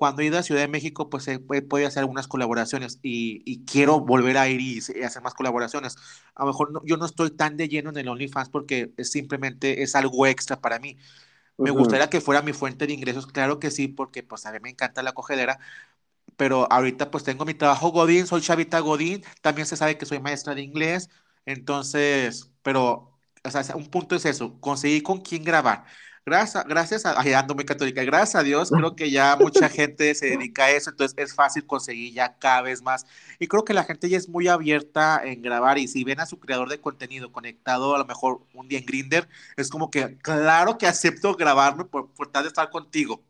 cuando 0.00 0.22
he 0.22 0.24
ido 0.24 0.38
a 0.38 0.42
Ciudad 0.42 0.62
de 0.62 0.68
México, 0.68 1.10
pues 1.10 1.28
he, 1.28 1.38
podido 1.40 1.86
hacer 1.86 2.00
algunas 2.00 2.26
colaboraciones 2.26 2.98
y, 3.02 3.66
quiero 3.66 4.00
volver 4.00 4.38
a 4.38 4.48
ir 4.48 4.58
y, 4.58 4.78
hacer 5.04 5.20
más 5.22 5.34
colaboraciones. 5.34 5.94
A 6.34 6.44
lo 6.44 6.46
mejor 6.46 6.82
yo 6.86 6.96
no 6.96 7.04
estoy 7.04 7.30
tan 7.32 7.58
de 7.58 7.68
lleno 7.68 7.90
en 7.90 7.98
el 7.98 8.08
OnlyFans 8.08 8.48
porque 8.48 8.94
es 8.96 9.12
simplemente 9.12 9.82
es 9.82 9.94
algo 9.94 10.26
extra 10.26 10.58
para 10.58 10.78
mí. 10.78 10.96
Me 11.58 11.70
gustaría 11.70 12.08
que 12.08 12.22
fuera 12.22 12.40
mi 12.40 12.54
fuente 12.54 12.86
de 12.86 12.94
ingresos, 12.94 13.26
claro 13.26 13.58
que 13.58 13.70
sí, 13.70 13.88
porque 13.88 14.22
pues 14.22 14.46
a 14.46 14.52
mí 14.52 14.58
me 14.62 14.70
encanta 14.70 15.02
la 15.02 15.12
cogedera, 15.12 15.58
pero 16.36 16.66
ahorita 16.72 17.10
pues 17.10 17.22
tengo 17.22 17.44
mi 17.44 17.52
trabajo 17.52 17.90
Godín, 17.90 18.26
soy 18.26 18.40
Chavita 18.40 18.78
Godín, 18.80 19.22
también 19.42 19.66
se 19.66 19.76
sabe 19.76 19.98
que 19.98 20.06
soy 20.06 20.18
maestra 20.18 20.54
de 20.54 20.62
inglés, 20.62 21.10
entonces, 21.44 22.50
pero, 22.62 23.18
o 23.44 23.50
sea, 23.50 23.76
un 23.76 23.90
punto 23.90 24.16
es 24.16 24.24
eso, 24.24 24.58
conseguir 24.60 25.02
con 25.02 25.20
quién 25.20 25.44
grabar. 25.44 25.84
Gracias, 26.26 26.64
gracias 26.66 27.06
a, 27.06 27.18
ay, 27.18 27.32
ando 27.32 27.54
muy 27.54 27.64
católica, 27.64 28.04
gracias 28.04 28.36
a 28.36 28.42
Dios, 28.42 28.70
creo 28.70 28.94
que 28.94 29.10
ya 29.10 29.36
mucha 29.40 29.68
gente 29.68 30.14
se 30.14 30.26
dedica 30.26 30.64
a 30.64 30.70
eso, 30.70 30.90
entonces 30.90 31.16
es 31.18 31.34
fácil 31.34 31.66
conseguir 31.66 32.12
ya 32.12 32.36
cada 32.38 32.62
vez 32.62 32.82
más. 32.82 33.06
Y 33.38 33.46
creo 33.46 33.64
que 33.64 33.72
la 33.72 33.84
gente 33.84 34.08
ya 34.08 34.18
es 34.18 34.28
muy 34.28 34.46
abierta 34.46 35.22
en 35.24 35.40
grabar 35.40 35.78
y 35.78 35.88
si 35.88 36.04
ven 36.04 36.20
a 36.20 36.26
su 36.26 36.38
creador 36.38 36.68
de 36.68 36.80
contenido 36.80 37.32
conectado 37.32 37.94
a 37.94 37.98
lo 37.98 38.04
mejor 38.04 38.40
un 38.54 38.68
día 38.68 38.78
en 38.78 38.86
Grinder, 38.86 39.28
es 39.56 39.70
como 39.70 39.90
que 39.90 40.18
claro 40.18 40.76
que 40.76 40.86
acepto 40.86 41.34
grabarme 41.34 41.84
por, 41.84 42.10
por 42.10 42.30
tal 42.30 42.44
de 42.44 42.48
estar 42.48 42.68
contigo. 42.68 43.22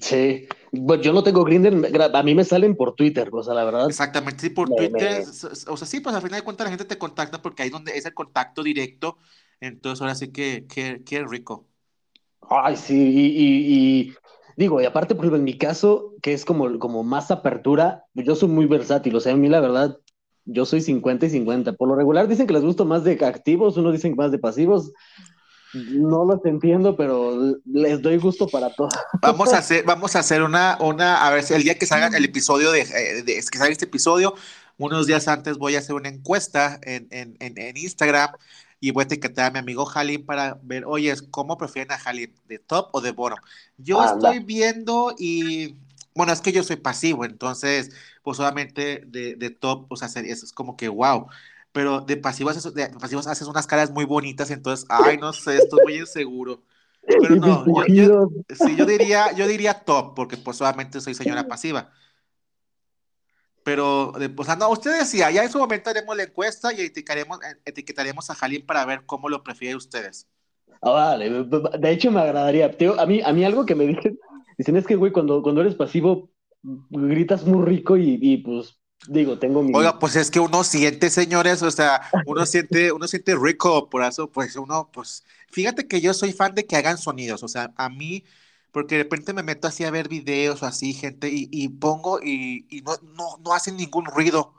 Sí, 0.00 0.48
bueno, 0.72 1.02
yo 1.02 1.12
no 1.12 1.22
tengo 1.22 1.44
Grinder, 1.44 1.74
a 2.14 2.22
mí 2.22 2.34
me 2.34 2.44
salen 2.44 2.74
por 2.74 2.94
Twitter, 2.94 3.28
o 3.30 3.42
sea, 3.42 3.52
la 3.54 3.64
verdad. 3.64 3.86
Exactamente, 3.86 4.40
sí, 4.40 4.50
por 4.50 4.68
Twitter, 4.70 5.24
o 5.68 5.76
sea, 5.76 5.86
sí, 5.86 6.00
pues 6.00 6.16
al 6.16 6.22
final 6.22 6.40
de 6.40 6.44
cuentas 6.44 6.64
la 6.64 6.70
gente 6.70 6.86
te 6.86 6.98
contacta 6.98 7.42
porque 7.42 7.62
ahí 7.62 7.70
donde 7.70 7.96
es 7.96 8.06
el 8.06 8.14
contacto 8.14 8.62
directo 8.62 9.18
entonces 9.62 10.02
ahora 10.02 10.14
sí 10.14 10.32
que, 10.32 10.66
qué 10.68 11.24
rico. 11.24 11.66
Ay, 12.48 12.76
sí, 12.76 12.94
y, 12.94 14.14
digo, 14.56 14.80
y 14.80 14.84
aparte, 14.84 15.14
por 15.14 15.24
ejemplo, 15.24 15.38
en 15.38 15.44
mi 15.44 15.56
caso, 15.56 16.14
que 16.20 16.32
es 16.32 16.44
como, 16.44 16.78
como 16.78 17.02
más 17.02 17.30
apertura, 17.30 18.04
yo 18.14 18.34
soy 18.34 18.48
muy 18.48 18.66
versátil, 18.66 19.16
o 19.16 19.20
sea, 19.20 19.32
a 19.32 19.36
mí 19.36 19.48
la 19.48 19.60
verdad, 19.60 19.98
yo 20.44 20.66
soy 20.66 20.80
50 20.80 21.26
y 21.26 21.30
50. 21.30 21.74
Por 21.74 21.88
lo 21.88 21.94
regular 21.94 22.26
dicen 22.26 22.46
que 22.46 22.52
les 22.52 22.62
gusto 22.62 22.84
más 22.84 23.04
de 23.04 23.12
activos, 23.24 23.76
unos 23.76 23.92
dicen 23.92 24.12
que 24.12 24.16
más 24.16 24.32
de 24.32 24.38
pasivos. 24.38 24.92
No 25.72 26.26
los 26.26 26.44
entiendo, 26.44 26.96
pero 26.96 27.56
les 27.64 28.02
doy 28.02 28.18
gusto 28.18 28.46
para 28.46 28.68
todo. 28.74 28.88
Vamos 29.22 29.54
a 29.54 29.58
hacer, 29.58 29.84
vamos 29.84 30.16
a 30.16 30.18
hacer 30.18 30.42
una, 30.42 30.76
una, 30.80 31.26
a 31.26 31.30
ver 31.30 31.44
el 31.50 31.62
día 31.62 31.78
que 31.78 31.86
salga 31.86 32.14
el 32.14 32.24
episodio 32.24 32.72
de, 32.72 32.80
eh, 32.80 33.22
de, 33.22 33.34
que 33.36 33.58
salga 33.58 33.72
este 33.72 33.86
episodio, 33.86 34.34
unos 34.76 35.06
días 35.06 35.28
antes 35.28 35.56
voy 35.56 35.76
a 35.76 35.78
hacer 35.78 35.94
una 35.94 36.08
encuesta 36.08 36.78
en, 36.82 37.06
en, 37.10 37.36
en 37.38 37.76
Instagram 37.76 38.32
y 38.82 38.90
voy 38.90 39.02
a 39.02 39.04
etiquetar 39.04 39.46
a 39.46 39.50
mi 39.52 39.60
amigo 39.60 39.88
Halim 39.88 40.26
para 40.26 40.58
ver, 40.64 40.84
oye, 40.86 41.14
¿cómo 41.30 41.56
prefieren 41.56 41.92
a 41.92 41.94
Halim? 41.94 42.34
¿De 42.48 42.58
top 42.58 42.88
o 42.92 43.00
de 43.00 43.12
bottom? 43.12 43.38
Yo 43.76 44.02
estoy 44.02 44.40
viendo 44.40 45.14
y, 45.16 45.76
bueno, 46.16 46.32
es 46.32 46.40
que 46.40 46.50
yo 46.50 46.64
soy 46.64 46.74
pasivo, 46.74 47.24
entonces, 47.24 47.94
pues 48.24 48.38
solamente 48.38 49.04
de, 49.06 49.36
de 49.36 49.50
top, 49.50 49.86
o 49.88 49.96
sea, 49.96 50.08
eso 50.08 50.44
es 50.44 50.52
como 50.52 50.76
que 50.76 50.88
wow. 50.88 51.28
Pero 51.70 52.00
de 52.00 52.16
pasivos, 52.16 52.74
de 52.74 52.88
pasivos 52.88 53.28
haces 53.28 53.46
unas 53.46 53.68
caras 53.68 53.92
muy 53.92 54.04
bonitas, 54.04 54.50
entonces, 54.50 54.84
ay, 54.88 55.16
no 55.16 55.32
sé, 55.32 55.58
estoy 55.58 55.80
muy 55.84 55.98
inseguro. 55.98 56.60
Pero 57.06 57.36
no, 57.36 57.86
yo, 57.86 58.30
sí, 58.52 58.74
yo 58.74 58.84
diría, 58.84 59.30
yo 59.30 59.46
diría 59.46 59.74
top, 59.74 60.14
porque 60.16 60.36
pues 60.36 60.56
solamente 60.56 61.00
soy 61.00 61.14
señora 61.14 61.46
pasiva. 61.46 61.92
Pero, 63.64 64.12
o 64.12 64.44
sea, 64.44 64.56
no, 64.56 64.70
usted 64.70 64.98
decía, 64.98 65.30
ya 65.30 65.44
en 65.44 65.50
su 65.50 65.58
momento 65.58 65.90
haremos 65.90 66.16
la 66.16 66.24
encuesta 66.24 66.72
y 66.72 66.80
etiquetaremos, 66.80 67.38
etiquetaremos 67.64 68.30
a 68.30 68.34
Jalín 68.34 68.66
para 68.66 68.84
ver 68.84 69.04
cómo 69.06 69.28
lo 69.28 69.42
prefieren 69.42 69.76
ustedes. 69.76 70.26
Ah, 70.80 70.90
vale, 70.90 71.30
de 71.30 71.90
hecho 71.90 72.10
me 72.10 72.20
agradaría. 72.20 72.74
a, 72.98 73.06
mí, 73.06 73.20
a 73.24 73.32
mí 73.32 73.44
algo 73.44 73.64
que 73.64 73.74
me 73.74 73.86
dicen, 73.86 74.18
dicen 74.58 74.76
es 74.76 74.86
que, 74.86 74.96
güey, 74.96 75.12
cuando, 75.12 75.42
cuando 75.42 75.60
eres 75.60 75.76
pasivo, 75.76 76.30
gritas 76.62 77.44
muy 77.44 77.64
rico 77.64 77.96
y, 77.96 78.18
y 78.20 78.38
pues 78.38 78.80
digo, 79.08 79.38
tengo 79.38 79.62
mi... 79.62 79.72
Oiga, 79.74 79.98
pues 79.98 80.16
es 80.16 80.30
que 80.30 80.40
uno 80.40 80.64
siente, 80.64 81.10
señores, 81.10 81.62
o 81.62 81.70
sea, 81.70 82.02
uno 82.26 82.46
siente, 82.46 82.92
uno 82.92 83.06
siente 83.06 83.36
rico, 83.36 83.88
por 83.88 84.02
eso, 84.02 84.30
pues 84.30 84.56
uno, 84.56 84.90
pues, 84.92 85.24
fíjate 85.50 85.86
que 85.86 86.00
yo 86.00 86.14
soy 86.14 86.32
fan 86.32 86.54
de 86.54 86.66
que 86.66 86.76
hagan 86.76 86.98
sonidos, 86.98 87.42
o 87.42 87.48
sea, 87.48 87.72
a 87.76 87.88
mí 87.88 88.24
porque 88.72 88.96
de 88.96 89.02
repente 89.04 89.34
me 89.34 89.42
meto 89.42 89.68
así 89.68 89.84
a 89.84 89.90
ver 89.90 90.08
videos 90.08 90.62
o 90.62 90.66
así, 90.66 90.94
gente, 90.94 91.28
y, 91.30 91.68
pongo 91.68 92.20
y, 92.20 92.66
no, 92.84 92.96
no, 93.14 93.38
no, 93.44 93.52
hacen 93.52 93.76
ningún 93.76 94.06
ruido. 94.06 94.54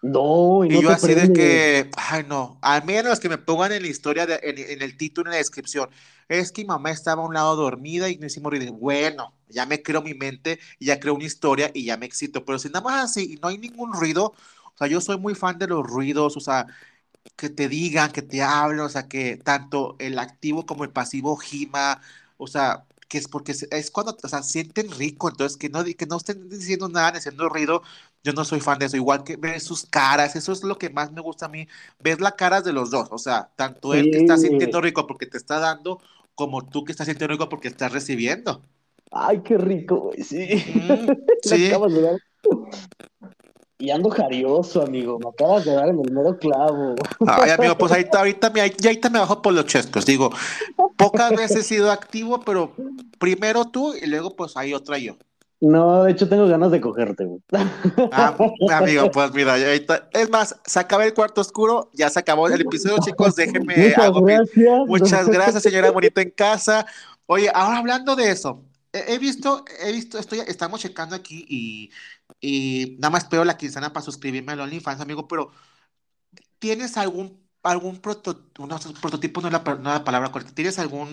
No, 0.00 0.64
y, 0.64 0.80
yo 0.80 0.90
así 0.90 1.14
de 1.14 1.32
que, 1.32 1.90
ay 1.96 2.24
no, 2.26 2.58
al 2.62 2.84
menos 2.84 3.20
que 3.20 3.28
me 3.28 3.36
pongan 3.36 3.72
en 3.72 3.82
la 3.82 3.88
historia, 3.88 4.26
en, 4.42 4.82
el 4.82 4.96
título, 4.96 5.28
en 5.28 5.32
la 5.32 5.38
descripción, 5.38 5.90
es 6.28 6.50
que 6.50 6.62
mi 6.62 6.68
mamá 6.68 6.90
estaba 6.90 7.22
a 7.22 7.26
un 7.26 7.34
lado 7.34 7.56
dormida 7.56 8.08
y 8.08 8.16
no 8.16 8.26
hicimos 8.26 8.50
ruido. 8.50 8.72
Bueno, 8.72 9.34
ya 9.48 9.66
me 9.66 9.82
creo 9.82 10.02
mi 10.02 10.14
mente, 10.14 10.58
ya 10.80 10.98
creo 10.98 11.14
una 11.14 11.24
historia 11.24 11.70
y 11.74 11.84
ya 11.84 11.96
me 11.98 12.06
excito, 12.06 12.44
pero 12.44 12.58
si 12.58 12.68
nada 12.68 12.80
más 12.80 13.04
así 13.10 13.34
y 13.34 13.36
no 13.36 13.48
hay 13.48 13.58
ningún 13.58 13.92
ruido, 13.92 14.32
o 14.74 14.78
sea, 14.78 14.86
yo 14.86 15.00
soy 15.00 15.18
muy 15.18 15.34
fan 15.34 15.58
de 15.58 15.66
los 15.66 15.86
ruidos, 15.86 16.36
o 16.36 16.40
sea, 16.40 16.66
que 17.36 17.50
te 17.50 17.68
digan, 17.68 18.12
que 18.12 18.22
te 18.22 18.42
hablen, 18.42 18.80
o 18.80 18.88
sea, 18.88 19.08
que 19.08 19.36
tanto 19.36 19.96
el 19.98 20.18
activo 20.18 20.66
como 20.66 20.84
el 20.84 20.90
pasivo 20.90 21.36
gima, 21.36 22.00
o 22.38 22.46
sea, 22.46 22.86
que 23.08 23.18
es 23.18 23.28
porque 23.28 23.52
es 23.52 23.90
cuando, 23.90 24.16
o 24.22 24.28
sea, 24.28 24.42
sienten 24.42 24.90
rico, 24.92 25.28
entonces 25.28 25.56
que 25.56 25.68
no, 25.68 25.84
que 25.84 26.06
no 26.06 26.16
estén 26.18 26.48
diciendo 26.48 26.88
nada, 26.88 27.12
ni 27.12 27.18
haciendo 27.18 27.48
ruido, 27.48 27.82
yo 28.22 28.32
no 28.32 28.44
soy 28.44 28.60
fan 28.60 28.78
de 28.78 28.86
eso, 28.86 28.96
igual 28.96 29.24
que 29.24 29.36
ver 29.36 29.60
sus 29.60 29.86
caras, 29.86 30.36
eso 30.36 30.52
es 30.52 30.62
lo 30.62 30.78
que 30.78 30.90
más 30.90 31.12
me 31.12 31.20
gusta 31.20 31.46
a 31.46 31.48
mí, 31.48 31.66
ver 32.00 32.20
las 32.20 32.34
caras 32.34 32.64
de 32.64 32.72
los 32.72 32.90
dos, 32.90 33.08
o 33.10 33.18
sea, 33.18 33.50
tanto 33.56 33.94
él 33.94 34.10
que 34.10 34.18
está 34.18 34.36
sintiendo 34.36 34.80
rico 34.80 35.06
porque 35.06 35.26
te 35.26 35.38
está 35.38 35.58
dando, 35.58 36.00
como 36.34 36.66
tú 36.66 36.84
que 36.84 36.92
estás 36.92 37.06
sintiendo 37.06 37.32
rico 37.32 37.48
porque 37.48 37.68
estás 37.68 37.92
recibiendo. 37.92 38.62
Ay, 39.10 39.40
qué 39.42 39.56
rico, 39.56 40.12
sí. 40.22 40.46
sí. 41.42 41.70
Y 43.80 43.90
ando 43.90 44.10
jarioso, 44.10 44.82
amigo. 44.82 45.20
Me 45.20 45.28
acabas 45.28 45.64
de 45.64 45.72
dar 45.72 45.88
en 45.88 46.00
el 46.00 46.10
mero 46.10 46.36
clavo. 46.36 46.96
Ay, 47.26 47.50
amigo, 47.50 47.78
pues 47.78 47.92
ahorita, 47.92 48.18
ahorita, 48.18 48.50
me, 48.50 48.68
ya 48.76 48.90
ahorita 48.90 49.08
me 49.08 49.20
bajo 49.20 49.40
por 49.40 49.54
los 49.54 49.66
chescos. 49.66 50.04
Digo, 50.04 50.30
pocas 50.96 51.30
veces 51.30 51.58
he 51.58 51.62
sido 51.62 51.92
activo, 51.92 52.40
pero 52.40 52.72
primero 53.20 53.66
tú 53.66 53.94
y 53.94 54.06
luego 54.06 54.34
pues 54.34 54.56
hay 54.56 54.74
otra 54.74 54.98
yo. 54.98 55.16
No, 55.60 56.04
de 56.04 56.12
hecho 56.12 56.28
tengo 56.28 56.46
ganas 56.46 56.70
de 56.70 56.80
cogerte, 56.80 57.24
güey. 57.24 57.40
Ah, 58.12 58.36
amigo, 58.72 59.10
pues 59.10 59.32
mira, 59.32 59.54
ahorita, 59.54 60.08
es 60.12 60.30
más, 60.30 60.56
se 60.64 60.78
acaba 60.78 61.04
el 61.04 61.14
cuarto 61.14 61.40
oscuro, 61.40 61.90
ya 61.92 62.08
se 62.10 62.20
acabó 62.20 62.48
el 62.48 62.60
episodio, 62.60 62.98
chicos, 63.00 63.34
déjenme. 63.34 63.76
Muchas 63.76 64.12
gracias. 64.12 64.86
Muchas 64.86 65.28
gracias, 65.28 65.62
señora 65.62 65.90
bonita 65.90 66.20
en 66.20 66.30
casa. 66.30 66.86
Oye, 67.26 67.50
ahora 67.52 67.78
hablando 67.78 68.14
de 68.14 68.30
eso, 68.30 68.62
he 68.92 69.18
visto, 69.18 69.64
he 69.80 69.92
visto, 69.92 70.18
estoy, 70.18 70.40
estamos 70.46 70.80
checando 70.80 71.16
aquí 71.16 71.44
y 71.48 71.90
y 72.40 72.96
nada 72.98 73.10
más 73.10 73.24
espero 73.24 73.44
la 73.44 73.56
quincena 73.56 73.92
para 73.92 74.04
suscribirme 74.04 74.52
al 74.52 74.60
OnlyFans, 74.60 75.00
amigo, 75.00 75.26
pero 75.28 75.50
¿tienes 76.58 76.96
algún, 76.96 77.40
algún 77.62 77.98
prototipo, 77.98 78.66
no, 78.66 78.78
prototipo 79.00 79.40
no 79.40 79.48
es, 79.48 79.52
la, 79.52 80.04
palabra 80.04 80.30
correcta, 80.30 80.54
¿tienes 80.54 80.78
algún, 80.78 81.08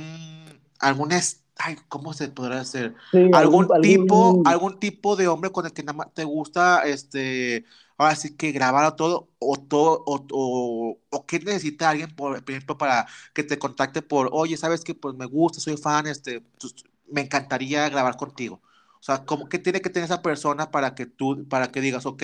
algún 0.80 1.12
ay, 1.58 1.78
¿cómo 1.88 2.14
se 2.14 2.30
podrá 2.30 2.60
hacer? 2.60 2.96
¿Algún, 3.34 3.68
tipo, 3.82 4.42
algún... 4.46 4.80
tipo 4.80 5.16
de 5.16 5.28
hombre 5.28 5.52
con 5.52 5.66
el 5.66 5.74
que 5.74 5.84
nada 5.84 5.98
más 5.98 6.14
te 6.14 6.24
gusta, 6.24 6.84
este, 6.86 7.66
ahora 7.98 8.16
sí 8.16 8.36
que 8.36 8.52
grabar 8.52 8.96
todo, 8.96 9.30
o 9.40 9.58
todo, 9.58 10.04
o, 10.06 10.26
o, 10.32 11.00
o 11.10 11.26
que 11.26 11.40
necesita 11.40 11.90
alguien, 11.90 12.16
por, 12.16 12.44
ejemplo, 12.48 12.78
para 12.78 13.08
que 13.34 13.44
te 13.44 13.58
contacte 13.58 14.02
por, 14.02 14.30
oye, 14.32 14.58
sabes 14.58 14.84
que 14.84 14.94
pues 14.96 15.16
me 15.16 15.26
gusta, 15.26 15.60
soy 15.60 15.78
fan, 15.78 16.08
este, 16.08 16.42
pues, 16.60 16.76
me 17.08 17.22
encantaría 17.22 17.88
grabar 17.90 18.18
contigo. 18.18 18.62
O 19.06 19.14
sea, 19.14 19.24
¿cómo, 19.24 19.47
¿qué 19.47 19.60
tiene 19.60 19.82
que 19.82 19.91
tener 19.91 20.06
esa 20.06 20.24
persona 20.24 20.72
para 20.72 20.95
que 20.95 21.06
tú, 21.06 21.47
para 21.47 21.68
que 21.68 21.80
digas, 21.80 22.08
ok, 22.08 22.24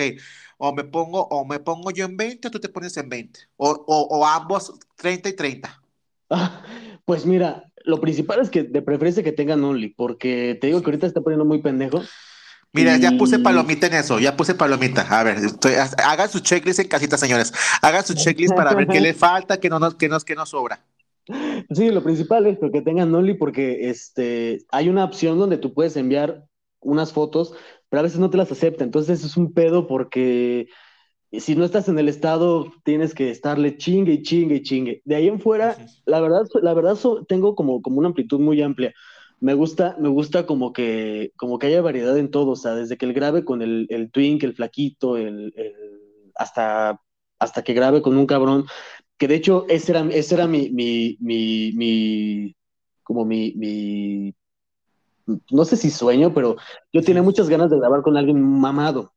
o 0.58 0.74
me 0.74 0.82
pongo, 0.82 1.28
o 1.28 1.44
me 1.44 1.60
pongo 1.60 1.92
yo 1.92 2.04
en 2.04 2.16
20, 2.16 2.48
o 2.48 2.50
tú 2.50 2.58
te 2.58 2.68
pones 2.68 2.96
en 2.96 3.08
20, 3.08 3.38
o, 3.56 3.70
o, 3.70 4.18
o 4.18 4.26
ambos 4.26 4.72
30 4.96 5.28
y 5.28 5.32
30? 5.34 5.80
pues 7.04 7.24
mira, 7.24 7.70
lo 7.84 8.00
principal 8.00 8.40
es 8.40 8.50
que 8.50 8.64
de 8.64 8.82
preferencia 8.82 9.22
que 9.22 9.30
tengan 9.30 9.62
Only, 9.62 9.90
porque 9.90 10.58
te 10.60 10.66
digo 10.66 10.80
que 10.80 10.86
ahorita 10.86 11.06
está 11.06 11.20
poniendo 11.20 11.44
muy 11.44 11.62
pendejo. 11.62 12.02
Mira, 12.72 12.96
ya 12.96 13.12
puse 13.12 13.38
palomita 13.38 13.86
en 13.86 13.94
eso, 13.94 14.18
ya 14.18 14.36
puse 14.36 14.56
palomita. 14.56 15.02
A 15.02 15.22
ver, 15.22 15.36
hagan 16.04 16.28
su 16.28 16.40
checklist 16.40 16.80
en 16.80 16.88
casita, 16.88 17.16
señores. 17.16 17.52
Hagan 17.80 18.04
su 18.04 18.14
checklist 18.14 18.56
para 18.56 18.74
ver 18.74 18.88
qué 18.88 19.00
le 19.00 19.14
falta, 19.14 19.60
qué 19.60 19.68
no 19.68 19.78
nos, 19.78 19.94
qué 19.94 20.08
nos, 20.08 20.24
qué 20.24 20.34
nos 20.34 20.48
sobra. 20.48 20.84
Sí, 21.70 21.90
lo 21.90 22.02
principal 22.02 22.46
es 22.48 22.58
que 22.58 22.82
tengan 22.82 23.14
Only 23.14 23.34
porque 23.34 23.88
este, 23.88 24.64
hay 24.72 24.88
una 24.88 25.04
opción 25.04 25.38
donde 25.38 25.58
tú 25.58 25.74
puedes 25.74 25.96
enviar 25.96 26.48
unas 26.82 27.12
fotos, 27.12 27.54
pero 27.88 28.00
a 28.00 28.02
veces 28.02 28.18
no 28.20 28.30
te 28.30 28.36
las 28.36 28.52
acepta. 28.52 28.84
Entonces 28.84 29.24
es 29.24 29.36
un 29.36 29.52
pedo 29.52 29.86
porque 29.86 30.68
si 31.32 31.56
no 31.56 31.64
estás 31.64 31.88
en 31.88 31.98
el 31.98 32.08
estado, 32.08 32.72
tienes 32.84 33.14
que 33.14 33.30
estarle 33.30 33.76
chingue 33.78 34.14
y 34.14 34.22
chingue 34.22 34.56
y 34.56 34.62
chingue. 34.62 35.02
De 35.04 35.16
ahí 35.16 35.28
en 35.28 35.40
fuera, 35.40 35.76
la 36.06 36.20
verdad, 36.20 36.46
la 36.62 36.74
verdad 36.74 36.98
tengo 37.28 37.54
como, 37.54 37.82
como 37.82 37.98
una 37.98 38.08
amplitud 38.08 38.40
muy 38.40 38.60
amplia. 38.62 38.92
Me 39.40 39.54
gusta, 39.54 39.96
me 39.98 40.08
gusta 40.08 40.46
como 40.46 40.72
que, 40.72 41.32
como 41.36 41.58
que 41.58 41.66
haya 41.68 41.82
variedad 41.82 42.16
en 42.18 42.30
todo, 42.30 42.52
o 42.52 42.56
sea, 42.56 42.74
desde 42.74 42.96
que 42.96 43.06
el 43.06 43.12
grave 43.14 43.44
con 43.44 43.62
el, 43.62 43.86
el 43.90 44.10
twink, 44.10 44.42
el 44.44 44.54
flaquito, 44.54 45.16
el, 45.16 45.52
hasta, 46.36 47.00
hasta 47.38 47.62
que 47.64 47.74
grabe 47.74 48.02
con 48.02 48.16
un 48.16 48.26
cabrón, 48.26 48.66
que 49.18 49.28
de 49.28 49.36
hecho 49.36 49.66
ese 49.68 49.92
era, 49.92 50.06
ese 50.10 50.34
era 50.34 50.46
mi, 50.46 50.70
mi, 50.70 51.16
mi, 51.20 51.72
mi 51.74 52.56
como 53.02 53.24
mi, 53.24 53.52
mi, 53.56 54.34
no 55.50 55.64
sé 55.64 55.76
si 55.76 55.90
sueño, 55.90 56.32
pero 56.34 56.56
yo 56.92 57.02
tenía 57.02 57.22
muchas 57.22 57.48
ganas 57.48 57.70
de 57.70 57.78
grabar 57.78 58.02
con 58.02 58.16
alguien 58.16 58.42
mamado. 58.42 59.12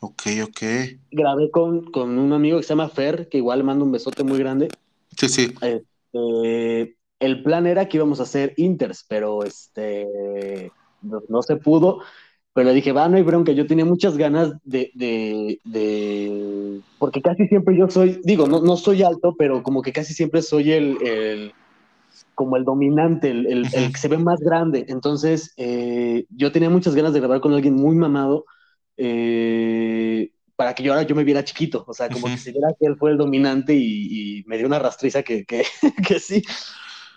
Ok, 0.00 0.22
ok. 0.44 0.62
Grabé 1.10 1.50
con, 1.50 1.90
con 1.90 2.18
un 2.18 2.32
amigo 2.32 2.58
que 2.58 2.62
se 2.62 2.70
llama 2.70 2.88
Fer, 2.88 3.28
que 3.28 3.38
igual 3.38 3.64
manda 3.64 3.84
un 3.84 3.92
besote 3.92 4.22
muy 4.22 4.38
grande. 4.38 4.68
Sí, 5.16 5.28
sí. 5.28 5.54
Este, 5.60 6.96
el 7.18 7.42
plan 7.42 7.66
era 7.66 7.88
que 7.88 7.96
íbamos 7.96 8.20
a 8.20 8.24
hacer 8.24 8.54
inters, 8.56 9.04
pero 9.08 9.42
este 9.42 10.70
no, 11.02 11.42
se 11.42 11.56
pudo. 11.56 12.00
Pero 12.52 12.68
le 12.68 12.74
dije, 12.74 12.92
va, 12.92 13.08
no 13.08 13.16
hay 13.16 13.22
bronca. 13.22 13.52
Yo 13.52 13.66
tenía 13.66 13.84
muchas 13.84 14.16
ganas 14.16 14.52
de, 14.64 14.90
de, 14.94 15.60
de, 15.64 16.80
Porque 16.98 17.20
casi 17.20 17.46
siempre 17.46 17.76
yo 17.76 17.88
soy, 17.88 18.20
digo, 18.24 18.48
no, 18.48 18.60
no 18.60 18.76
soy 18.76 19.02
alto, 19.02 19.34
pero 19.38 19.62
como 19.62 19.82
que 19.82 19.92
casi 19.92 20.12
siempre 20.12 20.42
soy 20.42 20.72
el, 20.72 20.96
el 21.02 21.52
como 22.38 22.56
el 22.56 22.64
dominante, 22.64 23.30
el, 23.30 23.48
el, 23.48 23.66
el, 23.74 23.92
que 23.92 23.98
se 23.98 24.06
ve 24.06 24.16
más 24.16 24.38
grande. 24.38 24.86
Entonces, 24.86 25.54
eh, 25.56 26.24
yo 26.30 26.52
tenía 26.52 26.70
muchas 26.70 26.94
ganas 26.94 27.12
de 27.12 27.18
grabar 27.18 27.40
con 27.40 27.52
alguien 27.52 27.74
muy 27.74 27.96
mamado 27.96 28.44
eh, 28.96 30.30
para 30.54 30.72
que 30.72 30.84
yo 30.84 30.92
ahora 30.92 31.04
yo 31.04 31.16
me 31.16 31.24
viera 31.24 31.42
chiquito, 31.42 31.84
o 31.84 31.92
sea, 31.92 32.08
como 32.08 32.28
que 32.28 32.38
se 32.38 32.52
viera 32.52 32.68
que 32.78 32.86
él 32.86 32.96
fue 32.96 33.10
el 33.10 33.18
dominante 33.18 33.74
y, 33.74 34.44
me 34.46 34.56
dio 34.56 34.68
una 34.68 34.78
rastriza 34.78 35.24
que, 35.24 35.44
que, 36.06 36.20
sí, 36.20 36.44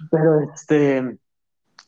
pero 0.09 0.39
este, 0.55 1.19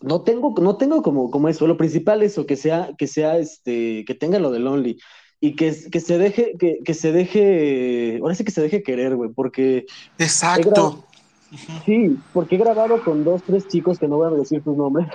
no 0.02 0.22
tengo, 0.22 0.54
no 0.62 0.78
tengo 0.78 1.02
como, 1.02 1.32
como 1.32 1.50
eso, 1.50 1.66
lo 1.66 1.76
principal 1.76 2.22
es 2.22 2.34
eso, 2.34 2.46
que 2.46 2.56
sea, 2.56 2.92
que 3.00 3.08
sea, 3.08 3.40
este, 3.40 4.06
que 4.06 4.14
tenga 4.14 4.38
lo 4.38 4.52
de 4.52 4.60
Lonely 4.60 5.00
y 5.40 5.56
que, 5.56 5.76
que 5.92 6.00
se 6.00 6.20
deje, 6.20 6.54
que, 6.60 6.82
que, 6.86 6.94
se 6.94 7.12
deje, 7.12 8.20
ahora 8.22 8.36
sí 8.36 8.44
que 8.44 8.52
se 8.52 8.62
deje 8.62 8.84
querer, 8.84 9.16
güey, 9.16 9.32
porque... 9.34 9.88
Exacto. 10.20 11.08
Sí, 11.86 12.18
porque 12.34 12.56
he 12.56 12.58
grabado 12.58 13.04
con 13.04 13.24
dos, 13.24 13.44
tres 13.44 13.68
chicos 13.68 14.00
que 14.00 14.08
no 14.08 14.18
voy 14.18 14.34
a 14.34 14.38
decir 14.38 14.64
sus 14.64 14.76
nombres. 14.76 15.08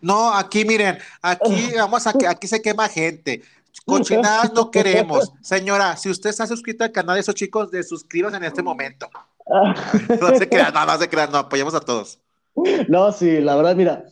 No, 0.00 0.32
aquí 0.32 0.64
miren, 0.64 0.98
aquí 1.22 1.70
vamos 1.76 2.06
a 2.06 2.12
que 2.12 2.26
aquí 2.26 2.46
se 2.46 2.60
quema 2.60 2.88
gente. 2.88 3.42
Cochinadas 3.84 4.52
no 4.52 4.70
queremos. 4.70 5.32
Señora, 5.42 5.96
si 5.96 6.10
usted 6.10 6.30
está 6.30 6.46
suscrito 6.46 6.82
al 6.82 6.92
canal 6.92 7.14
de 7.14 7.20
esos 7.20 7.34
chicos, 7.34 7.70
de 7.70 7.82
suscríbase 7.82 8.36
en 8.36 8.44
este 8.44 8.62
momento. 8.62 9.08
No 10.20 10.36
se 10.36 10.48
crean, 10.48 10.74
no, 10.74 10.84
no 10.84 10.98
se 10.98 11.08
crean, 11.08 11.30
no, 11.30 11.38
apoyamos 11.38 11.72
a 11.72 11.80
todos. 11.80 12.18
No, 12.88 13.12
sí, 13.12 13.40
la 13.40 13.54
verdad, 13.54 13.76
mira, 13.76 14.04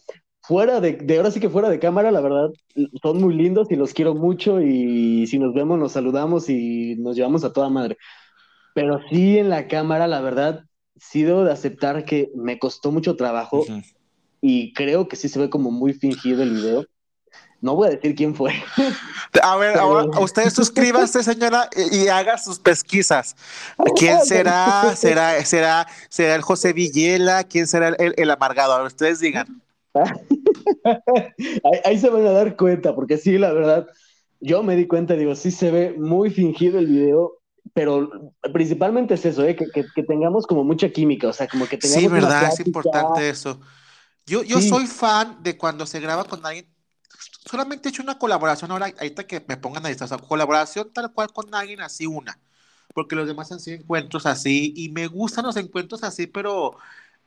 fuera 0.42 0.80
de, 0.80 0.92
de 0.92 1.16
ahora 1.16 1.32
sí 1.32 1.40
que 1.40 1.48
fuera 1.48 1.68
de 1.70 1.80
cámara, 1.80 2.12
la 2.12 2.20
verdad, 2.20 2.50
son 3.02 3.20
muy 3.20 3.34
lindos 3.34 3.68
y 3.70 3.74
los 3.74 3.92
quiero 3.92 4.14
mucho 4.14 4.60
y 4.60 5.26
si 5.26 5.40
nos 5.40 5.52
vemos 5.52 5.76
nos 5.76 5.90
saludamos 5.90 6.48
y 6.48 6.94
nos 6.98 7.16
llevamos 7.16 7.42
a 7.42 7.52
toda 7.52 7.68
madre. 7.68 7.96
Pero 8.74 9.00
sí 9.10 9.38
en 9.38 9.48
la 9.48 9.66
cámara, 9.66 10.06
la 10.06 10.20
verdad, 10.20 10.64
sí 10.96 11.22
debo 11.22 11.44
de 11.44 11.52
aceptar 11.52 12.04
que 12.04 12.30
me 12.34 12.58
costó 12.58 12.90
mucho 12.92 13.16
trabajo 13.16 13.64
y 14.40 14.72
creo 14.74 15.08
que 15.08 15.16
sí 15.16 15.28
se 15.28 15.38
ve 15.38 15.50
como 15.50 15.70
muy 15.70 15.92
fingido 15.92 16.42
el 16.42 16.54
video. 16.54 16.86
No 17.60 17.76
voy 17.76 17.88
a 17.88 17.90
decir 17.92 18.14
quién 18.14 18.34
fue. 18.34 18.52
A 19.42 19.56
ver, 19.56 19.78
ahora 19.78 20.20
usted 20.20 20.50
suscríbase, 20.50 21.22
señora, 21.24 21.70
y, 21.92 22.08
haga 22.08 22.36
sus 22.36 22.58
pesquisas. 22.58 23.34
¿Quién 23.96 24.20
será? 24.20 24.94
¿Será, 24.94 25.42
será, 25.44 25.86
será 26.10 26.34
el 26.34 26.42
José 26.42 26.74
Villela? 26.74 27.44
¿Quién 27.44 27.66
será 27.66 27.88
el, 27.88 28.12
el 28.18 28.30
amargado? 28.30 28.74
A 28.74 28.78
ver, 28.78 28.88
ustedes 28.88 29.18
digan. 29.18 29.62
ahí, 31.84 31.98
se 31.98 32.10
van 32.10 32.26
a 32.26 32.32
dar 32.32 32.56
cuenta, 32.56 32.94
porque 32.94 33.16
sí, 33.16 33.38
la 33.38 33.52
verdad, 33.52 33.86
yo 34.40 34.62
me 34.62 34.76
di 34.76 34.86
cuenta, 34.86 35.14
digo, 35.14 35.34
sí 35.34 35.50
se 35.50 35.70
ve 35.70 35.94
muy 35.96 36.30
fingido 36.30 36.78
el 36.78 36.86
video, 36.86 37.38
pero 37.74 38.32
principalmente 38.52 39.14
es 39.14 39.26
eso, 39.26 39.44
¿eh? 39.44 39.54
que, 39.54 39.66
que, 39.94 40.02
tengamos 40.04 40.46
como 40.46 40.64
mucha 40.64 40.88
química, 40.88 41.28
o 41.28 41.32
sea, 41.32 41.46
como 41.48 41.66
que 41.66 41.76
tengamos. 41.76 42.02
Sí, 42.02 42.08
verdad, 42.08 42.50
es 42.52 42.66
importante 42.66 43.28
eso. 43.28 43.60
Yo, 44.24 44.42
yo 44.42 44.60
soy 44.62 44.86
fan 44.86 45.42
de 45.42 45.58
cuando 45.58 45.84
se 45.84 46.00
graba 46.00 46.24
con 46.24 46.46
alguien 46.46 46.74
solamente 47.44 47.88
he 47.88 47.90
hecho 47.90 48.02
una 48.02 48.18
colaboración 48.18 48.70
ahora, 48.70 48.86
ahorita 48.86 49.26
que 49.26 49.44
me 49.46 49.56
pongan 49.56 49.84
a 49.86 49.88
distancia, 49.88 50.16
colaboración 50.18 50.92
tal 50.92 51.12
cual 51.12 51.32
con 51.32 51.54
alguien 51.54 51.80
así 51.80 52.06
una, 52.06 52.38
porque 52.94 53.16
los 53.16 53.26
demás 53.26 53.52
han 53.52 53.60
sido 53.60 53.76
encuentros 53.78 54.26
así 54.26 54.72
y 54.76 54.90
me 54.90 55.06
gustan 55.06 55.44
los 55.46 55.56
encuentros 55.56 56.02
así, 56.04 56.26
pero 56.26 56.76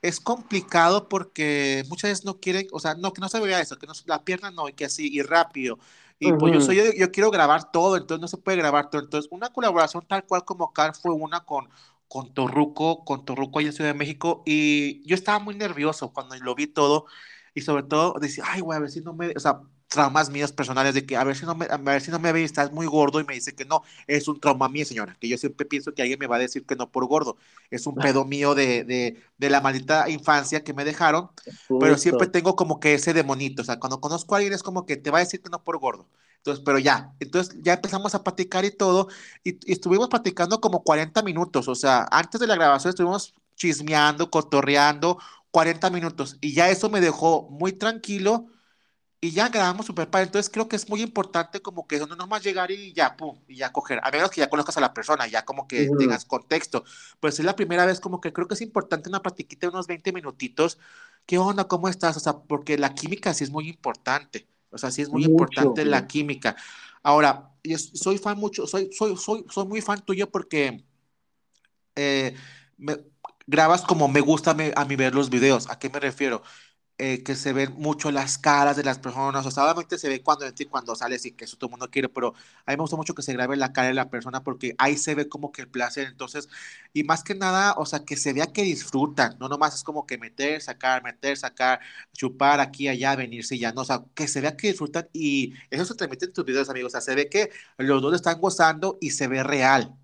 es 0.01 0.19
complicado 0.19 1.09
porque 1.09 1.83
muchas 1.89 2.11
veces 2.11 2.25
no 2.25 2.39
quieren, 2.39 2.67
o 2.71 2.79
sea, 2.79 2.95
no, 2.95 3.13
que 3.13 3.21
no 3.21 3.29
se 3.29 3.39
vea 3.39 3.61
eso, 3.61 3.77
que 3.77 3.87
no, 3.87 3.93
la 4.05 4.23
pierna 4.23 4.51
no, 4.51 4.69
y 4.69 4.73
que 4.73 4.85
así, 4.85 5.09
y 5.11 5.21
rápido. 5.21 5.79
Y 6.19 6.33
pues 6.33 6.53
yo 6.53 6.61
soy, 6.61 6.77
yo, 6.97 7.11
quiero 7.11 7.29
grabar 7.29 7.71
todo, 7.71 7.95
entonces 7.95 8.21
no 8.21 8.27
se 8.27 8.37
puede 8.37 8.57
grabar 8.57 8.89
todo. 8.89 9.01
Entonces, 9.01 9.29
una 9.31 9.49
colaboración 9.49 10.05
tal 10.07 10.25
cual 10.25 10.45
como 10.45 10.73
Car 10.73 10.95
fue 10.95 11.13
una 11.13 11.45
con, 11.45 11.69
con 12.07 12.33
Torruco, 12.33 13.05
con 13.05 13.23
Torruco 13.25 13.59
allá 13.59 13.67
en 13.69 13.73
Ciudad 13.73 13.91
de 13.91 13.97
México, 13.97 14.41
y 14.45 15.07
yo 15.07 15.15
estaba 15.15 15.39
muy 15.39 15.55
nervioso 15.55 16.11
cuando 16.13 16.35
lo 16.37 16.55
vi 16.55 16.67
todo, 16.67 17.05
y 17.53 17.61
sobre 17.61 17.83
todo 17.83 18.15
decía, 18.19 18.45
ay, 18.47 18.61
güey, 18.61 18.77
a 18.77 18.81
ver 18.81 18.89
si 18.89 19.01
no 19.01 19.13
me, 19.13 19.31
o 19.35 19.39
sea, 19.39 19.61
traumas 19.87 20.29
míos 20.29 20.51
personales 20.51 20.93
de 20.93 21.05
que 21.05 21.15
a 21.17 21.23
ver 21.23 21.35
si 21.35 21.45
no 21.45 21.55
me, 21.55 21.65
a 21.69 21.77
ver 21.77 22.01
si 22.01 22.11
no 22.11 22.19
me 22.19 22.31
ve, 22.31 22.43
estás 22.43 22.71
muy 22.71 22.85
gordo 22.87 23.19
y 23.19 23.23
me 23.25 23.33
dice 23.35 23.55
que 23.55 23.65
no, 23.65 23.83
es 24.07 24.27
un 24.27 24.39
trauma 24.39 24.69
mío, 24.69 24.85
señora, 24.85 25.15
que 25.19 25.27
yo 25.29 25.37
siempre 25.37 25.65
pienso 25.65 25.93
que 25.93 26.01
alguien 26.01 26.19
me 26.19 26.27
va 26.27 26.35
a 26.37 26.39
decir 26.39 26.65
que 26.65 26.75
no 26.75 26.91
por 26.91 27.05
gordo, 27.07 27.37
es 27.69 27.87
un 27.87 27.99
pedo 27.99 28.25
mío 28.25 28.55
de, 28.55 28.83
de, 28.83 29.23
de 29.37 29.49
la 29.49 29.61
maldita 29.61 30.09
infancia 30.09 30.63
que 30.63 30.73
me 30.73 30.85
dejaron, 30.85 31.29
pero 31.77 31.97
siempre 31.97 32.27
tengo 32.27 32.55
como 32.55 32.79
que 32.79 32.93
ese 32.95 33.13
demonito, 33.13 33.61
o 33.61 33.65
sea, 33.65 33.79
cuando 33.79 34.01
conozco 34.01 34.35
a 34.35 34.37
alguien 34.37 34.53
es 34.53 34.63
como 34.63 34.85
que 34.85 34.97
te 34.97 35.11
va 35.11 35.19
a 35.19 35.21
decir 35.21 35.41
que 35.41 35.49
no 35.49 35.63
por 35.63 35.77
gordo, 35.79 36.07
entonces, 36.37 36.63
pero 36.65 36.79
ya, 36.79 37.13
entonces 37.19 37.55
ya 37.61 37.73
empezamos 37.73 38.15
a 38.15 38.23
platicar 38.23 38.65
y 38.65 38.71
todo, 38.71 39.07
y, 39.43 39.51
y 39.69 39.73
estuvimos 39.73 40.09
platicando 40.09 40.59
como 40.61 40.83
40 40.83 41.21
minutos, 41.23 41.67
o 41.67 41.75
sea, 41.75 42.07
antes 42.11 42.39
de 42.41 42.47
la 42.47 42.55
grabación 42.55 42.89
estuvimos 42.89 43.35
chismeando, 43.55 44.29
cotorreando, 44.29 45.17
40 45.51 45.89
minutos, 45.89 46.37
y 46.41 46.53
ya 46.53 46.69
eso 46.69 46.89
me 46.89 47.01
dejó 47.01 47.47
muy 47.49 47.73
tranquilo, 47.73 48.47
y 49.19 49.31
ya 49.31 49.49
grabamos 49.49 49.85
super 49.85 50.09
padre. 50.09 50.27
Entonces 50.27 50.49
creo 50.51 50.67
que 50.67 50.75
es 50.75 50.87
muy 50.89 51.01
importante 51.01 51.61
como 51.61 51.87
que 51.87 51.99
no 51.99 52.15
nomás 52.15 52.43
llegar 52.43 52.69
y 52.71 52.93
ya, 52.93 53.17
pum, 53.17 53.39
y 53.47 53.57
ya 53.57 53.71
coger, 53.71 53.99
a 54.03 54.11
menos 54.11 54.29
que 54.29 54.41
ya 54.41 54.49
conozcas 54.49 54.77
a 54.77 54.81
la 54.81 54.93
persona, 54.93 55.27
ya 55.27 55.43
como 55.43 55.67
que 55.67 55.89
tengas 55.97 56.25
contexto. 56.25 56.83
Pues 57.19 57.39
es 57.39 57.45
la 57.45 57.55
primera 57.55 57.85
vez 57.85 57.99
como 57.99 58.21
que 58.21 58.31
creo 58.31 58.47
que 58.47 58.53
es 58.53 58.61
importante 58.61 59.09
una 59.09 59.21
platiquita 59.21 59.67
de 59.67 59.71
unos 59.71 59.87
20 59.87 60.13
minutitos. 60.13 60.77
¿Qué 61.25 61.37
onda? 61.37 61.67
¿Cómo 61.67 61.89
estás? 61.89 62.15
O 62.17 62.19
sea, 62.19 62.33
porque 62.39 62.77
la 62.77 62.93
química 62.93 63.33
sí 63.33 63.43
es 63.43 63.49
muy 63.49 63.67
importante. 63.69 64.47
O 64.69 64.77
sea, 64.77 64.91
sí 64.91 65.01
es 65.01 65.09
muy 65.09 65.23
importante 65.23 65.83
la 65.85 66.07
química. 66.07 66.55
Ahora, 67.01 67.51
yo 67.63 67.77
soy 67.77 68.17
fan 68.17 68.37
mucho, 68.37 68.67
soy, 68.67 68.89
soy, 68.91 69.17
soy, 69.17 69.45
soy 69.49 69.65
muy 69.65 69.81
fan 69.81 70.01
tuyo 70.05 70.29
porque 70.29 70.83
eh, 71.95 72.35
me, 72.77 72.97
grabas 73.47 73.81
como 73.81 74.07
me 74.07 74.21
gusta 74.21 74.51
a 74.51 74.85
mí 74.85 74.95
ver 74.95 75.15
los 75.15 75.29
videos. 75.29 75.69
¿A 75.69 75.79
qué 75.79 75.89
me 75.89 75.99
refiero? 75.99 76.43
Eh, 76.99 77.23
que 77.23 77.35
se 77.35 77.53
ven 77.53 77.73
mucho 77.77 78.11
las 78.11 78.37
caras 78.39 78.75
de 78.75 78.83
las 78.83 78.99
personas, 78.99 79.45
o 79.45 79.51
sea, 79.51 79.63
obviamente 79.65 79.97
se 79.99 80.09
ve 80.09 80.23
cuando 80.23 80.45
cuando 80.69 80.95
sales 80.95 81.25
y 81.25 81.31
que 81.31 81.45
eso 81.45 81.55
todo 81.57 81.67
el 81.67 81.71
mundo 81.71 81.89
quiere, 81.91 82.09
pero 82.09 82.33
a 82.65 82.71
mí 82.71 82.77
me 82.77 82.81
gusta 82.81 82.95
mucho 82.95 83.13
que 83.13 83.21
se 83.21 83.33
grabe 83.33 83.55
la 83.55 83.71
cara 83.73 83.89
de 83.89 83.93
la 83.93 84.09
persona 84.09 84.43
porque 84.43 84.73
ahí 84.79 84.97
se 84.97 85.13
ve 85.15 85.29
como 85.29 85.51
que 85.51 85.61
el 85.61 85.69
placer, 85.69 86.07
entonces, 86.07 86.49
y 86.93 87.03
más 87.03 87.23
que 87.23 87.35
nada, 87.35 87.73
o 87.77 87.85
sea, 87.85 87.99
que 88.05 88.17
se 88.17 88.33
vea 88.33 88.47
que 88.47 88.63
disfrutan, 88.63 89.37
no 89.39 89.47
nomás 89.49 89.75
es 89.75 89.83
como 89.83 90.05
que 90.07 90.17
meter, 90.17 90.61
sacar, 90.61 91.03
meter, 91.03 91.37
sacar, 91.37 91.79
chupar 92.13 92.59
aquí, 92.59 92.87
allá, 92.87 93.15
venirse 93.15 93.55
y 93.55 93.59
ya, 93.59 93.71
no, 93.73 93.81
o 93.81 93.85
sea, 93.85 94.03
que 94.15 94.27
se 94.27 94.41
vea 94.41 94.57
que 94.57 94.67
disfrutan 94.69 95.07
y 95.13 95.53
eso 95.69 95.85
se 95.85 95.95
transmite 95.95 96.25
en 96.25 96.33
tus 96.33 96.45
videos, 96.45 96.69
amigos, 96.69 96.89
o 96.89 96.93
sea, 96.93 97.01
se 97.01 97.15
ve 97.15 97.29
que 97.29 97.51
los 97.77 98.01
dos 98.01 98.13
están 98.15 98.39
gozando 98.41 98.97
y 99.01 99.11
se 99.11 99.27
ve 99.27 99.43
real. 99.43 99.95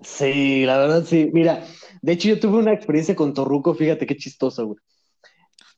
Sí, 0.00 0.64
la 0.66 0.78
verdad 0.78 1.04
sí. 1.04 1.30
Mira, 1.32 1.64
de 2.02 2.12
hecho 2.12 2.28
yo 2.28 2.40
tuve 2.40 2.58
una 2.58 2.72
experiencia 2.72 3.16
con 3.16 3.34
Torruco, 3.34 3.74
fíjate 3.74 4.06
qué 4.06 4.16
chistoso, 4.16 4.66
güey. 4.66 4.78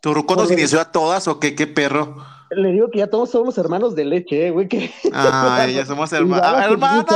¿Torruco 0.00 0.36
nos 0.36 0.50
inició 0.50 0.80
a 0.80 0.92
todas 0.92 1.26
o 1.28 1.40
qué? 1.40 1.54
¿Qué 1.54 1.66
perro? 1.66 2.16
Le 2.50 2.72
digo 2.72 2.90
que 2.90 2.98
ya 2.98 3.08
todos 3.08 3.30
somos 3.30 3.58
hermanos 3.58 3.94
de 3.94 4.04
leche, 4.04 4.46
eh, 4.46 4.50
güey. 4.50 4.68
Que... 4.68 4.90
Ay, 5.12 5.74
ya 5.74 5.84
somos 5.86 6.12
hermanos. 6.12 6.64
¡Hermana! 6.64 7.06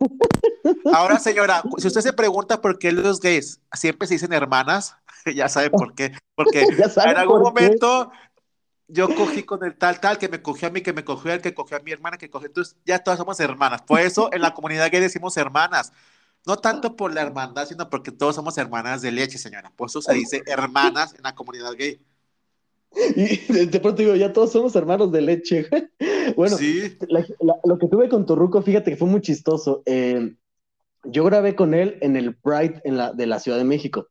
Ahora, 0.92 1.18
señora, 1.18 1.62
si 1.78 1.86
usted 1.86 2.00
se 2.00 2.12
pregunta 2.12 2.60
por 2.60 2.78
qué 2.78 2.90
los 2.92 3.20
gays 3.20 3.60
siempre 3.72 4.08
se 4.08 4.14
dicen 4.14 4.32
hermanas, 4.32 4.96
ya 5.34 5.48
sabe 5.48 5.70
por 5.70 5.94
qué. 5.94 6.12
Porque 6.34 6.62
en 6.62 7.16
algún 7.16 7.42
momento 7.42 8.10
yo 8.88 9.14
cogí 9.14 9.44
con 9.44 9.64
el 9.64 9.76
tal, 9.76 10.00
tal, 10.00 10.18
que 10.18 10.28
me 10.28 10.42
cogió 10.42 10.68
a 10.68 10.70
mí, 10.70 10.80
que 10.80 10.92
me 10.92 11.04
cogió 11.04 11.30
a 11.30 11.34
él, 11.34 11.42
que 11.42 11.54
cogió 11.54 11.76
a 11.76 11.80
mi 11.80 11.92
hermana, 11.92 12.18
que 12.18 12.28
cogió. 12.28 12.48
Entonces, 12.48 12.76
ya 12.84 12.98
todas 12.98 13.18
somos 13.18 13.38
hermanas. 13.38 13.82
Por 13.82 14.00
eso 14.00 14.30
en 14.32 14.42
la 14.42 14.52
comunidad 14.52 14.90
gay 14.90 15.00
decimos 15.00 15.36
hermanas. 15.36 15.92
No 16.46 16.56
tanto 16.56 16.96
por 16.96 17.12
la 17.12 17.22
hermandad, 17.22 17.66
sino 17.66 17.90
porque 17.90 18.12
todos 18.12 18.34
somos 18.34 18.56
hermanas 18.56 19.02
de 19.02 19.12
leche, 19.12 19.36
señora. 19.36 19.70
Por 19.76 19.88
eso 19.88 20.00
se 20.00 20.14
dice 20.14 20.42
hermanas 20.46 21.14
en 21.14 21.22
la 21.22 21.34
comunidad 21.34 21.74
gay. 21.76 22.00
Y 23.14 23.66
de 23.66 23.80
pronto 23.80 24.02
digo, 24.02 24.16
ya 24.16 24.32
todos 24.32 24.50
somos 24.50 24.74
hermanos 24.74 25.12
de 25.12 25.20
leche. 25.22 25.66
Bueno, 26.36 26.56
lo 27.64 27.78
que 27.78 27.88
tuve 27.88 28.08
con 28.08 28.24
Torruco, 28.24 28.62
fíjate 28.62 28.92
que 28.92 28.96
fue 28.96 29.08
muy 29.08 29.20
chistoso. 29.20 29.82
Eh, 29.84 30.36
yo 31.02 31.24
grabé 31.24 31.56
con 31.56 31.74
él 31.74 31.98
en 32.02 32.14
el 32.14 32.36
Pride 32.36 32.80
en 32.84 32.96
la, 32.96 33.12
de 33.12 33.26
la 33.26 33.40
Ciudad 33.40 33.58
de 33.58 33.64
México, 33.64 34.06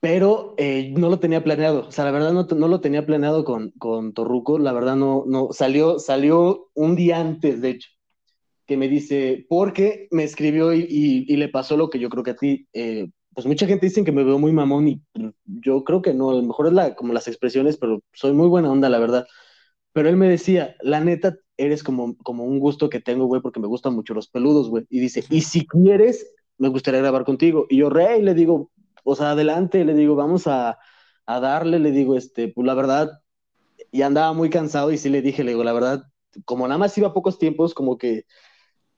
pero 0.00 0.54
eh, 0.58 0.92
no 0.96 1.08
lo 1.08 1.20
tenía 1.20 1.44
planeado. 1.44 1.86
O 1.86 1.92
sea, 1.92 2.04
la 2.04 2.10
verdad 2.10 2.32
no, 2.32 2.44
no 2.44 2.68
lo 2.68 2.80
tenía 2.80 3.06
planeado 3.06 3.44
con, 3.44 3.70
con 3.78 4.12
Torruco. 4.12 4.58
La 4.58 4.72
verdad 4.72 4.96
no, 4.96 5.24
no, 5.26 5.50
salió, 5.52 6.00
salió 6.00 6.70
un 6.74 6.96
día 6.96 7.20
antes, 7.20 7.60
de 7.60 7.70
hecho 7.70 7.88
que 8.66 8.76
me 8.76 8.88
dice, 8.88 9.46
porque 9.48 10.08
me 10.10 10.24
escribió 10.24 10.72
y, 10.72 11.24
le 11.36 11.48
pasó 11.48 11.76
lo 11.76 11.90
que 11.90 11.98
yo 11.98 12.08
creo 12.08 12.22
que 12.22 12.30
a 12.32 12.36
ti, 12.36 12.68
eh, 12.72 13.08
pues 13.34 13.46
mucha 13.46 13.66
gente 13.66 13.86
dice 13.86 14.04
que 14.04 14.12
me 14.12 14.24
veo 14.24 14.38
muy 14.38 14.52
mamón 14.52 14.88
y 14.88 15.02
yo 15.44 15.84
creo 15.84 16.02
que 16.02 16.14
no, 16.14 16.30
a 16.30 16.34
lo 16.34 16.42
mejor 16.42 16.66
es 16.66 16.72
la, 16.72 16.94
como 16.94 17.12
las 17.12 17.28
expresiones, 17.28 17.76
pero 17.76 18.02
soy 18.12 18.32
muy 18.32 18.48
buena 18.48 18.70
onda, 18.70 18.88
la 18.88 18.98
verdad. 18.98 19.26
Pero 19.92 20.08
él 20.08 20.16
me 20.16 20.28
decía, 20.28 20.76
la 20.80 21.00
neta, 21.00 21.36
eres 21.56 21.82
como, 21.82 22.16
como 22.18 22.44
un 22.44 22.58
gusto 22.58 22.90
que 22.90 23.00
tengo, 23.00 23.26
güey, 23.26 23.42
porque 23.42 23.60
me 23.60 23.66
gustan 23.66 23.94
mucho 23.94 24.14
los 24.14 24.28
peludos, 24.28 24.68
güey. 24.70 24.84
Y 24.90 25.00
dice, 25.00 25.24
y 25.30 25.42
si 25.42 25.66
quieres, 25.66 26.32
me 26.58 26.68
gustaría 26.68 27.00
grabar 27.00 27.24
contigo. 27.24 27.66
Y 27.68 27.78
yo, 27.78 27.90
rey, 27.90 28.22
le 28.22 28.34
digo, 28.34 28.70
o 29.04 29.16
sea, 29.16 29.32
adelante, 29.32 29.84
le 29.84 29.94
digo, 29.94 30.14
vamos 30.14 30.46
a, 30.46 30.78
a 31.26 31.40
darle, 31.40 31.78
le 31.78 31.90
digo, 31.90 32.16
este, 32.16 32.48
pues 32.48 32.66
la 32.66 32.74
verdad, 32.74 33.10
y 33.90 34.02
andaba 34.02 34.32
muy 34.32 34.50
cansado 34.50 34.92
y 34.92 34.98
sí 34.98 35.08
le 35.08 35.22
dije, 35.22 35.44
le 35.44 35.52
digo, 35.52 35.64
la 35.64 35.72
verdad, 35.72 36.04
como 36.44 36.66
nada 36.66 36.78
más 36.78 36.96
iba 36.98 37.08
a 37.08 37.14
pocos 37.14 37.38
tiempos, 37.38 37.74
como 37.74 37.98
que 37.98 38.24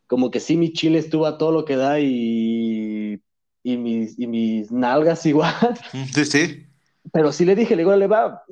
como 0.06 0.30
que 0.30 0.40
sí, 0.40 0.56
mi 0.56 0.72
chile 0.72 0.98
estuvo 0.98 1.26
a 1.26 1.38
todo 1.38 1.52
lo 1.52 1.64
que 1.64 1.76
da 1.76 2.00
y, 2.00 3.20
y, 3.62 3.76
mis, 3.76 4.18
y 4.18 4.26
mis 4.26 4.70
nalgas 4.70 5.26
igual. 5.26 5.78
Sí, 6.12 6.24
sí. 6.24 6.66
Pero 7.12 7.32
sí 7.32 7.44
le 7.44 7.54
dije, 7.54 7.76
le 7.76 7.82
digo, 7.82 7.94
le 7.94 8.06
va, 8.06 8.44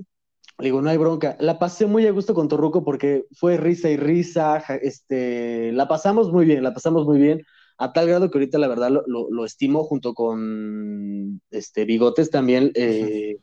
le 0.59 0.64
digo, 0.66 0.82
no 0.82 0.90
hay 0.90 0.98
bronca. 0.98 1.36
La 1.40 1.59
pasé 1.59 1.86
muy 1.86 2.07
a 2.07 2.12
gusto 2.12 2.34
con 2.34 2.48
Torruco 2.48 2.84
porque 2.84 3.24
fue 3.32 3.57
risa 3.57 3.88
y 3.90 3.96
risa, 3.96 4.59
este, 4.82 5.72
la 5.72 5.88
pasamos 5.88 6.30
muy 6.30 6.44
bien, 6.44 6.62
la 6.62 6.74
pasamos 6.74 7.07
muy 7.07 7.18
bien, 7.18 7.42
a 7.78 7.92
tal 7.92 8.07
grado 8.07 8.30
que 8.30 8.38
ahorita 8.38 8.59
la 8.59 8.68
verdad 8.68 8.90
lo, 8.90 9.05
lo, 9.07 9.44
estimo 9.44 9.84
junto 9.84 10.14
con 10.14 11.40
este, 11.50 11.84
Bigotes 11.84 12.30
también. 12.30 12.70
Eh, 12.74 13.38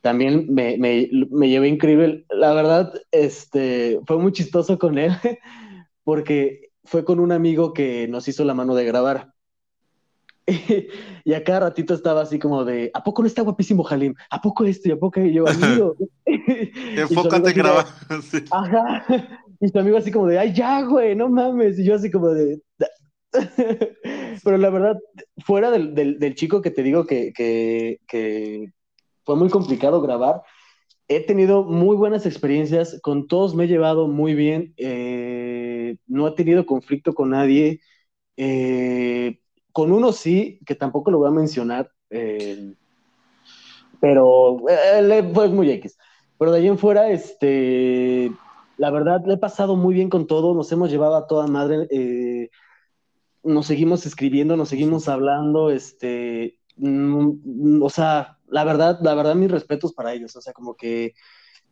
también 0.00 0.46
me, 0.52 0.76
me, 0.78 1.08
me 1.30 1.48
llevé 1.48 1.68
increíble. 1.68 2.24
La 2.30 2.52
verdad, 2.52 2.92
este, 3.10 4.00
fue 4.06 4.18
muy 4.18 4.32
chistoso 4.32 4.78
con 4.78 4.98
él 4.98 5.12
porque 6.04 6.70
fue 6.86 7.04
con 7.04 7.20
un 7.20 7.32
amigo 7.32 7.72
que 7.72 8.08
nos 8.08 8.28
hizo 8.28 8.44
la 8.44 8.54
mano 8.54 8.74
de 8.74 8.84
grabar. 8.84 9.32
y 11.24 11.34
a 11.34 11.42
cada 11.42 11.60
ratito 11.60 11.92
estaba 11.92 12.22
así 12.22 12.38
como 12.38 12.64
de, 12.64 12.90
¿a 12.94 13.02
poco 13.02 13.22
no 13.22 13.28
está 13.28 13.42
guapísimo 13.42 13.82
Jalim? 13.82 14.14
¿A 14.30 14.40
poco 14.40 14.64
esto? 14.64 14.88
¿Y 14.88 14.92
a 14.92 14.96
poco 14.96 15.20
yo, 15.20 15.46
amigo? 15.48 15.96
Enfócate 16.24 17.50
en 17.50 17.56
grabar. 17.56 17.86
Ajá. 18.50 19.04
Y 19.60 19.68
su 19.68 19.78
amigo 19.78 19.96
así 19.96 20.10
como 20.10 20.26
de, 20.26 20.38
ay, 20.38 20.52
ya, 20.52 20.82
güey, 20.82 21.16
no 21.16 21.28
mames. 21.28 21.78
Y 21.78 21.84
yo 21.84 21.94
así 21.94 22.10
como 22.10 22.28
de... 22.28 22.60
Pero 24.44 24.56
la 24.56 24.70
verdad, 24.70 24.96
fuera 25.44 25.70
del, 25.70 25.94
del, 25.94 26.34
chico 26.36 26.62
que 26.62 26.70
te 26.70 26.82
digo 26.82 27.06
que, 27.06 27.32
que, 27.34 28.00
que 28.06 28.72
fue 29.24 29.36
muy 29.36 29.50
complicado 29.50 30.00
grabar, 30.00 30.42
he 31.08 31.20
tenido 31.20 31.64
muy 31.64 31.96
buenas 31.96 32.26
experiencias, 32.26 32.98
con 33.02 33.26
todos 33.26 33.54
me 33.54 33.64
he 33.64 33.68
llevado 33.68 34.08
muy 34.08 34.34
bien, 34.34 34.74
eh, 34.76 35.45
no 36.06 36.28
he 36.28 36.32
tenido 36.32 36.66
conflicto 36.66 37.14
con 37.14 37.30
nadie, 37.30 37.80
eh, 38.36 39.40
con 39.72 39.92
uno 39.92 40.12
sí, 40.12 40.60
que 40.66 40.74
tampoco 40.74 41.10
lo 41.10 41.18
voy 41.18 41.28
a 41.28 41.32
mencionar, 41.32 41.90
eh, 42.10 42.74
pero 44.00 44.58
fue 45.34 45.48
muy 45.48 45.70
X. 45.70 45.98
Pero 46.38 46.52
de 46.52 46.58
ahí 46.58 46.68
en 46.68 46.78
fuera, 46.78 47.10
este, 47.10 48.30
la 48.76 48.90
verdad, 48.90 49.22
le 49.26 49.34
he 49.34 49.38
pasado 49.38 49.76
muy 49.76 49.94
bien 49.94 50.10
con 50.10 50.26
todo, 50.26 50.54
nos 50.54 50.70
hemos 50.72 50.90
llevado 50.90 51.16
a 51.16 51.26
toda 51.26 51.46
madre, 51.46 51.88
nos 53.42 53.66
seguimos 53.66 54.04
escribiendo, 54.06 54.56
nos 54.56 54.68
seguimos 54.68 55.08
hablando, 55.08 55.70
este, 55.70 56.58
mm, 56.76 57.82
o 57.82 57.90
sea, 57.90 58.36
la 58.48 58.64
verdad, 58.64 58.98
la 59.02 59.14
verdad, 59.14 59.34
mis 59.34 59.50
respetos 59.50 59.92
para 59.92 60.12
ellos. 60.12 60.34
O 60.36 60.40
sea, 60.40 60.52
como 60.52 60.74
que, 60.74 61.14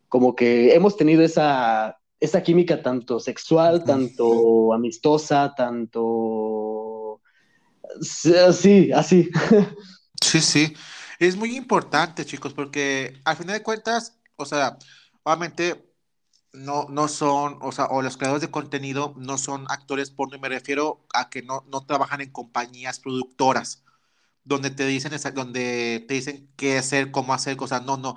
como 0.09 0.35
que 0.35 0.75
hemos 0.75 0.97
tenido 0.97 1.23
esa, 1.23 1.99
esa 2.21 2.43
química 2.43 2.83
tanto 2.83 3.21
sexual, 3.21 3.85
tanto 3.85 4.73
amistosa, 4.73 5.55
tanto 5.57 7.21
sí, 8.01 8.93
así. 8.93 9.31
Sí, 10.21 10.41
sí. 10.41 10.75
Es 11.19 11.37
muy 11.37 11.57
importante, 11.57 12.25
chicos, 12.25 12.55
porque 12.55 13.21
al 13.25 13.37
final 13.37 13.59
de 13.59 13.63
cuentas, 13.63 14.19
o 14.37 14.45
sea, 14.45 14.79
obviamente 15.23 15.93
no, 16.53 16.87
no 16.89 17.09
son, 17.09 17.59
o 17.61 17.73
sea, 17.73 17.87
o 17.87 18.03
los 18.03 18.17
creadores 18.17 18.43
de 18.43 18.51
contenido 18.51 19.15
no 19.17 19.39
son 19.39 19.67
actores 19.69 20.11
porno, 20.11 20.37
y 20.37 20.41
me 20.41 20.49
refiero 20.49 21.05
a 21.13 21.29
que 21.29 21.43
no, 21.43 21.65
no 21.69 21.85
trabajan 21.87 22.21
en 22.21 22.31
compañías 22.31 23.01
productoras 23.01 23.85
donde 24.45 24.71
te 24.71 24.87
dicen, 24.87 25.13
donde 25.35 26.05
te 26.07 26.15
dicen 26.15 26.51
qué 26.57 26.79
hacer, 26.79 27.11
cómo 27.11 27.35
hacer 27.35 27.57
cosas. 27.57 27.85
No, 27.85 27.97
no. 27.97 28.15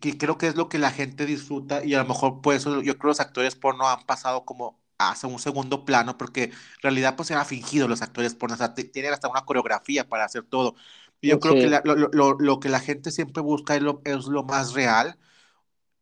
Que 0.00 0.16
creo 0.16 0.38
que 0.38 0.46
es 0.46 0.56
lo 0.56 0.68
que 0.68 0.78
la 0.78 0.90
gente 0.92 1.26
disfruta 1.26 1.84
y 1.84 1.94
a 1.94 1.98
lo 2.02 2.08
mejor 2.08 2.40
por 2.42 2.54
eso 2.54 2.80
yo 2.82 2.94
creo 2.94 3.00
que 3.00 3.06
los 3.08 3.20
actores 3.20 3.56
porno 3.56 3.88
han 3.88 4.04
pasado 4.06 4.44
como 4.44 4.80
hacia 4.98 5.28
un 5.28 5.38
segundo 5.38 5.84
plano 5.84 6.16
porque 6.18 6.44
en 6.44 6.52
realidad 6.82 7.16
pues 7.16 7.28
se 7.28 7.34
han 7.34 7.46
fingido 7.46 7.88
los 7.88 8.02
actores 8.02 8.34
porno, 8.34 8.54
o 8.54 8.58
sea, 8.58 8.74
tienen 8.74 9.12
hasta 9.12 9.28
una 9.28 9.44
coreografía 9.44 10.08
para 10.08 10.24
hacer 10.24 10.44
todo. 10.44 10.74
Y 11.20 11.28
yo 11.28 11.40
creo 11.40 11.58
que 11.58 11.68
lo, 11.68 11.80
lo, 12.12 12.34
lo, 12.38 12.60
que 12.60 12.68
la 12.68 12.80
gente 12.80 13.10
siempre 13.10 13.42
busca 13.42 13.76
es 13.76 13.82
lo, 13.82 14.00
es 14.04 14.26
lo 14.26 14.42
más 14.44 14.72
real 14.74 15.18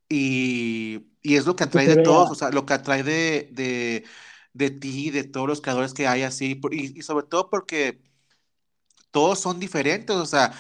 y, 0.09 1.07
y 1.23 1.37
es 1.37 1.47
lo 1.47 1.57
que 1.57 1.65
atrae 1.65 1.89
de 1.89 1.97
todos, 1.97 2.31
o 2.31 2.35
sea, 2.35 2.51
lo 2.51 2.67
que 2.67 2.75
atrae 2.75 3.03
de, 3.03 3.49
de, 3.53 4.05
de 4.55 4.71
ti, 4.71 5.11
de 5.11 5.25
todos 5.25 5.49
los 5.49 5.61
creadores 5.61 5.95
que 5.95 6.07
hay 6.09 6.23
así, 6.23 6.61
y, 6.71 6.99
y 6.99 7.03
sobre 7.03 7.27
todo 7.27 7.51
porque 7.51 8.03
todos 9.11 9.41
son 9.41 9.59
diferentes, 9.61 10.15
o 10.17 10.27
sea, 10.27 10.53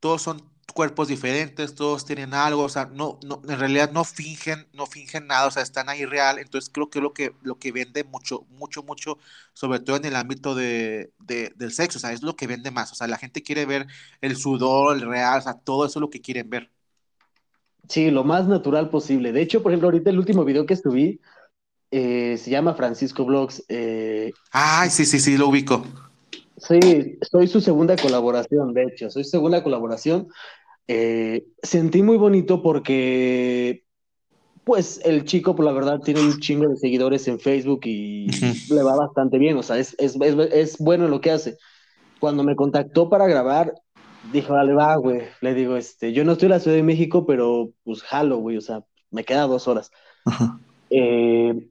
todos 0.00 0.22
son 0.22 0.42
cuerpos 0.74 1.08
diferentes, 1.08 1.74
todos 1.74 2.04
tienen 2.04 2.34
algo, 2.34 2.64
o 2.64 2.68
sea, 2.68 2.86
no, 2.92 3.18
no, 3.24 3.40
en 3.48 3.58
realidad 3.58 3.92
no 3.92 4.04
fingen, 4.04 4.66
no 4.72 4.86
fingen 4.86 5.28
nada, 5.28 5.46
o 5.46 5.50
sea, 5.50 5.62
están 5.62 5.88
ahí 5.88 6.04
real, 6.04 6.38
entonces 6.38 6.68
creo 6.70 6.90
que 6.90 6.98
es 6.98 7.02
lo 7.02 7.14
que, 7.14 7.32
lo 7.42 7.58
que 7.58 7.72
vende 7.72 8.02
mucho, 8.04 8.44
mucho, 8.50 8.82
mucho, 8.82 9.18
sobre 9.54 9.78
todo 9.78 9.96
en 9.96 10.04
el 10.04 10.16
ámbito 10.16 10.54
de, 10.54 11.12
del 11.18 11.72
sexo, 11.72 11.98
o 11.98 12.00
sea, 12.00 12.12
es 12.12 12.22
lo 12.22 12.34
que 12.36 12.48
vende 12.48 12.72
más, 12.72 12.90
o 12.92 12.96
sea, 12.96 13.06
la 13.06 13.18
gente 13.18 13.42
quiere 13.42 13.66
ver 13.66 13.86
el 14.20 14.36
sudor, 14.36 14.96
el 14.96 15.02
real, 15.02 15.38
o 15.38 15.42
sea, 15.42 15.54
todo 15.54 15.86
eso 15.86 16.00
es 16.00 16.02
lo 16.02 16.10
que 16.10 16.20
quieren 16.20 16.50
ver. 16.50 16.70
Sí, 17.88 18.10
lo 18.10 18.24
más 18.24 18.48
natural 18.48 18.88
posible. 18.88 19.30
De 19.30 19.42
hecho, 19.42 19.62
por 19.62 19.70
ejemplo, 19.70 19.88
ahorita 19.88 20.10
el 20.10 20.18
último 20.18 20.44
video 20.44 20.64
que 20.66 20.74
subí 20.74 21.20
eh, 21.90 22.36
se 22.38 22.50
llama 22.50 22.74
Francisco 22.74 23.24
Vlogs. 23.24 23.62
Eh, 23.68 24.32
Ay, 24.50 24.90
sí, 24.90 25.04
sí, 25.04 25.20
sí, 25.20 25.36
lo 25.36 25.48
ubico. 25.48 25.84
Sí, 26.56 27.18
soy 27.22 27.46
su 27.46 27.60
segunda 27.60 27.96
colaboración, 27.96 28.72
de 28.72 28.84
hecho, 28.84 29.10
soy 29.10 29.24
segunda 29.24 29.62
colaboración. 29.62 30.28
Eh, 30.86 31.46
sentí 31.62 32.02
muy 32.02 32.16
bonito 32.16 32.62
porque, 32.62 33.84
pues, 34.64 35.00
el 35.04 35.24
chico, 35.24 35.56
por 35.56 35.64
la 35.64 35.72
verdad, 35.72 36.00
tiene 36.00 36.20
un 36.20 36.38
chingo 36.40 36.68
de 36.68 36.76
seguidores 36.76 37.26
en 37.28 37.40
Facebook 37.40 37.80
y 37.84 38.26
le 38.70 38.82
va 38.82 38.96
bastante 38.96 39.38
bien, 39.38 39.56
o 39.56 39.62
sea, 39.62 39.78
es, 39.78 39.94
es, 39.98 40.16
es, 40.16 40.78
bueno 40.78 41.08
lo 41.08 41.20
que 41.20 41.30
hace. 41.30 41.56
Cuando 42.20 42.44
me 42.44 42.56
contactó 42.56 43.08
para 43.08 43.26
grabar, 43.26 43.74
dijo, 44.32 44.52
vale, 44.52 44.74
va, 44.74 44.96
güey. 44.96 45.22
Le 45.40 45.54
digo, 45.54 45.76
este, 45.76 46.12
yo 46.12 46.24
no 46.24 46.32
estoy 46.32 46.46
en 46.46 46.52
la 46.52 46.60
Ciudad 46.60 46.76
de 46.76 46.82
México, 46.82 47.26
pero 47.26 47.70
pues 47.84 48.02
jalo, 48.02 48.38
güey, 48.38 48.56
o 48.56 48.62
sea, 48.62 48.84
me 49.10 49.24
queda 49.24 49.46
dos 49.46 49.68
horas. 49.68 49.90
Eh, 50.90 51.70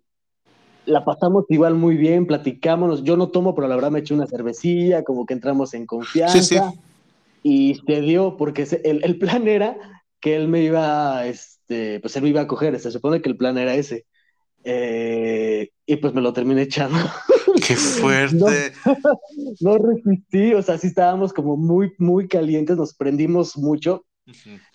la 0.86 1.06
pasamos 1.06 1.46
igual 1.50 1.76
muy 1.76 1.96
bien, 1.96 2.28
platicámonos. 2.28 3.04
Yo 3.04 3.16
no 3.16 3.30
tomo, 3.30 3.56
pero 3.56 3.68
la 3.68 3.76
verdad 3.76 3.92
me 3.92 4.00
eché 4.00 4.14
una 4.14 4.28
cervecilla, 4.28 5.04
como 5.04 5.26
que 5.26 5.34
entramos 5.34 5.74
en 5.74 5.86
confianza. 5.86 6.40
Sí, 6.40 6.44
sí. 6.44 6.60
Y 7.44 7.76
se 7.86 8.02
dio, 8.02 8.38
porque 8.38 8.66
el, 8.84 9.04
el, 9.04 9.20
plan 9.20 9.48
era 9.48 9.78
que 10.20 10.36
él 10.36 10.48
me 10.48 10.64
iba, 10.64 11.26
este, 11.28 12.00
pues 12.00 12.16
él 12.16 12.24
me 12.24 12.30
iba 12.30 12.42
a 12.42 12.48
coger. 12.48 12.80
Se 12.80 12.90
supone 12.90 13.22
que 13.22 13.30
el 13.30 13.38
plan 13.38 13.58
era 13.58 13.76
ese. 13.76 14.06
Eh, 14.64 15.70
y 15.86 15.96
pues 15.98 16.14
me 16.14 16.22
lo 16.22 16.34
terminé 16.34 16.62
echando. 16.64 16.98
¡Qué 17.68 17.76
fuerte! 17.76 18.74
No, 19.60 19.78
resistí, 19.78 20.54
o 20.54 20.62
sea, 20.62 20.78
sí 20.78 20.88
estábamos 20.88 21.34
como 21.34 21.58
muy, 21.58 21.94
muy 21.98 22.28
calientes, 22.28 22.78
nos 22.78 22.94
prendimos 22.94 23.58
mucho, 23.58 24.06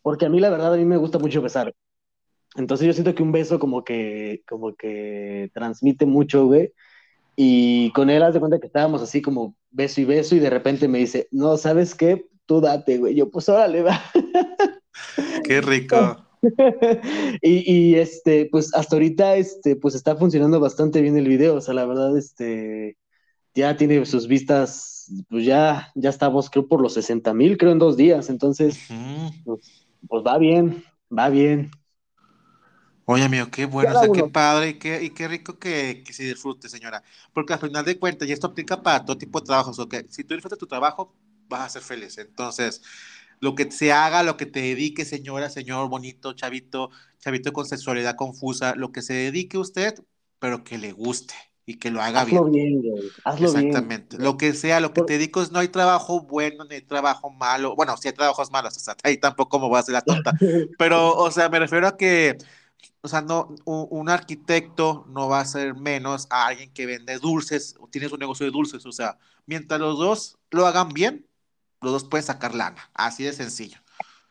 porque 0.03 0.27
a 0.27 0.29
mí 0.29 0.41
la 0.41 0.51
verdad, 0.51 0.75
a 0.75 0.77
mí 0.77 0.85
me 0.85 0.97
gusta 0.97 1.19
mucho 1.19 1.41
besar. 1.43 1.75
Entonces 2.57 2.87
yo 2.87 2.93
siento 2.93 3.15
que 3.15 3.23
un 3.23 3.33
beso 3.33 3.59
como 3.59 3.85
que, 3.85 4.43
como 4.49 4.75
que 4.75 5.51
transmite 5.55 6.07
mucho, 6.07 6.47
güey. 6.47 6.73
Y 7.37 7.93
con 7.93 8.11
él, 8.11 8.23
haz 8.23 8.35
de 8.35 8.41
cuenta 8.41 8.59
que 8.59 8.67
estábamos 8.67 9.01
así 9.03 9.23
como 9.23 9.55
beso 9.71 10.01
y 10.01 10.05
beso, 10.05 10.35
y 10.35 10.41
de 10.41 10.51
repente 10.51 10.89
me 10.89 10.99
dice, 10.99 11.29
no, 11.31 11.57
¿sabes 11.57 11.95
qué? 11.95 12.27
Tú 12.49 12.63
date, 12.63 12.97
güey. 12.97 13.15
Yo, 13.15 13.31
pues 13.31 13.47
órale, 13.51 13.83
va. 13.83 14.03
Qué 15.45 15.61
rico. 15.61 16.17
y, 17.43 17.95
este, 17.97 18.49
pues 18.51 18.75
hasta 18.75 18.97
ahorita, 18.97 19.37
este, 19.37 19.77
pues 19.77 19.95
está 19.95 20.17
funcionando 20.17 20.59
bastante 20.59 21.03
bien 21.03 21.19
el 21.19 21.29
video. 21.29 21.57
O 21.57 21.61
sea, 21.61 21.75
la 21.75 21.85
verdad, 21.85 22.17
este, 22.17 22.97
ya 23.55 23.77
tiene 23.77 24.03
sus 24.07 24.27
vistas, 24.29 25.13
pues 25.29 25.45
ya, 25.45 25.93
ya 25.95 26.09
estamos, 26.09 26.49
creo, 26.49 26.67
por 26.67 26.81
los 26.81 26.95
60 26.95 27.35
mil, 27.35 27.59
creo, 27.59 27.73
en 27.73 27.79
dos 27.79 27.99
días. 27.99 28.31
Entonces, 28.31 28.79
pues, 29.45 29.87
pues, 30.09 30.25
va 30.27 30.39
bien, 30.39 30.83
va 31.17 31.29
bien. 31.29 31.71
Oye, 33.05 33.25
amigo, 33.25 33.49
qué 33.51 33.67
bueno, 33.67 33.95
o 33.95 34.03
sea, 34.03 34.11
qué 34.11 34.25
padre 34.25 34.71
y 34.71 34.75
qué, 34.79 35.03
y 35.03 35.11
qué 35.11 35.29
rico 35.29 35.59
que, 35.59 36.03
que, 36.03 36.15
se 36.15 36.25
disfrute, 36.25 36.71
señora. 36.71 37.03
Porque 37.35 37.53
al 37.53 37.59
final 37.59 37.85
de 37.85 37.99
cuentas, 37.99 38.27
y 38.27 38.33
esto 38.33 38.47
aplica 38.47 38.83
para 38.83 39.05
todo 39.05 39.19
tipo 39.19 39.39
de 39.39 39.45
trabajos, 39.45 39.79
o 39.79 39.87
que 39.87 40.07
si 40.09 40.25
tú 40.25 40.33
disfrutas 40.33 40.59
tu 40.59 40.67
trabajo, 40.67 41.15
vas 41.49 41.63
a 41.63 41.69
ser 41.69 41.83
feliz. 41.83 42.19
Entonces, 42.19 42.83
lo 43.41 43.55
que 43.55 43.71
se 43.71 43.93
haga, 43.93 44.23
lo 44.23 44.37
que 44.37 44.47
te 44.47 44.61
dedique, 44.61 45.05
señora, 45.05 45.51
señor, 45.51 45.89
bonito, 45.89 46.33
chavito, 46.33 46.91
chavito 47.21 47.53
con 47.53 47.67
sexualidad 47.67 48.17
confusa, 48.17 48.75
lo 48.75 48.93
que 48.93 49.03
se 49.03 49.15
dedique 49.15 49.59
usted, 49.59 49.95
pero 50.39 50.65
que 50.65 50.79
le 50.79 50.93
guste 50.93 51.35
y 51.69 51.75
que 51.75 51.91
lo 51.91 52.01
haga 52.01 52.23
Hazlo 52.23 52.45
bien. 52.47 52.81
bien 52.81 53.01
Hazlo 53.25 53.47
Exactamente. 53.47 54.17
Lo 54.19 54.37
que 54.39 54.55
sea, 54.55 54.81
lo 54.81 54.93
que 54.93 55.03
te 55.03 55.13
dedico 55.15 55.45
no 55.53 55.59
hay 55.59 55.69
trabajo 55.69 56.23
bueno 56.23 56.65
ni 56.65 56.77
hay 56.77 56.83
trabajo 56.83 57.31
malo. 57.31 57.77
Bueno, 57.77 57.97
sí 57.97 58.09
hay 58.09 58.15
trabajos 58.15 58.51
malos, 58.51 58.77
o 58.77 58.81
sea, 58.81 58.97
ahí 59.05 59.19
tampoco 59.19 59.61
me 59.61 59.69
voy 59.69 59.77
a 59.77 59.81
hacer 59.81 59.93
la 59.93 60.01
tonta. 60.01 60.33
Pero, 60.79 61.15
o 61.15 61.31
sea, 61.31 61.49
me 61.49 61.59
refiero 61.59 61.87
a 61.87 61.97
que, 61.97 62.39
o 63.03 63.09
sea, 63.09 63.21
no, 63.21 63.55
un, 63.67 63.87
un, 63.91 64.09
arquitecto 64.09 65.05
no 65.11 65.29
va 65.29 65.41
a 65.41 65.45
ser 65.45 65.75
menos 65.75 66.27
a 66.31 66.47
alguien 66.47 66.73
que 66.73 66.87
vende 66.87 67.19
dulces 67.19 67.75
o 67.79 67.87
tiene 67.87 68.09
su 68.09 68.17
negocio 68.17 68.47
de 68.47 68.53
dulces. 68.53 68.87
O 68.87 68.93
sea, 68.93 69.19
mientras 69.45 69.79
los 69.79 69.99
dos 69.99 70.39
lo 70.51 70.67
hagan 70.67 70.89
bien, 70.89 71.28
los 71.81 71.93
dos 71.93 72.05
pueden 72.05 72.27
sacar 72.27 72.55
lana, 72.55 72.91
así 72.95 73.25
de 73.25 73.33
sencillo. 73.33 73.79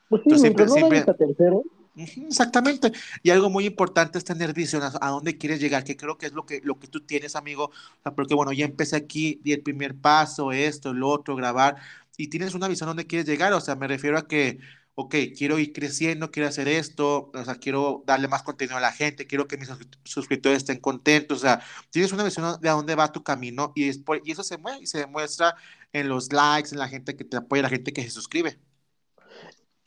Pues 0.10 0.22
sí, 0.28 0.40
siempre, 0.40 0.68
siempre... 0.68 1.02
tercero. 1.02 1.64
Exactamente. 1.98 2.92
Y 3.24 3.32
algo 3.32 3.50
muy 3.50 3.66
importante 3.66 4.18
es 4.18 4.24
tener 4.24 4.54
visión 4.54 4.84
a, 4.84 5.10
dónde 5.10 5.38
quieres 5.38 5.60
llegar, 5.60 5.84
que 5.84 5.98
creo 5.98 6.18
que 6.18 6.28
es 6.28 6.34
lo 6.34 6.46
que, 6.46 6.62
lo 6.64 6.80
que 6.80 6.88
tú 6.88 7.02
tienes, 7.02 7.36
amigo. 7.36 7.66
O 7.66 8.02
sea, 8.04 8.14
porque 8.14 8.36
bueno, 8.36 8.54
ya 8.54 8.66
empecé 8.66 8.96
aquí, 8.96 9.40
di 9.44 9.54
el 9.54 9.64
primer 9.64 9.96
paso, 9.96 10.52
esto, 10.52 10.94
lo 10.94 11.10
otro, 11.10 11.36
grabar, 11.36 11.78
y 12.16 12.28
tienes 12.28 12.54
una 12.54 12.68
visión 12.68 12.88
a 12.88 12.92
dónde 12.92 13.08
quieres 13.08 13.28
llegar. 13.28 13.54
O 13.54 13.62
sea, 13.62 13.76
me 13.76 13.88
refiero 13.88 14.18
a 14.18 14.28
que, 14.28 14.60
ok, 14.96 15.16
quiero 15.36 15.58
ir 15.60 15.74
creciendo, 15.74 16.32
quiero 16.32 16.50
hacer 16.50 16.68
esto, 16.68 17.32
o 17.34 17.46
sea, 17.46 17.56
quiero 17.56 18.04
darle 18.06 18.28
más 18.28 18.44
contenido 18.44 18.78
a 18.78 18.82
la 18.82 18.92
gente, 18.92 19.28
quiero 19.28 19.48
que 19.48 19.58
mis 19.58 19.70
suscriptores 20.04 20.58
estén 20.60 20.80
contentos. 20.80 21.40
O 21.40 21.42
sea, 21.42 21.62
tienes 21.90 22.12
una 22.12 22.24
visión 22.24 22.60
de 22.62 22.70
a 22.70 22.74
dónde 22.74 22.96
va 22.96 23.12
tu 23.12 23.24
camino 23.24 23.74
y, 23.76 23.90
es 23.90 24.02
y 24.24 24.32
eso 24.32 24.44
se 24.44 24.58
mueve 24.58 24.80
y 24.82 24.88
se 24.88 25.00
demuestra 25.00 25.56
en 25.94 26.10
los 26.10 26.32
likes, 26.32 26.70
en 26.72 26.80
la 26.80 26.88
gente 26.88 27.16
que 27.16 27.24
te 27.24 27.38
apoya, 27.38 27.64
la 27.64 27.70
gente 27.70 27.94
que 27.94 28.04
se 28.04 28.10
suscribe. 28.10 28.60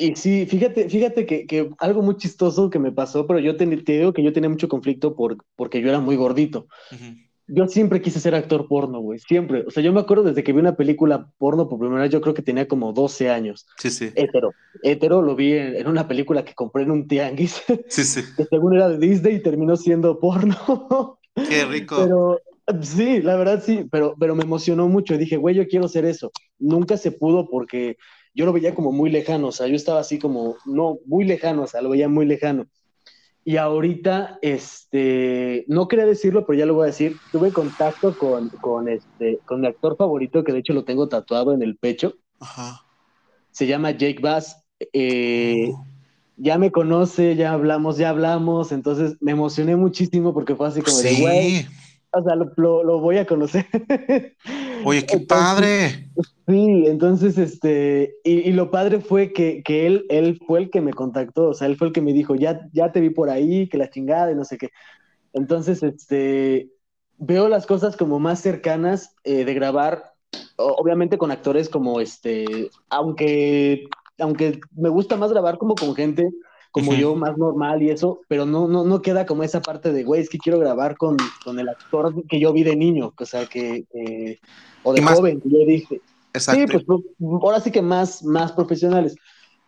Y 0.00 0.16
sí, 0.16 0.46
fíjate, 0.46 0.88
fíjate 0.88 1.26
que, 1.26 1.46
que 1.46 1.70
algo 1.78 2.00
muy 2.00 2.16
chistoso 2.16 2.70
que 2.70 2.78
me 2.78 2.90
pasó, 2.90 3.26
pero 3.26 3.38
yo 3.38 3.56
te, 3.56 3.66
te, 3.66 3.98
digo 3.98 4.14
que 4.14 4.22
yo 4.22 4.32
tenía 4.32 4.48
mucho 4.48 4.68
conflicto 4.68 5.14
por, 5.14 5.36
porque 5.56 5.82
yo 5.82 5.90
era 5.90 6.00
muy 6.00 6.16
gordito. 6.16 6.68
Yo 7.46 7.66
siempre 7.66 8.00
quise 8.00 8.18
ser 8.18 8.34
actor 8.34 8.66
porno, 8.66 9.00
güey, 9.00 9.18
siempre. 9.18 9.64
O 9.66 9.70
sea, 9.70 9.82
yo 9.82 9.92
me 9.92 10.00
acuerdo 10.00 10.24
desde 10.24 10.42
que 10.42 10.52
vi 10.52 10.60
una 10.60 10.76
película 10.76 11.30
porno 11.36 11.68
por 11.68 11.80
primera 11.80 12.02
vez, 12.02 12.10
yo 12.10 12.22
creo 12.22 12.32
que 12.32 12.42
tenía 12.42 12.66
como 12.66 12.92
12 12.94 13.28
años. 13.28 13.66
Sí, 13.76 13.90
sí. 13.90 14.10
Hetero. 14.14 14.52
Hetero 14.82 15.20
lo 15.20 15.36
vi 15.36 15.52
en, 15.54 15.76
en 15.76 15.86
una 15.86 16.08
película 16.08 16.44
que 16.44 16.54
compré 16.54 16.84
en 16.84 16.92
un 16.92 17.06
tianguis. 17.06 17.62
Sí, 17.88 18.04
sí. 18.04 18.22
Que 18.36 18.44
según 18.44 18.76
era 18.76 18.88
de 18.88 18.98
Disney 18.98 19.34
y 19.34 19.42
terminó 19.42 19.76
siendo 19.76 20.18
porno. 20.18 21.18
Qué 21.34 21.64
rico. 21.66 21.96
Pero, 21.98 22.40
Sí, 22.82 23.20
la 23.22 23.36
verdad 23.36 23.62
sí, 23.64 23.86
pero, 23.90 24.14
pero 24.18 24.34
me 24.34 24.44
emocionó 24.44 24.88
mucho. 24.88 25.16
Dije, 25.16 25.36
güey, 25.36 25.54
yo 25.54 25.66
quiero 25.66 25.86
hacer 25.86 26.04
eso. 26.04 26.30
Nunca 26.58 26.96
se 26.96 27.12
pudo 27.12 27.48
porque 27.48 27.96
yo 28.34 28.46
lo 28.46 28.52
veía 28.52 28.74
como 28.74 28.92
muy 28.92 29.10
lejano, 29.10 29.48
o 29.48 29.52
sea, 29.52 29.66
yo 29.66 29.74
estaba 29.74 30.00
así 30.00 30.18
como, 30.18 30.56
no, 30.64 30.98
muy 31.04 31.24
lejano, 31.24 31.62
o 31.62 31.66
sea, 31.66 31.82
lo 31.82 31.90
veía 31.90 32.08
muy 32.08 32.26
lejano. 32.26 32.66
Y 33.44 33.56
ahorita, 33.56 34.38
este, 34.42 35.64
no 35.66 35.88
quería 35.88 36.06
decirlo, 36.06 36.46
pero 36.46 36.58
ya 36.58 36.66
lo 36.66 36.74
voy 36.74 36.84
a 36.84 36.86
decir, 36.86 37.16
tuve 37.32 37.52
contacto 37.52 38.16
con, 38.16 38.50
con, 38.50 38.88
este, 38.88 39.38
con 39.46 39.62
mi 39.62 39.66
actor 39.66 39.96
favorito, 39.96 40.44
que 40.44 40.52
de 40.52 40.58
hecho 40.58 40.74
lo 40.74 40.84
tengo 40.84 41.08
tatuado 41.08 41.52
en 41.52 41.62
el 41.62 41.76
pecho. 41.76 42.14
Ajá. 42.38 42.82
Se 43.50 43.66
llama 43.66 43.92
Jake 43.92 44.20
Bass. 44.20 44.62
Eh, 44.92 45.70
oh. 45.72 45.84
Ya 46.36 46.56
me 46.56 46.70
conoce, 46.70 47.36
ya 47.36 47.52
hablamos, 47.52 47.98
ya 47.98 48.10
hablamos, 48.10 48.72
entonces 48.72 49.16
me 49.20 49.32
emocioné 49.32 49.76
muchísimo 49.76 50.32
porque 50.32 50.54
fue 50.54 50.68
así 50.68 50.80
como 50.80 50.96
de, 50.98 51.14
güey, 51.20 51.66
o 52.12 52.22
sea, 52.22 52.34
lo, 52.34 52.82
lo, 52.82 53.00
voy 53.00 53.18
a 53.18 53.26
conocer. 53.26 53.66
Oye, 54.84 55.06
qué 55.06 55.18
padre. 55.20 56.08
Sí, 56.46 56.84
entonces, 56.86 57.38
este, 57.38 58.16
y, 58.24 58.48
y 58.48 58.52
lo 58.52 58.70
padre 58.70 59.00
fue 59.00 59.32
que, 59.32 59.62
que, 59.62 59.86
él, 59.86 60.06
él 60.08 60.40
fue 60.46 60.60
el 60.60 60.70
que 60.70 60.80
me 60.80 60.92
contactó, 60.92 61.50
o 61.50 61.54
sea, 61.54 61.66
él 61.66 61.76
fue 61.76 61.88
el 61.88 61.92
que 61.92 62.00
me 62.00 62.12
dijo, 62.12 62.34
ya, 62.34 62.68
ya 62.72 62.92
te 62.92 63.00
vi 63.00 63.10
por 63.10 63.30
ahí, 63.30 63.68
que 63.68 63.78
la 63.78 63.90
chingada 63.90 64.32
y 64.32 64.34
no 64.34 64.44
sé 64.44 64.58
qué. 64.58 64.70
Entonces, 65.32 65.82
este, 65.82 66.70
veo 67.18 67.48
las 67.48 67.66
cosas 67.66 67.96
como 67.96 68.18
más 68.18 68.40
cercanas 68.40 69.14
eh, 69.24 69.44
de 69.44 69.54
grabar, 69.54 70.14
obviamente 70.56 71.18
con 71.18 71.30
actores 71.30 71.68
como, 71.68 72.00
este, 72.00 72.70
aunque, 72.88 73.84
aunque 74.18 74.60
me 74.74 74.88
gusta 74.88 75.16
más 75.16 75.30
grabar 75.30 75.58
como 75.58 75.74
con 75.74 75.94
gente 75.94 76.30
como 76.70 76.94
yo, 76.94 77.16
más 77.16 77.36
normal 77.36 77.82
y 77.82 77.90
eso, 77.90 78.20
pero 78.28 78.46
no, 78.46 78.68
no, 78.68 78.84
no 78.84 79.02
queda 79.02 79.26
como 79.26 79.42
esa 79.42 79.60
parte 79.60 79.92
de, 79.92 80.04
güey, 80.04 80.22
es 80.22 80.28
que 80.28 80.38
quiero 80.38 80.58
grabar 80.58 80.96
con, 80.96 81.16
con 81.44 81.58
el 81.58 81.68
actor 81.68 82.14
que 82.28 82.38
yo 82.38 82.52
vi 82.52 82.62
de 82.62 82.76
niño, 82.76 83.12
o 83.18 83.26
sea, 83.26 83.46
que, 83.46 83.84
o 84.82 84.92
de 84.92 85.02
joven, 85.02 85.40
que 85.40 85.48
yo 85.50 85.58
dije. 85.66 86.00
Exacto. 86.32 86.60
Sí, 86.60 86.84
pues 86.86 87.02
ahora 87.42 87.60
sí 87.60 87.72
que 87.72 87.82
más, 87.82 88.22
más 88.22 88.52
profesionales. 88.52 89.16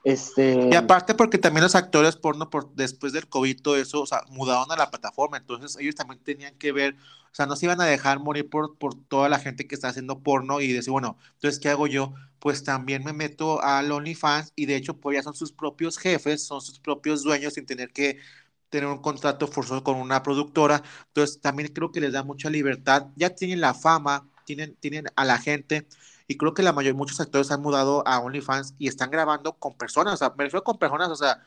Este... 0.04 0.68
Y 0.70 0.74
aparte 0.74 1.14
porque 1.14 1.38
también 1.38 1.62
los 1.62 1.74
actores 1.74 2.16
porno 2.16 2.50
por, 2.50 2.74
después 2.74 3.12
del 3.12 3.28
COVID 3.28 3.62
todo 3.62 3.76
eso, 3.76 4.02
o 4.02 4.06
sea, 4.06 4.22
mudaron 4.30 4.70
a 4.72 4.76
la 4.76 4.90
plataforma, 4.90 5.36
entonces 5.36 5.76
ellos 5.80 5.94
también 5.94 6.20
tenían 6.22 6.54
que 6.56 6.72
ver, 6.72 6.94
o 6.94 7.34
sea, 7.34 7.46
no 7.46 7.54
se 7.54 7.66
iban 7.66 7.80
a 7.80 7.84
dejar 7.84 8.18
morir 8.18 8.50
por, 8.50 8.76
por 8.76 8.94
toda 8.94 9.28
la 9.28 9.38
gente 9.38 9.66
que 9.68 9.74
está 9.74 9.88
haciendo 9.88 10.18
porno 10.20 10.60
y 10.60 10.72
decir, 10.72 10.90
bueno, 10.90 11.16
entonces, 11.34 11.60
¿qué 11.60 11.68
hago 11.68 11.86
yo? 11.86 12.14
Pues 12.40 12.64
también 12.64 13.04
me 13.04 13.12
meto 13.12 13.62
a 13.62 13.80
OnlyFans 13.80 14.52
y 14.56 14.66
de 14.66 14.76
hecho, 14.76 14.96
pues 14.96 15.16
ya 15.16 15.22
son 15.22 15.34
sus 15.34 15.52
propios 15.52 15.98
jefes, 15.98 16.44
son 16.44 16.60
sus 16.60 16.80
propios 16.80 17.22
dueños 17.22 17.54
sin 17.54 17.66
tener 17.66 17.92
que 17.92 18.18
tener 18.70 18.88
un 18.88 19.02
contrato 19.02 19.46
forzoso 19.46 19.84
con 19.84 19.96
una 19.96 20.22
productora, 20.22 20.82
entonces 21.08 21.40
también 21.40 21.72
creo 21.72 21.92
que 21.92 22.00
les 22.00 22.12
da 22.12 22.24
mucha 22.24 22.48
libertad, 22.50 23.08
ya 23.16 23.30
tienen 23.30 23.60
la 23.60 23.74
fama, 23.74 24.26
tienen, 24.44 24.74
tienen 24.76 25.04
a 25.14 25.24
la 25.26 25.38
gente, 25.38 25.86
y 26.26 26.36
creo 26.36 26.54
que 26.54 26.62
la 26.62 26.72
mayoría, 26.72 26.96
muchos 26.96 27.20
actores 27.20 27.50
han 27.50 27.62
mudado 27.62 28.06
a 28.06 28.20
OnlyFans 28.20 28.74
y 28.78 28.88
están 28.88 29.10
grabando 29.10 29.54
con 29.54 29.74
personas, 29.74 30.14
o 30.14 30.16
sea, 30.16 30.34
me 30.36 30.44
refiero 30.44 30.64
con 30.64 30.78
personas, 30.78 31.08
o 31.08 31.16
sea, 31.16 31.42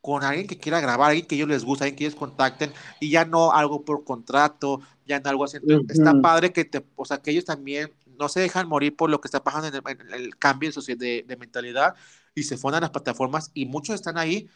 con 0.00 0.22
alguien 0.22 0.46
que 0.46 0.58
quiera 0.58 0.80
grabar, 0.80 1.10
alguien 1.10 1.26
que 1.26 1.34
ellos 1.34 1.48
les 1.48 1.64
gusta, 1.64 1.84
alguien 1.84 1.96
que 1.96 2.04
ellos 2.04 2.18
contacten, 2.18 2.72
y 3.00 3.10
ya 3.10 3.24
no 3.24 3.52
algo 3.52 3.84
por 3.84 4.04
contrato, 4.04 4.80
ya 5.06 5.18
no 5.20 5.30
algo 5.30 5.44
así. 5.44 5.58
Está 5.88 6.20
padre 6.20 6.52
que 6.52 6.64
te, 6.66 6.84
o 6.94 7.04
sea, 7.06 7.22
que 7.22 7.30
ellos 7.30 7.46
también 7.46 7.90
no 8.18 8.28
se 8.28 8.40
dejan 8.40 8.68
morir 8.68 8.94
por 8.94 9.08
lo 9.10 9.20
que 9.20 9.28
está 9.28 9.42
pasando 9.42 9.68
en 9.68 9.98
el, 10.12 10.36
cambio 10.36 10.70
de, 10.70 11.24
de, 11.26 11.36
mentalidad 11.36 11.94
y 12.34 12.42
se 12.42 12.56
fundan 12.56 12.82
las 12.82 12.90
plataformas 12.90 13.50
y 13.54 13.66
muchos 13.66 13.94
están 13.94 14.18
ahí 14.18 14.48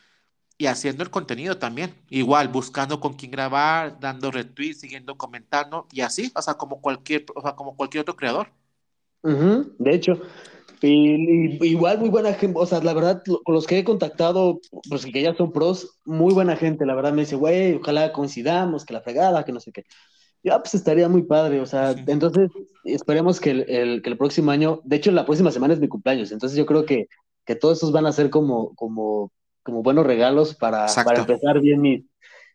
y 0.58 0.66
haciendo 0.66 1.02
el 1.02 1.10
contenido 1.10 1.56
también. 1.56 1.94
Igual, 2.10 2.48
buscando 2.48 3.00
con 3.00 3.14
quién 3.14 3.30
grabar, 3.30 3.98
dando 4.00 4.30
retweets, 4.30 4.80
siguiendo 4.80 5.16
comentando 5.16 5.86
y 5.92 6.02
así, 6.02 6.30
o 6.34 6.42
sea, 6.42 6.54
como 6.54 6.82
cualquier, 6.82 7.24
o 7.34 7.40
sea, 7.40 7.54
como 7.54 7.76
cualquier 7.76 8.02
otro 8.02 8.16
creador 8.16 8.52
de 9.22 9.94
hecho, 9.94 10.20
y, 10.80 11.64
igual 11.66 11.98
muy 11.98 12.08
buena 12.08 12.32
gente, 12.34 12.58
o 12.58 12.66
sea, 12.66 12.80
la 12.80 12.94
verdad, 12.94 13.22
con 13.44 13.54
los 13.54 13.66
que 13.66 13.78
he 13.78 13.84
contactado, 13.84 14.60
pues 14.88 15.06
que 15.06 15.22
ya 15.22 15.34
son 15.34 15.52
pros, 15.52 15.98
muy 16.04 16.32
buena 16.32 16.56
gente, 16.56 16.86
la 16.86 16.94
verdad 16.94 17.12
me 17.12 17.22
dice, 17.22 17.36
güey, 17.36 17.74
ojalá 17.74 18.12
coincidamos, 18.12 18.84
que 18.84 18.94
la 18.94 19.00
fregada, 19.00 19.44
que 19.44 19.52
no 19.52 19.60
sé 19.60 19.72
qué. 19.72 19.84
Ya, 20.44 20.58
pues 20.60 20.74
estaría 20.74 21.08
muy 21.08 21.22
padre, 21.22 21.60
o 21.60 21.66
sea, 21.66 21.96
entonces 22.06 22.50
esperemos 22.84 23.40
que 23.40 23.50
el, 23.50 24.02
que 24.02 24.10
el 24.10 24.16
próximo 24.16 24.52
año, 24.52 24.80
de 24.84 24.96
hecho 24.96 25.10
la 25.10 25.26
próxima 25.26 25.50
semana 25.50 25.74
es 25.74 25.80
mi 25.80 25.88
cumpleaños, 25.88 26.30
entonces 26.30 26.56
yo 26.56 26.64
creo 26.64 26.84
que, 26.84 27.08
que 27.44 27.56
todos 27.56 27.78
esos 27.78 27.90
van 27.90 28.06
a 28.06 28.12
ser 28.12 28.30
como, 28.30 28.74
como, 28.76 29.32
como 29.64 29.82
buenos 29.82 30.06
regalos 30.06 30.54
para, 30.54 30.86
para 31.04 31.20
empezar 31.20 31.60
bien 31.60 31.80
mis, 31.80 32.04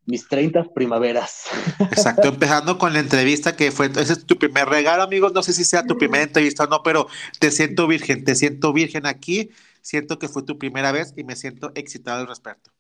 mis 0.06 0.28
30 0.28 0.66
primaveras. 0.74 1.46
Exacto, 1.80 2.28
empezando 2.28 2.78
con 2.78 2.94
la 2.94 3.00
entrevista 3.00 3.56
que 3.56 3.72
fue, 3.72 3.88
ese 3.88 4.14
es 4.14 4.26
tu 4.26 4.38
primer 4.38 4.68
regalo, 4.68 5.04
amigos, 5.04 5.34
no 5.34 5.44
sé 5.44 5.54
si 5.54 5.64
sea 5.64 5.86
tu 5.86 5.98
primera 5.98 6.24
entrevista 6.24 6.66
o 6.66 6.68
no, 6.68 6.84
pero 6.84 7.08
te 7.40 7.52
siento 7.52 7.88
virgen, 7.88 8.24
te 8.24 8.36
siento 8.36 8.74
virgen 8.74 9.06
aquí, 9.06 9.50
siento 9.82 10.20
que 10.20 10.28
fue 10.28 10.44
tu 10.44 10.58
primera 10.58 10.92
vez 10.92 11.14
y 11.16 11.24
me 11.24 11.36
siento 11.36 11.72
excitado 11.76 12.22
al 12.22 12.28
respecto. 12.28 12.72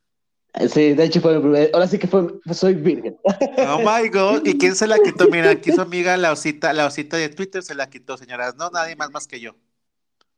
Sí, 0.71 0.93
de 0.93 1.05
hecho 1.05 1.19
fue 1.19 1.35
mi 1.35 1.41
primer, 1.41 1.71
ahora 1.73 1.87
sí 1.87 1.97
que 1.97 2.07
fue, 2.07 2.27
soy 2.51 2.75
virgen. 2.75 3.17
Oh 3.57 3.79
my 3.79 4.07
God, 4.09 4.45
¿y 4.45 4.57
quién 4.57 4.75
se 4.75 4.85
la 4.85 4.99
quitó? 4.99 5.27
Mira, 5.29 5.49
aquí 5.49 5.71
su 5.71 5.81
amiga, 5.81 6.15
la 6.17 6.31
osita, 6.31 6.73
la 6.73 6.85
osita 6.85 7.17
de 7.17 7.29
Twitter 7.29 7.63
se 7.63 7.73
la 7.73 7.89
quitó, 7.89 8.17
señoras, 8.17 8.55
no, 8.55 8.69
nadie 8.69 8.95
más 8.95 9.09
más 9.09 9.25
que 9.25 9.39
yo. 9.39 9.55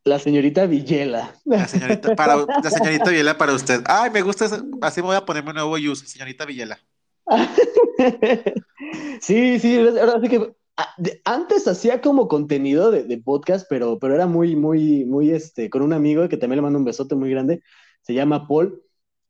La 0.05 0.19
señorita 0.19 0.67
Villela. 0.67 1.33
La 1.45 1.67
señorita, 1.67 2.15
para, 2.15 2.37
la 2.37 2.69
señorita 2.69 3.09
Villela 3.09 3.39
para 3.39 3.53
usted. 3.53 3.81
Ay, 3.85 4.11
me 4.11 4.21
gusta, 4.21 4.45
así 4.81 5.01
me 5.01 5.07
voy 5.07 5.15
a 5.15 5.25
ponerme 5.25 5.49
un 5.49 5.55
nuevo 5.55 5.73
use, 5.73 6.05
señorita 6.05 6.45
Villela. 6.45 6.77
sí, 9.19 9.59
sí, 9.59 9.79
ahora 9.79 10.21
sí 10.21 10.29
que 10.29 10.53
ah, 10.77 10.95
antes 11.25 11.67
hacía 11.67 12.01
como 12.01 12.27
contenido 12.27 12.91
de, 12.91 13.03
de, 13.03 13.17
podcast, 13.17 13.65
pero, 13.67 13.97
pero 13.97 14.13
era 14.13 14.27
muy, 14.27 14.55
muy, 14.55 15.05
muy, 15.05 15.31
este, 15.31 15.71
con 15.71 15.81
un 15.81 15.91
amigo 15.91 16.29
que 16.29 16.37
también 16.37 16.57
le 16.57 16.61
mando 16.61 16.77
un 16.77 16.85
besote 16.85 17.15
muy 17.15 17.31
grande, 17.31 17.63
se 18.01 18.13
llama 18.13 18.47
Paul, 18.47 18.83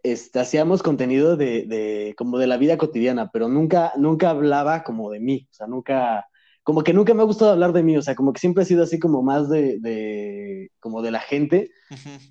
este, 0.03 0.39
hacíamos 0.39 0.83
contenido 0.83 1.37
de, 1.37 1.65
de, 1.67 2.15
como 2.17 2.37
de 2.37 2.47
la 2.47 2.57
vida 2.57 2.77
cotidiana, 2.77 3.31
pero 3.31 3.47
nunca, 3.47 3.93
nunca 3.95 4.31
hablaba 4.31 4.83
como 4.83 5.09
de 5.09 5.21
mí, 5.21 5.47
o 5.49 5.53
sea, 5.53 5.67
nunca, 5.67 6.27
como 6.65 6.83
que 6.83 6.93
nunca 6.93 7.13
me 7.13 7.21
ha 7.21 7.25
gustado 7.25 7.51
hablar 7.51 7.73
de 7.73 7.83
mí, 7.83 7.95
o 7.95 8.01
sea, 8.01 8.15
como 8.15 8.33
que 8.33 8.39
siempre 8.39 8.63
he 8.63 8.65
sido 8.65 8.81
así 8.81 8.97
como 8.97 9.21
más 9.21 9.49
de, 9.49 9.77
de 9.79 10.71
como 10.79 11.03
de 11.03 11.11
la 11.11 11.19
gente 11.19 11.69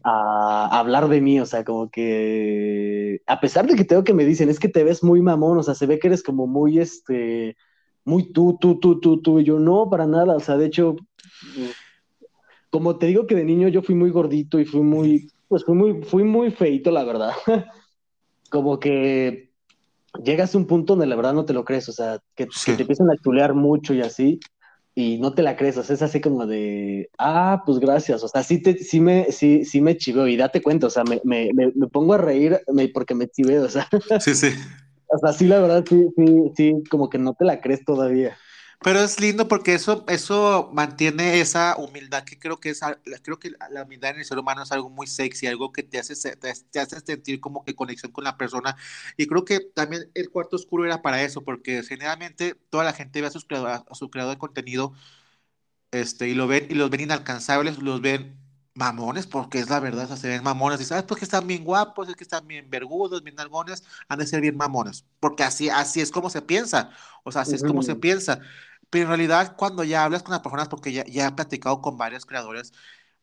a, 0.03 0.77
hablar 0.77 1.09
de 1.09 1.21
mí, 1.21 1.39
o 1.39 1.47
sea, 1.47 1.65
como 1.65 1.89
que, 1.89 3.23
a 3.29 3.41
pesar 3.41 3.69
de 3.69 3.77
que 3.77 3.85
tengo 3.85 4.03
que 4.03 4.13
me 4.13 4.25
dicen, 4.25 4.51
es 4.51 4.59
que 4.59 4.69
te 4.69 4.83
ves 4.83 5.05
muy 5.05 5.23
mamón, 5.23 5.59
o 5.59 5.63
sea, 5.63 5.77
se 5.77 5.87
ve 5.87 6.01
que 6.01 6.09
eres 6.09 6.25
como 6.25 6.49
muy, 6.49 6.81
este, 6.81 7.57
muy 8.05 8.33
tú, 8.33 8.59
tú, 8.61 8.81
tú, 8.81 8.99
tú, 8.99 9.23
tú, 9.23 9.39
y 9.39 9.45
yo 9.45 9.61
no, 9.61 9.89
para 9.89 10.05
nada, 10.05 10.35
o 10.35 10.41
sea, 10.41 10.57
de 10.57 10.67
hecho, 10.67 10.97
como 12.71 12.99
te 12.99 13.07
digo 13.07 13.29
que 13.29 13.37
de 13.37 13.45
niño 13.45 13.69
yo 13.69 13.83
fui 13.83 13.95
muy 13.95 14.11
gordito 14.11 14.59
y 14.59 14.65
fui 14.65 14.81
muy, 14.81 15.31
pues 15.47 15.65
fui 15.65 15.77
muy, 15.77 16.03
fui 16.03 16.25
muy 16.25 16.51
feito, 16.51 16.91
la 16.91 17.05
verdad. 17.05 17.31
Como 18.51 18.79
que 18.79 19.54
llegas 20.23 20.55
a 20.55 20.59
un 20.59 20.67
punto 20.67 20.95
donde 20.95 21.07
la 21.07 21.17
verdad 21.17 21.33
no 21.33 21.45
te 21.45 21.53
lo 21.53 21.65
crees, 21.65 21.89
o 21.89 21.93
sea, 21.93 22.21
que, 22.35 22.47
te 22.47 22.83
empiezan 22.83 23.11
a 23.11 23.17
chulear 23.17 23.55
mucho 23.55 23.95
y 23.95 24.01
así, 24.01 24.41
y 24.95 25.19
no 25.19 25.35
te 25.35 25.43
la 25.43 25.57
crees, 25.57 25.77
o 25.77 25.83
sea, 25.83 25.95
es 25.95 26.03
así 26.03 26.21
como 26.21 26.47
de, 26.47 27.11
ah, 27.19 27.63
pues 27.67 27.79
gracias, 27.79 28.23
o 28.23 28.29
sea, 28.29 28.43
sí, 28.43 28.63
te, 28.63 28.79
sí, 28.79 29.01
me, 29.01 29.33
sí, 29.33 29.65
sí 29.65 29.81
me 29.81 29.97
chiveo, 29.97 30.29
y 30.29 30.37
date 30.37 30.63
cuenta, 30.63 30.87
o 30.87 30.91
sea, 30.91 31.05
me, 31.05 31.21
me, 31.25 31.51
me, 31.55 31.71
pongo 31.89 32.15
a 32.15 32.19
reír 32.19 32.61
porque 32.93 33.15
me 33.15 33.29
chiveo, 33.29 33.65
o 33.65 33.69
sea. 33.69 33.89
Sí, 34.21 34.35
sí. 34.35 34.49
O 35.07 35.19
sea, 35.19 35.33
sí, 35.33 35.47
la 35.47 35.61
verdad, 35.61 35.85
sí, 35.89 36.09
sí, 36.17 36.43
sí, 36.57 36.75
como 36.91 37.09
que 37.09 37.19
no 37.19 37.35
te 37.35 37.45
la 37.45 37.61
crees 37.61 37.85
todavía. 37.85 38.37
Pero 38.81 39.01
es 39.01 39.21
lindo 39.21 39.49
porque 39.49 39.75
eso, 39.75 40.05
eso 40.09 40.71
mantiene 40.73 41.41
esa 41.41 41.77
humildad 41.77 42.25
que 42.25 42.39
creo 42.39 42.61
que 42.61 42.71
es, 42.71 42.81
creo 43.23 43.39
que 43.39 43.53
la 43.71 43.83
humildad 43.85 44.11
en 44.13 44.19
el 44.19 44.25
ser 44.25 44.39
humano 44.39 44.63
es 44.63 44.73
algo 44.73 44.91
muy 44.91 45.07
sexy, 45.07 45.47
algo 45.47 45.73
que 45.73 45.83
te 45.83 45.99
hace, 45.99 46.15
te, 46.37 46.51
hace 46.81 47.01
sentir 47.01 47.41
como 47.41 47.65
que 47.65 47.75
conexión 47.75 48.13
con 48.13 48.25
la 48.25 48.37
persona. 48.37 48.77
Y 49.17 49.27
creo 49.27 49.45
que 49.45 49.61
también 49.61 50.11
el 50.15 50.31
cuarto 50.31 50.57
oscuro 50.57 50.85
era 50.85 51.03
para 51.03 51.23
eso, 51.23 51.43
porque 51.45 51.83
generalmente 51.83 52.55
toda 52.71 52.85
la 52.85 52.93
gente 52.93 53.21
ve 53.21 53.29
a, 53.29 53.31
sus 53.31 53.45
a 53.45 53.85
creador 54.11 54.35
de 54.35 54.39
contenido 54.39 54.93
este, 55.91 56.29
y 56.29 56.35
lo 56.35 56.47
ven 56.47 56.67
y 56.71 56.75
los 56.75 56.91
ven 56.91 57.03
inalcanzables, 57.03 57.79
los 57.79 58.01
ven 58.01 58.44
mamones, 58.75 59.27
porque 59.27 59.59
es 59.61 59.71
la 59.71 59.81
verdad, 59.81 60.05
o 60.05 60.09
sea, 60.09 60.17
se 60.17 60.29
ven 60.29 60.43
mamones, 60.43 60.81
y 60.81 60.85
sabes, 60.85 61.05
porque 61.05 61.25
están 61.25 61.47
bien 61.47 61.65
guapos, 61.65 62.09
es 62.09 62.17
que 62.17 62.25
están 62.25 62.47
bien 62.47 62.69
vergudos, 62.71 63.23
bien 63.23 63.39
algones, 63.39 63.85
han 64.09 64.19
de 64.19 64.27
ser 64.27 64.41
bien 64.41 64.57
mamones, 64.57 65.05
porque 65.21 65.45
así, 65.45 65.69
así 65.71 66.01
es 66.01 66.11
como 66.11 66.31
se 66.31 66.43
piensa, 66.43 66.91
o 67.23 67.33
sea, 67.33 67.43
así 67.43 67.55
es 67.55 67.63
como 67.63 67.83
se 67.83 67.97
piensa. 67.97 68.41
Pero 68.91 69.05
en 69.05 69.09
realidad, 69.09 69.57
cuando 69.57 69.85
ya 69.85 70.05
hablas 70.05 70.23
con 70.23 70.33
las 70.33 70.41
personas, 70.41 70.69
porque 70.69 70.93
ya, 70.93 71.05
ya 71.07 71.29
he 71.29 71.33
platicado 71.33 71.81
con 71.81 71.97
varios 71.99 72.27
creadores, 72.27 72.73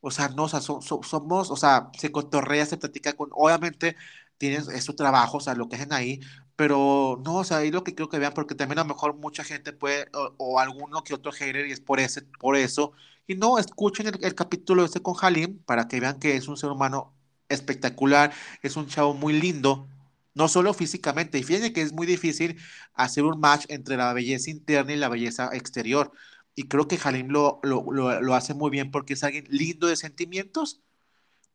o 0.00 0.10
sea, 0.10 0.28
no, 0.28 0.44
o 0.44 0.48
sea, 0.48 0.60
somos, 0.60 1.50
o 1.50 1.56
sea, 1.56 1.90
se 1.98 2.10
cotorrea, 2.12 2.66
se 2.66 2.76
platica 2.76 3.12
con, 3.14 3.30
obviamente, 3.32 3.96
tienes, 4.38 4.68
es 4.68 4.84
su 4.84 4.94
trabajo, 4.94 5.38
o 5.38 5.40
sea, 5.40 5.54
lo 5.54 5.68
que 5.68 5.76
hacen 5.76 5.92
ahí, 5.92 6.20
pero 6.56 7.20
no, 7.24 7.36
o 7.36 7.44
sea, 7.44 7.58
ahí 7.58 7.70
lo 7.70 7.84
que 7.84 7.94
creo 7.94 8.08
que 8.08 8.18
vean, 8.18 8.34
porque 8.34 8.54
también 8.54 8.78
a 8.80 8.82
lo 8.82 8.88
mejor 8.88 9.14
mucha 9.14 9.44
gente 9.44 9.72
puede, 9.72 10.08
o, 10.12 10.58
alguno 10.60 11.04
que 11.04 11.14
otro 11.14 11.32
hater, 11.32 11.66
y 11.66 11.72
es 11.72 11.80
por, 11.80 12.00
ese, 12.00 12.22
por 12.22 12.56
eso, 12.56 12.92
y 13.32 13.36
no, 13.36 13.58
escuchen 13.58 14.06
el, 14.20 14.34
capítulo 14.34 14.84
este 14.84 15.00
con 15.00 15.14
Halim, 15.20 15.58
para 15.64 15.88
que 15.88 16.00
vean 16.00 16.18
que 16.18 16.36
es 16.36 16.48
un 16.48 16.56
ser 16.56 16.70
humano 16.70 17.14
espectacular, 17.48 18.32
es 18.62 18.76
un 18.76 18.86
chavo 18.88 19.14
muy 19.14 19.34
lindo, 19.40 19.88
no 20.34 20.48
solo 20.48 20.74
físicamente. 20.74 21.38
Y 21.38 21.42
fíjense 21.42 21.72
que 21.72 21.82
es 21.82 21.92
muy 21.92 22.06
difícil 22.06 22.58
hacer 22.94 23.24
un 23.24 23.40
match 23.40 23.66
entre 23.68 23.96
la 23.96 24.12
belleza 24.12 24.50
interna 24.50 24.92
y 24.92 24.96
la 24.96 25.08
belleza 25.08 25.50
exterior. 25.52 26.12
Y 26.54 26.64
creo 26.68 26.88
que 26.88 26.98
Halim 27.02 27.28
lo, 27.28 27.60
lo, 27.62 28.34
hace 28.34 28.54
muy 28.54 28.70
bien 28.70 28.90
porque 28.90 29.14
es 29.14 29.24
alguien 29.24 29.46
lindo 29.48 29.86
de 29.86 29.96
sentimientos 29.96 30.82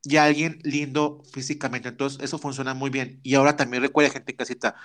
y 0.03 0.17
alguien 0.17 0.59
lindo 0.63 1.23
físicamente. 1.33 1.89
Entonces, 1.89 2.21
eso 2.23 2.39
funciona 2.39 2.73
muy 2.73 2.89
bien. 2.89 3.19
Y 3.23 3.35
ahora 3.35 3.55
también 3.57 3.83
recuerda, 3.83 4.11
gente 4.11 4.35
casita, 4.35 4.75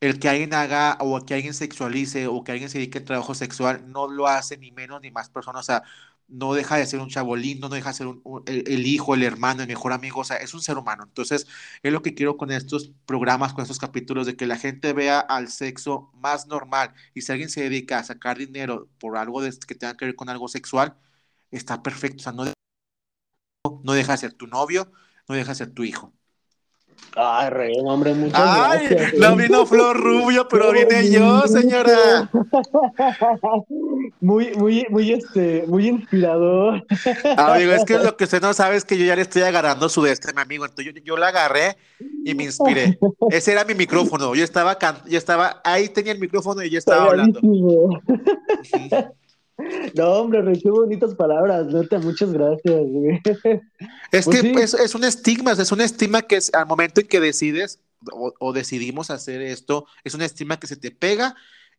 el 0.00 0.18
que 0.20 0.28
alguien 0.28 0.54
haga 0.54 0.96
o 1.00 1.24
que 1.24 1.34
alguien 1.34 1.54
sexualice 1.54 2.26
o 2.28 2.44
que 2.44 2.52
alguien 2.52 2.70
se 2.70 2.78
dedique 2.78 2.98
al 2.98 3.04
trabajo 3.04 3.34
sexual 3.34 3.90
no 3.90 4.08
lo 4.08 4.28
hace 4.28 4.56
ni 4.56 4.70
menos 4.72 5.00
ni 5.02 5.10
más 5.10 5.30
personas. 5.30 5.60
O 5.62 5.64
sea, 5.64 5.82
no 6.28 6.54
deja 6.54 6.76
de 6.76 6.86
ser 6.86 7.00
un 7.00 7.08
chavo 7.08 7.36
lindo, 7.36 7.68
no 7.68 7.74
deja 7.74 7.90
de 7.90 7.94
ser 7.96 8.06
el, 8.46 8.86
hijo, 8.86 9.14
el 9.14 9.22
hermano, 9.22 9.62
el 9.62 9.68
mejor 9.68 9.92
amigo, 9.92 10.20
o 10.20 10.24
sea, 10.24 10.36
es 10.36 10.54
un 10.54 10.62
ser 10.62 10.78
humano. 10.78 11.04
Entonces, 11.04 11.46
es 11.82 11.92
lo 11.92 12.02
que 12.02 12.14
quiero 12.14 12.36
con 12.36 12.50
estos 12.50 12.92
programas, 13.06 13.54
con 13.54 13.62
estos 13.62 13.78
capítulos, 13.78 14.26
de 14.26 14.36
que 14.36 14.46
la 14.46 14.58
gente 14.58 14.92
vea 14.92 15.20
al 15.20 15.48
sexo 15.48 16.10
más 16.14 16.46
normal. 16.46 16.94
Y 17.14 17.22
si 17.22 17.32
alguien 17.32 17.50
se 17.50 17.62
dedica 17.62 17.98
a 17.98 18.04
sacar 18.04 18.38
dinero 18.38 18.88
por 18.98 19.16
algo 19.16 19.40
de, 19.42 19.50
que 19.66 19.74
tenga 19.74 19.96
que 19.96 20.06
ver 20.06 20.16
con 20.16 20.28
algo 20.28 20.48
sexual, 20.48 20.96
está 21.50 21.82
perfecto. 21.82 22.18
O 22.20 22.22
sea, 22.24 22.32
no, 22.32 22.44
no 23.82 23.92
deja 23.92 24.12
de 24.12 24.18
ser 24.18 24.32
tu 24.34 24.46
novio, 24.46 24.90
no 25.28 25.34
deja 25.34 25.50
de 25.52 25.56
ser 25.56 25.70
tu 25.72 25.84
hijo. 25.84 26.12
Ay, 27.20 27.50
rey, 27.50 27.74
hombre, 27.84 28.14
muchas 28.14 28.40
Ay, 28.40 28.96
No 29.18 29.34
vino 29.34 29.66
Flor 29.66 29.96
Rubio, 29.98 30.46
pero 30.48 30.72
vine 30.72 31.10
yo, 31.10 31.42
señora. 31.48 32.30
Muy, 34.20 34.52
muy, 34.56 34.86
muy, 34.90 35.12
este, 35.12 35.64
muy 35.66 35.88
inspirador. 35.88 36.84
Amigo, 37.36 37.72
es 37.72 37.84
que 37.84 37.98
lo 37.98 38.16
que 38.16 38.24
usted 38.24 38.42
no 38.42 38.52
sabe 38.52 38.76
es 38.76 38.84
que 38.84 38.98
yo 38.98 39.04
ya 39.04 39.16
le 39.16 39.22
estoy 39.22 39.42
agarrando 39.42 39.88
su 39.88 40.06
este, 40.06 40.32
mi 40.32 40.40
amigo. 40.40 40.64
Entonces 40.64 40.94
yo, 40.94 41.00
yo 41.04 41.16
la 41.16 41.28
agarré 41.28 41.76
y 42.24 42.34
me 42.34 42.44
inspiré. 42.44 42.98
Ese 43.30 43.52
era 43.52 43.64
mi 43.64 43.74
micrófono. 43.74 44.34
Yo 44.34 44.44
estaba, 44.44 44.76
yo 45.06 45.18
estaba, 45.18 45.60
ahí 45.64 45.88
tenía 45.88 46.12
el 46.12 46.18
micrófono 46.18 46.62
y 46.62 46.70
yo 46.70 46.78
estaba 46.78 47.04
hablando. 47.04 47.40
No, 49.94 50.12
hombre, 50.12 50.40
qué 50.62 50.70
bonitas 50.70 51.14
palabras, 51.14 51.66
neta, 51.66 51.98
muchas 51.98 52.32
gracias. 52.32 52.80
Es 54.12 54.24
pues 54.24 54.40
que 54.40 54.52
es, 54.62 54.94
un 54.94 55.04
estigma, 55.04 55.52
es 55.52 55.72
un 55.72 55.80
estigma 55.80 56.22
que 56.22 56.36
es, 56.36 56.54
al 56.54 56.66
momento 56.66 57.00
en 57.00 57.08
que 57.08 57.20
decides 57.20 57.80
o, 58.12 58.52
decidimos 58.52 59.10
hacer 59.10 59.42
esto, 59.42 59.86
es 60.04 60.14
un 60.14 60.22
estigma 60.22 60.58
que 60.58 60.68
se 60.68 60.76
te 60.76 60.90
pega 60.90 61.34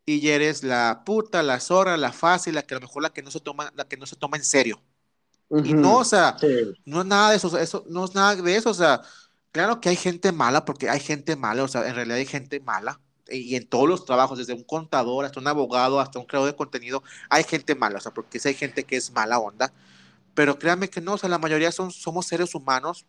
y 0.05 0.19
ya 0.19 0.35
eres 0.35 0.63
la 0.63 1.03
puta, 1.05 1.41
la 1.41 1.59
zorra, 1.59 1.95
la 1.95 2.11
fácil, 2.11 2.55
la 2.55 2.63
que 2.63 2.75
a 2.75 2.77
lo 2.77 2.81
mejor 2.81 3.03
la 3.03 3.11
que 3.11 3.23
no 3.23 3.31
se 3.31 3.39
toma, 3.39 3.71
la 3.75 3.87
que 3.87 3.97
no 3.97 4.05
se 4.05 4.15
toma 4.15 4.37
en 4.37 4.43
serio. 4.43 4.81
Y 5.63 5.73
no, 5.73 5.97
o 5.97 6.03
sea, 6.03 6.35
no 6.85 7.01
es 7.01 7.07
nada 7.07 7.31
de 7.31 7.37
eso, 7.37 7.57
eso, 7.57 7.83
no 7.89 8.05
es 8.05 8.13
nada 8.13 8.35
de 8.35 8.55
eso, 8.55 8.69
o 8.69 8.73
sea, 8.73 9.01
claro 9.51 9.79
que 9.81 9.89
hay 9.89 9.95
gente 9.95 10.31
mala, 10.31 10.65
porque 10.65 10.89
hay 10.89 10.99
gente 10.99 11.35
mala, 11.35 11.63
o 11.63 11.67
sea, 11.67 11.87
en 11.87 11.95
realidad 11.95 12.17
hay 12.17 12.25
gente 12.25 12.59
mala, 12.59 12.99
y 13.31 13.55
en 13.55 13.67
todos 13.67 13.87
los 13.87 14.05
trabajos, 14.05 14.37
desde 14.37 14.53
un 14.53 14.63
contador 14.63 15.25
hasta 15.25 15.39
un 15.39 15.47
abogado, 15.47 15.99
hasta 15.99 16.19
un 16.19 16.25
creador 16.25 16.51
de 16.51 16.55
contenido, 16.55 17.03
hay 17.29 17.43
gente 17.43 17.75
mala, 17.75 17.97
o 17.97 18.01
sea, 18.01 18.13
porque 18.13 18.39
hay 18.43 18.53
gente 18.53 18.83
que 18.83 18.97
es 18.97 19.11
mala 19.11 19.39
onda, 19.39 19.73
pero 20.33 20.57
créanme 20.59 20.89
que 20.89 21.01
no, 21.01 21.13
o 21.13 21.17
sea, 21.17 21.29
la 21.29 21.39
mayoría 21.39 21.71
son, 21.71 21.91
somos 21.91 22.27
seres 22.27 22.55
humanos, 22.55 23.05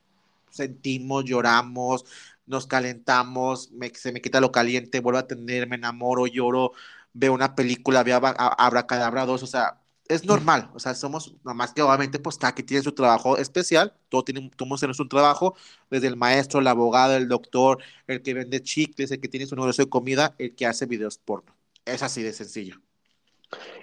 sentimos, 0.50 1.24
lloramos, 1.24 2.04
nos 2.46 2.66
calentamos, 2.66 3.70
se 3.94 4.12
me 4.12 4.20
quita 4.20 4.40
lo 4.40 4.52
caliente, 4.52 5.00
vuelvo 5.00 5.18
a 5.20 5.26
tener, 5.26 5.68
me 5.68 5.76
enamoro, 5.76 6.26
lloro, 6.26 6.72
veo 7.12 7.32
una 7.32 7.54
película, 7.54 8.02
veo 8.02 8.20
Abracadabra 8.22 9.26
2, 9.26 9.42
o 9.42 9.46
sea, 9.46 9.79
es 10.11 10.24
normal, 10.24 10.70
o 10.74 10.80
sea, 10.80 10.94
somos, 10.94 11.34
nomás 11.44 11.72
que 11.72 11.82
obviamente, 11.82 12.18
pues 12.18 12.36
cada 12.36 12.54
que 12.54 12.64
tiene 12.64 12.82
su 12.82 12.92
trabajo 12.92 13.36
especial, 13.36 13.94
todo 14.08 14.24
tiene, 14.24 14.50
todos 14.56 14.80
tenemos 14.80 14.98
un 14.98 15.08
trabajo, 15.08 15.54
desde 15.88 16.08
el 16.08 16.16
maestro, 16.16 16.61
el 16.61 16.66
abogado, 16.66 17.16
el 17.16 17.28
doctor, 17.28 17.78
el 18.08 18.20
que 18.20 18.34
vende 18.34 18.61
chicles, 18.62 19.11
el 19.12 19.20
que 19.20 19.28
tiene 19.28 19.46
su 19.46 19.54
negocio 19.54 19.84
de 19.84 19.90
comida, 19.90 20.34
el 20.38 20.54
que 20.54 20.66
hace 20.66 20.86
videos 20.86 21.18
porno. 21.18 21.54
Es 21.84 22.02
así 22.02 22.22
de 22.22 22.32
sencillo. 22.32 22.80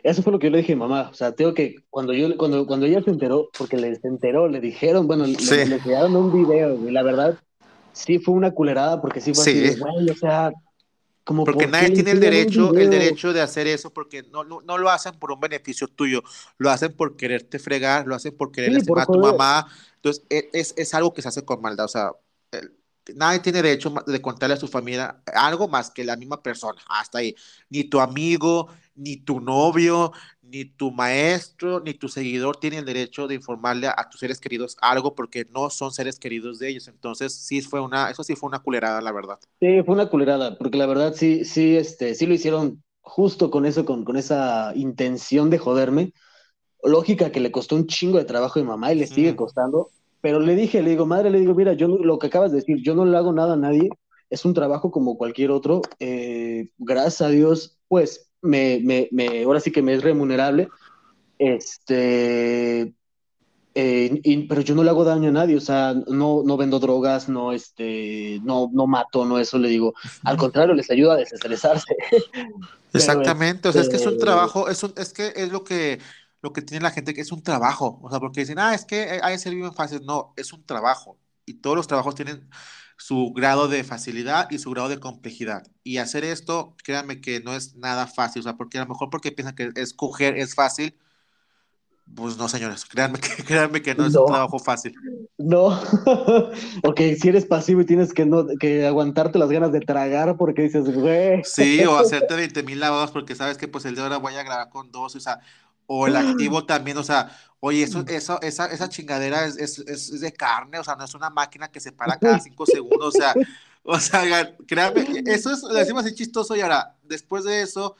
Eso 0.03 0.21
fue 0.21 0.34
lo 0.34 0.39
que 0.39 0.47
yo 0.47 0.51
le 0.51 0.59
dije 0.59 0.73
a 0.73 0.78
mamá, 0.78 1.09
o 1.09 1.13
sea, 1.13 1.32
tengo 1.32 1.53
que, 1.53 1.75
cuando 1.89 2.13
yo, 2.13 2.36
cuando, 2.38 2.67
cuando 2.67 2.86
ella 2.86 3.01
se 3.01 3.09
enteró, 3.09 3.49
porque 3.57 3.78
le 3.78 3.95
se 3.95 4.07
enteró, 4.07 4.47
le 4.47 4.59
dijeron, 4.59 5.07
bueno, 5.07 5.25
le, 5.25 5.65
le, 5.65 6.05
un 6.07 6.32
video, 6.32 6.75
y 6.88 6.91
la 6.91 7.03
verdad, 7.03 7.39
sí 7.93 8.19
fue 8.19 8.36
una 8.36 8.51
culerada, 8.51 9.01
porque 9.01 9.21
sí 9.21 9.34
fue 9.34 9.43
así, 9.43 9.82
o 10.11 10.15
sea, 10.15 10.51
Como 11.28 11.43
porque 11.45 11.65
¿por 11.65 11.71
nadie 11.71 11.89
tiene 11.91 12.11
el 12.11 12.19
derecho, 12.19 12.73
el 12.75 12.89
derecho 12.89 13.34
de 13.34 13.41
hacer 13.41 13.67
eso, 13.67 13.91
porque 13.93 14.23
no, 14.32 14.43
no, 14.43 14.61
no 14.61 14.78
lo 14.78 14.89
hacen 14.89 15.13
por 15.19 15.32
un 15.32 15.39
beneficio 15.39 15.88
tuyo, 15.88 16.23
lo 16.57 16.69
hacen 16.69 16.93
por 16.93 17.17
quererte 17.17 17.59
fregar, 17.59 18.07
lo 18.07 18.15
hacen 18.15 18.36
por 18.36 18.51
querer 18.51 18.73
Sí, 18.80 18.86
por 18.88 18.99
a 18.99 19.05
tu 19.05 19.19
mamá. 19.19 19.67
Entonces, 19.95 20.23
e- 20.30 20.49
es, 20.53 20.73
es 20.78 20.93
algo 20.93 21.13
que 21.13 21.21
se 21.21 21.28
hace 21.30 21.43
con 21.45 21.61
maldad. 21.61 21.86
O 21.86 21.88
sea, 21.89 22.11
el- 22.51 22.73
nadie 23.15 23.39
tiene 23.39 23.61
derecho 23.61 23.93
de 24.05 24.21
contarle 24.21 24.55
a 24.55 24.57
su 24.57 24.67
familia 24.67 25.21
algo 25.34 25.67
más 25.67 25.91
que 25.91 26.03
la 26.03 26.15
misma 26.17 26.41
persona. 26.43 26.82
Hasta 26.89 27.19
ahí. 27.19 27.36
Ni 27.69 27.84
tu 27.86 27.99
amigo, 27.99 28.67
ni 28.95 29.17
tu 29.17 29.39
novio, 29.39 30.11
ni 30.47 30.65
tu 30.65 30.91
maestro, 30.91 31.79
ni 31.79 31.93
tu 31.93 32.09
seguidor 32.09 32.57
tiene 32.57 32.77
el 32.79 32.85
derecho 32.85 33.27
de 33.27 33.35
informarle 33.35 33.87
a, 33.87 33.95
a 33.97 34.09
tus 34.09 34.19
seres 34.19 34.39
queridos 34.39 34.77
algo 34.81 35.15
porque 35.15 35.45
no 35.51 35.69
son 35.69 35.91
seres 35.91 36.19
queridos 36.19 36.59
de 36.59 36.69
ellos. 36.69 36.87
Entonces, 36.87 37.33
sí 37.33 37.61
fue 37.61 37.81
una, 37.81 38.09
eso 38.09 38.23
sí 38.23 38.35
fue 38.35 38.47
una 38.47 38.59
culerada, 38.59 39.01
la 39.01 39.11
verdad. 39.11 39.39
Sí, 39.59 39.81
fue 39.83 39.95
una 39.95 40.09
culerada, 40.09 40.57
porque 40.57 40.77
la 40.77 40.85
verdad 40.85 41.13
sí, 41.15 41.43
sí, 41.43 41.75
este, 41.75 42.13
sí 42.13 42.27
lo 42.27 42.35
hicieron 42.35 42.83
justo 43.01 43.49
con 43.49 43.65
eso, 43.65 43.85
con, 43.85 44.03
con 44.03 44.15
esa 44.15 44.71
intención 44.75 45.49
de 45.49 45.57
joderme. 45.57 46.13
Lógica 46.83 47.31
que 47.31 47.39
le 47.39 47.51
costó 47.51 47.75
un 47.75 47.87
chingo 47.87 48.17
de 48.19 48.25
trabajo 48.25 48.59
a 48.59 48.63
mi 48.63 48.67
mamá 48.67 48.93
y 48.93 48.97
le 48.97 49.07
sigue 49.07 49.35
costando, 49.35 49.89
pero 50.21 50.39
le 50.39 50.55
dije, 50.55 50.81
le 50.83 50.91
digo, 50.91 51.05
madre, 51.05 51.29
le 51.31 51.39
digo, 51.39 51.55
mira, 51.55 51.73
yo 51.73 51.87
lo 51.87 52.19
que 52.19 52.27
acabas 52.27 52.51
de 52.51 52.57
decir, 52.59 52.77
yo 52.83 52.95
no 52.95 53.05
le 53.05 53.17
hago 53.17 53.33
nada 53.33 53.53
a 53.53 53.57
nadie, 53.57 53.89
es 54.29 54.45
un 54.45 54.53
trabajo 54.53 54.91
como 54.91 55.17
cualquier 55.17 55.51
otro, 55.51 55.81
eh, 55.99 56.69
gracias 56.77 57.21
a 57.21 57.29
Dios, 57.29 57.79
pues, 57.87 58.26
me, 58.41 58.79
me, 58.83 59.07
me, 59.11 59.43
ahora 59.43 59.59
sí 59.59 59.71
que 59.71 59.81
me 59.81 59.93
es 59.93 60.03
remunerable, 60.03 60.67
este, 61.39 62.93
eh, 63.75 64.19
y- 64.23 64.47
pero 64.47 64.61
yo 64.61 64.73
no 64.75 64.83
le 64.83 64.89
hago 64.89 65.03
daño 65.03 65.29
a 65.29 65.31
nadie, 65.31 65.55
o 65.55 65.61
sea, 65.61 65.93
no, 66.07 66.41
no 66.43 66.57
vendo 66.57 66.79
drogas, 66.79 67.29
no, 67.29 67.51
este, 67.51 68.39
no, 68.43 68.69
no 68.73 68.88
mato, 68.88 69.25
no 69.25 69.38
eso, 69.39 69.59
le 69.59 69.69
digo, 69.69 69.93
al 70.23 70.38
contrario, 70.38 70.73
les 70.73 70.89
ayuda 70.89 71.13
a 71.13 71.17
desestresarse. 71.17 71.95
Exactamente, 72.93 73.69
o 73.69 73.71
sea, 73.71 73.81
es 73.81 73.89
que 73.89 73.97
es 73.97 74.05
un 74.05 74.13
este- 74.13 74.25
trabajo, 74.25 74.69
es, 74.69 74.81
un- 74.83 74.93
es 74.97 75.13
que 75.13 75.33
es 75.35 75.51
lo 75.51 75.63
que, 75.63 75.99
lo 76.41 76.53
que 76.53 76.61
tiene 76.61 76.83
la 76.83 76.91
gente, 76.91 77.13
que 77.13 77.21
es 77.21 77.31
un 77.31 77.43
trabajo, 77.43 77.99
o 78.01 78.09
sea, 78.09 78.19
porque 78.19 78.41
dicen, 78.41 78.57
ah, 78.59 78.73
es 78.73 78.85
que 78.85 79.03
eh, 79.03 79.19
hay 79.21 79.35
que 79.35 79.39
ser 79.39 79.53
bien 79.53 79.73
fácil, 79.73 80.01
no, 80.05 80.33
es 80.38 80.53
un 80.53 80.65
trabajo, 80.65 81.19
y 81.45 81.55
todos 81.55 81.75
los 81.75 81.88
trabajos 81.88 82.15
tienen 82.15 82.49
su 82.97 83.31
grado 83.35 83.67
de 83.67 83.83
facilidad 83.83 84.49
y 84.51 84.59
su 84.59 84.71
grado 84.71 84.89
de 84.89 84.99
complejidad, 84.99 85.67
y 85.83 85.97
hacer 85.97 86.23
esto, 86.25 86.75
créanme 86.83 87.21
que 87.21 87.39
no 87.41 87.55
es 87.55 87.75
nada 87.75 88.07
fácil, 88.07 88.41
o 88.41 88.43
sea, 88.43 88.57
porque 88.57 88.77
a 88.79 88.81
lo 88.83 88.87
mejor 88.89 89.09
porque 89.09 89.31
piensan 89.31 89.55
que 89.55 89.71
escoger 89.75 90.37
es 90.37 90.55
fácil, 90.55 90.95
pues 92.15 92.37
no, 92.37 92.47
señores, 92.47 92.85
créanme 92.85 93.19
que, 93.19 93.29
créanme 93.43 93.81
que 93.81 93.93
no 93.95 94.05
es 94.05 94.15
un 94.15 94.23
No. 94.23 94.25
trabajo 94.25 94.59
fácil. 94.59 94.95
No, 95.37 95.67
ok, 96.83 96.99
si 97.19 97.27
eres 97.29 97.45
pasivo 97.45 97.81
y 97.81 97.85
tienes 97.85 98.13
que, 98.13 98.25
no, 98.25 98.47
que 98.59 98.87
aguantarte 98.87 99.37
las 99.37 99.49
ganas 99.49 99.71
de 99.71 99.81
tragar 99.81 100.35
porque 100.37 100.63
dices, 100.63 100.89
güey, 100.93 101.43
Sí, 101.43 101.85
o 101.85 101.95
hacerte 101.97 102.35
20 102.35 102.63
mil 102.63 102.79
lavados 102.79 103.11
porque 103.11 103.35
sabes 103.35 103.57
que 103.57 103.67
pues 103.67 103.85
el 103.85 103.95
de 103.95 104.01
ahora 104.01 104.17
voy 104.17 104.35
a 104.35 104.43
grabar 104.43 104.69
con 104.69 104.91
dos, 104.91 105.15
o 105.15 105.19
sea, 105.19 105.39
o 105.88 106.07
el 106.07 106.15
activo 106.17 106.65
también, 106.67 106.97
o 106.97 107.03
sea, 107.03 107.31
oye, 107.61 107.83
eso, 107.83 108.05
eso, 108.07 108.41
esa, 108.41 108.67
esa 108.67 108.89
chingadera 108.89 109.45
es, 109.45 109.57
es, 109.57 109.79
es- 109.79 110.19
de 110.21 110.33
carne, 110.33 110.79
o 110.79 110.83
sea, 110.85 110.95
no 110.95 111.05
es 111.05 111.15
una 111.15 111.29
máquina 111.31 111.69
que 111.71 111.79
se 111.81 111.93
para 111.93 112.19
cada 112.19 112.39
cinco 112.41 112.65
segundos, 112.67 113.15
o 113.15 113.17
sea, 113.17 113.38
o 113.83 113.99
sea, 113.99 114.55
créanme, 114.67 115.07
eso 115.25 115.51
es, 115.51 115.63
lo 115.63 115.73
decimos 115.73 116.05
así 116.05 116.15
chistoso 116.15 116.55
y 116.55 116.61
ahora, 116.61 116.97
después 117.03 117.43
de 117.45 117.61
eso, 117.63 117.95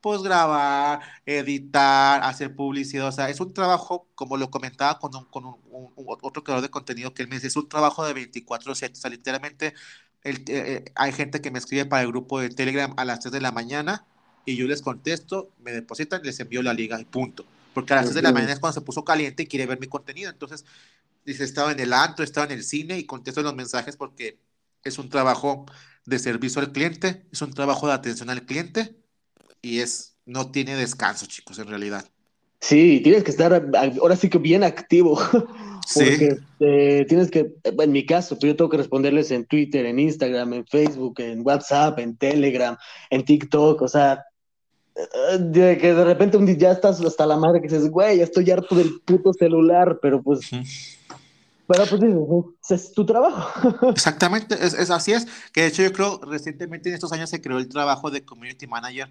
pues 0.00 0.22
grabar, 0.22 1.00
editar, 1.26 2.22
hacer 2.24 2.54
publicidad, 2.56 3.08
o 3.08 3.12
sea, 3.12 3.28
es 3.30 3.40
un 3.40 3.52
trabajo, 3.54 4.08
como 4.14 4.36
lo 4.38 4.50
comentaba 4.50 4.98
con, 4.98 5.14
un, 5.14 5.24
con 5.26 5.44
un, 5.46 5.56
un- 5.70 5.92
un- 5.96 6.18
otro 6.22 6.42
creador 6.44 6.62
de 6.62 6.70
contenido 6.70 7.12
que 7.14 7.22
él 7.22 7.28
me 7.28 7.36
dice, 7.36 7.48
es 7.48 7.56
un 7.56 7.68
trabajo 7.68 8.04
de 8.06 8.14
24/7, 8.14 8.98
o 8.98 9.00
sea, 9.02 9.10
literalmente 9.10 9.74
el- 10.22 10.38
eh, 10.48 10.84
eh, 10.86 10.92
hay 10.94 11.12
gente 11.12 11.40
que 11.40 11.50
me 11.50 11.58
escribe 11.58 11.86
para 11.86 12.02
el 12.02 12.08
grupo 12.08 12.40
de 12.40 12.50
Telegram 12.50 12.94
a 12.96 13.04
las 13.04 13.20
3 13.20 13.32
de 13.32 13.40
la 13.40 13.52
mañana 13.52 14.06
y 14.44 14.56
yo 14.56 14.66
les 14.66 14.82
contesto, 14.82 15.50
me 15.60 15.72
depositan, 15.72 16.22
les 16.22 16.40
envío 16.40 16.62
la 16.62 16.74
liga 16.74 17.00
y 17.00 17.04
punto. 17.04 17.44
Porque 17.74 17.92
a 17.92 17.96
las 17.96 18.06
3 18.06 18.16
de 18.16 18.22
la 18.22 18.32
mañana 18.32 18.52
es 18.52 18.58
cuando 18.58 18.74
se 18.80 18.84
puso 18.84 19.04
caliente 19.04 19.44
y 19.44 19.46
quiere 19.46 19.66
ver 19.66 19.78
mi 19.78 19.86
contenido. 19.86 20.30
Entonces, 20.30 20.64
dice, 21.24 21.44
estaba 21.44 21.72
en 21.72 21.80
el 21.80 21.92
antro, 21.92 22.24
estaba 22.24 22.46
en 22.46 22.52
el 22.52 22.64
cine 22.64 22.98
y 22.98 23.04
contesto 23.04 23.42
los 23.42 23.54
mensajes 23.54 23.96
porque 23.96 24.38
es 24.82 24.98
un 24.98 25.08
trabajo 25.08 25.66
de 26.06 26.18
servicio 26.18 26.60
al 26.60 26.72
cliente, 26.72 27.26
es 27.32 27.42
un 27.42 27.52
trabajo 27.52 27.86
de 27.86 27.92
atención 27.92 28.30
al 28.30 28.44
cliente 28.44 28.96
y 29.62 29.80
es, 29.80 30.16
no 30.26 30.50
tiene 30.50 30.74
descanso, 30.74 31.26
chicos, 31.26 31.58
en 31.58 31.68
realidad. 31.68 32.04
sí, 32.60 33.00
tienes 33.04 33.24
que 33.24 33.30
estar 33.30 33.52
ahora 34.00 34.16
sí 34.16 34.28
que 34.28 34.38
bien 34.38 34.64
activo, 34.64 35.20
Sí. 35.86 36.04
eh, 36.60 37.04
tienes 37.08 37.30
que, 37.30 37.52
en 37.64 37.92
mi 37.92 38.06
caso, 38.06 38.38
pues 38.38 38.52
yo 38.52 38.56
tengo 38.56 38.70
que 38.70 38.76
responderles 38.76 39.30
en 39.32 39.44
Twitter, 39.46 39.86
en 39.86 39.98
Instagram, 39.98 40.52
en 40.52 40.66
Facebook, 40.66 41.14
en 41.18 41.44
WhatsApp, 41.44 41.98
en 41.98 42.16
Telegram, 42.16 42.76
en 43.10 43.24
TikTok, 43.24 43.82
o 43.82 43.88
sea, 43.88 44.24
de 45.38 45.78
que 45.78 45.94
de 45.94 46.04
repente 46.04 46.36
un 46.36 46.46
día 46.46 46.56
ya 46.56 46.72
estás 46.72 47.00
hasta 47.00 47.26
la 47.26 47.36
madre 47.36 47.60
que 47.60 47.68
dices, 47.68 47.90
güey, 47.90 48.18
ya 48.18 48.24
estoy 48.24 48.50
harto 48.50 48.74
del 48.74 49.00
puto 49.00 49.32
celular, 49.32 49.98
pero 50.00 50.22
pues, 50.22 50.52
Ujú. 50.52 50.62
pero 51.66 51.86
pues 51.86 52.00
dices, 52.00 52.18
"Ese 52.64 52.74
es 52.74 52.92
tu 52.92 53.06
trabajo. 53.06 53.88
Exactamente, 53.90 54.54
es, 54.54 54.74
es 54.74 54.90
así 54.90 55.12
es, 55.12 55.26
que 55.52 55.62
de 55.62 55.66
hecho 55.68 55.82
yo 55.82 55.92
creo 55.92 56.20
recientemente 56.22 56.88
en 56.88 56.94
estos 56.94 57.12
años 57.12 57.30
se 57.30 57.40
creó 57.40 57.58
el 57.58 57.68
trabajo 57.68 58.10
de 58.10 58.24
community 58.24 58.66
manager 58.66 59.08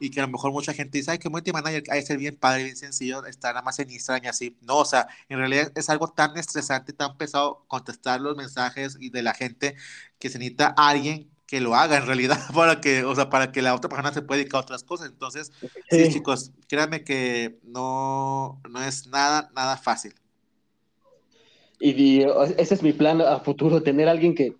y 0.00 0.10
que 0.10 0.20
a 0.20 0.26
lo 0.26 0.32
mejor 0.32 0.52
mucha 0.52 0.72
gente 0.72 0.98
dice, 0.98 1.12
ay, 1.12 1.18
community 1.18 1.52
manager 1.52 1.84
hay 1.90 2.00
que 2.00 2.06
ser 2.06 2.18
bien 2.18 2.36
padre, 2.36 2.64
bien 2.64 2.76
sencillo, 2.76 3.24
estar 3.26 3.54
nada 3.54 3.64
más 3.64 3.78
en 3.78 3.90
Instagram 3.90 4.24
y 4.24 4.28
así. 4.28 4.56
No, 4.60 4.78
o 4.78 4.84
sea, 4.84 5.06
en 5.28 5.38
realidad 5.38 5.70
es 5.74 5.88
algo 5.88 6.08
tan 6.08 6.36
estresante, 6.36 6.92
tan 6.92 7.16
pesado 7.16 7.64
contestar 7.68 8.20
los 8.20 8.36
mensajes 8.36 8.96
y 9.00 9.10
de 9.10 9.22
la 9.22 9.34
gente 9.34 9.76
que 10.18 10.28
se 10.28 10.38
necesita 10.38 10.74
alguien 10.76 11.30
que 11.46 11.60
lo 11.60 11.74
haga 11.74 11.96
en 11.96 12.06
realidad 12.06 12.38
para 12.54 12.80
que, 12.80 13.04
o 13.04 13.14
sea, 13.14 13.30
para 13.30 13.52
que 13.52 13.62
la 13.62 13.74
otra 13.74 13.88
persona 13.88 14.12
se 14.12 14.22
pueda 14.22 14.38
dedicar 14.38 14.58
a 14.58 14.62
otras 14.62 14.84
cosas. 14.84 15.08
Entonces, 15.08 15.52
sí, 15.90 16.04
Sí. 16.04 16.12
chicos, 16.14 16.52
créanme 16.68 17.04
que 17.04 17.58
no, 17.62 18.60
no 18.68 18.82
es 18.82 19.06
nada, 19.08 19.50
nada 19.54 19.76
fácil. 19.76 20.14
Y, 21.78 21.90
y, 21.90 22.26
ese 22.56 22.74
es 22.74 22.82
mi 22.82 22.92
plan 22.92 23.20
a 23.20 23.40
futuro, 23.40 23.82
tener 23.82 24.08
alguien 24.08 24.34
que, 24.34 24.56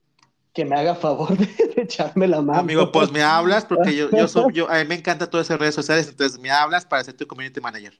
que 0.52 0.64
me 0.64 0.76
haga 0.76 0.94
favor 0.94 1.36
de, 1.36 1.46
de 1.46 1.82
echarme 1.82 2.26
la 2.28 2.42
mano. 2.42 2.60
Amigo, 2.60 2.92
pues 2.92 3.10
me 3.10 3.22
hablas 3.22 3.64
porque 3.64 3.94
yo, 3.96 4.10
yo 4.10 4.28
soy, 4.28 4.52
yo, 4.52 4.70
a 4.70 4.78
mí 4.78 4.84
me 4.86 4.94
encanta 4.96 5.28
todas 5.28 5.46
esas 5.46 5.58
redes 5.58 5.74
sociales, 5.74 6.08
entonces 6.08 6.38
me 6.38 6.50
hablas 6.50 6.84
para 6.84 7.02
ser 7.02 7.14
tu 7.14 7.26
community 7.26 7.60
manager. 7.60 7.98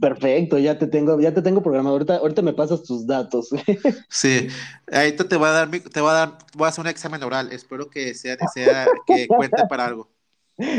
Perfecto, 0.00 0.58
ya 0.58 0.78
te 0.78 0.86
tengo, 0.86 1.20
ya 1.20 1.32
te 1.32 1.42
tengo 1.42 1.62
programado. 1.62 1.94
Ahorita, 1.94 2.16
ahorita 2.16 2.42
me 2.42 2.52
pasas 2.52 2.82
tus 2.82 3.06
datos. 3.06 3.48
Sí, 4.08 4.48
ahorita 4.92 5.28
te 5.28 5.36
voy 5.36 5.48
a 5.48 5.52
dar, 5.52 5.68
mi- 5.68 5.80
te 5.80 6.00
voy 6.00 6.10
a 6.10 6.12
dar, 6.14 6.38
voy 6.54 6.66
a 6.66 6.68
hacer 6.68 6.82
un 6.82 6.88
examen 6.88 7.22
oral, 7.22 7.52
espero 7.52 7.88
que 7.90 8.14
sea, 8.14 8.36
sea 8.46 9.02
que 9.06 9.32
cuente 9.34 9.64
para 9.64 9.86
algo. 9.86 10.12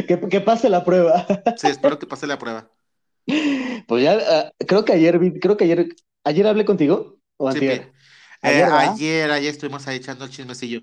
que, 0.07 0.19
que 0.29 0.41
pase 0.41 0.69
la 0.69 0.83
prueba. 0.83 1.25
Sí, 1.55 1.69
espero 1.69 1.97
que 1.99 2.07
pase 2.07 2.27
la 2.27 2.37
prueba. 2.37 2.69
Pues 3.87 4.03
ya, 4.03 4.17
ah, 4.27 4.51
creo 4.67 4.85
que 4.85 4.93
ayer 4.93 5.19
vi, 5.19 5.39
creo 5.39 5.57
que 5.57 5.65
ayer, 5.65 5.87
ayer 6.23 6.47
hablé 6.47 6.65
contigo. 6.65 7.17
¿O 7.37 7.49
Sí, 7.49 7.59
eh, 7.69 7.91
Ayer, 8.41 8.65
¿verdad? 8.65 8.95
ayer, 8.95 9.31
ayer 9.31 9.51
estuvimos 9.51 9.87
ahí 9.87 9.97
echando 9.97 10.25
el 10.25 10.31
chismecillo. 10.31 10.81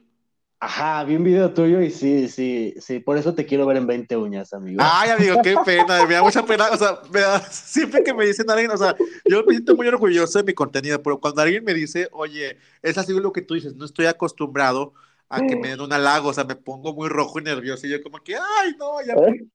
Ajá, 0.60 1.04
vi 1.04 1.14
un 1.14 1.22
video 1.22 1.54
tuyo 1.54 1.80
y 1.80 1.90
sí, 1.90 2.28
sí, 2.28 2.74
sí, 2.80 2.98
por 2.98 3.16
eso 3.16 3.32
te 3.34 3.46
quiero 3.46 3.64
ver 3.64 3.76
en 3.76 3.86
20 3.86 4.16
uñas, 4.16 4.52
amigo. 4.52 4.80
Ay, 4.82 5.10
amigo, 5.10 5.40
qué 5.40 5.56
pena, 5.64 6.04
me 6.04 6.14
da 6.14 6.22
mucha 6.22 6.44
pena, 6.44 6.68
o 6.72 6.76
sea, 6.76 6.98
me 7.12 7.20
da- 7.20 7.40
siempre 7.50 8.02
que 8.02 8.12
me 8.12 8.26
dicen 8.26 8.50
alguien, 8.50 8.70
o 8.72 8.76
sea, 8.76 8.96
yo 9.28 9.44
me 9.44 9.52
siento 9.52 9.76
muy 9.76 9.86
orgulloso 9.86 10.38
de 10.38 10.44
mi 10.44 10.54
contenido, 10.54 11.00
pero 11.00 11.20
cuando 11.20 11.42
alguien 11.42 11.62
me 11.62 11.74
dice, 11.74 12.08
oye, 12.10 12.56
es 12.82 12.98
así 12.98 13.12
lo 13.12 13.32
que 13.32 13.42
tú 13.42 13.54
dices, 13.54 13.76
no 13.76 13.84
estoy 13.84 14.06
acostumbrado 14.06 14.94
a 15.28 15.46
que 15.46 15.54
me 15.56 15.68
den 15.68 15.80
un 15.80 15.92
halago, 15.92 16.30
o 16.30 16.34
sea, 16.34 16.42
me 16.44 16.56
pongo 16.56 16.92
muy 16.92 17.08
rojo 17.08 17.38
y 17.38 17.44
nervioso, 17.44 17.86
y 17.86 17.90
yo 17.90 18.02
como 18.02 18.18
que, 18.18 18.34
ay, 18.36 18.74
no, 18.78 19.00
ya. 19.06 19.14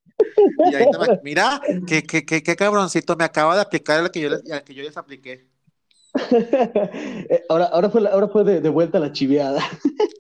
Y 0.64 0.76
ahí 0.76 0.88
me- 0.88 1.10
mira, 1.22 1.62
qué, 1.86 2.04
qué, 2.04 2.26
qué, 2.26 2.44
qué 2.44 2.56
cabroncito, 2.56 3.16
me 3.18 3.26
acaba 3.26 3.56
de 3.56 3.62
aplicar 3.62 4.02
la 4.04 4.10
que 4.12 4.22
yo 4.22 4.30
les, 4.30 4.44
que 4.64 4.74
yo 4.74 4.84
les 4.84 4.98
apliqué. 4.98 5.48
Eh, 7.30 7.44
ahora, 7.50 7.66
ahora 7.66 7.90
fue, 7.90 8.08
ahora 8.08 8.28
fue 8.28 8.44
de, 8.44 8.62
de 8.62 8.70
vuelta 8.70 9.00
la 9.00 9.12
chiveada. 9.12 9.62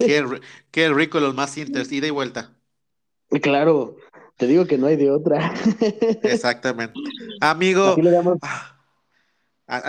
Qué, 0.01 0.21
ri- 0.23 0.41
qué 0.71 0.89
rico 0.93 1.19
los 1.19 1.33
más 1.35 1.57
inters, 1.57 1.91
ida 1.91 2.07
y 2.07 2.11
vuelta. 2.11 2.55
Claro, 3.41 3.95
te 4.37 4.47
digo 4.47 4.65
que 4.65 4.77
no 4.77 4.87
hay 4.87 4.95
de 4.95 5.11
otra. 5.11 5.53
Exactamente. 6.23 7.01
Amigo, 7.39 7.83
Así 7.83 8.01
le 8.01 8.11
ah, 9.67 9.83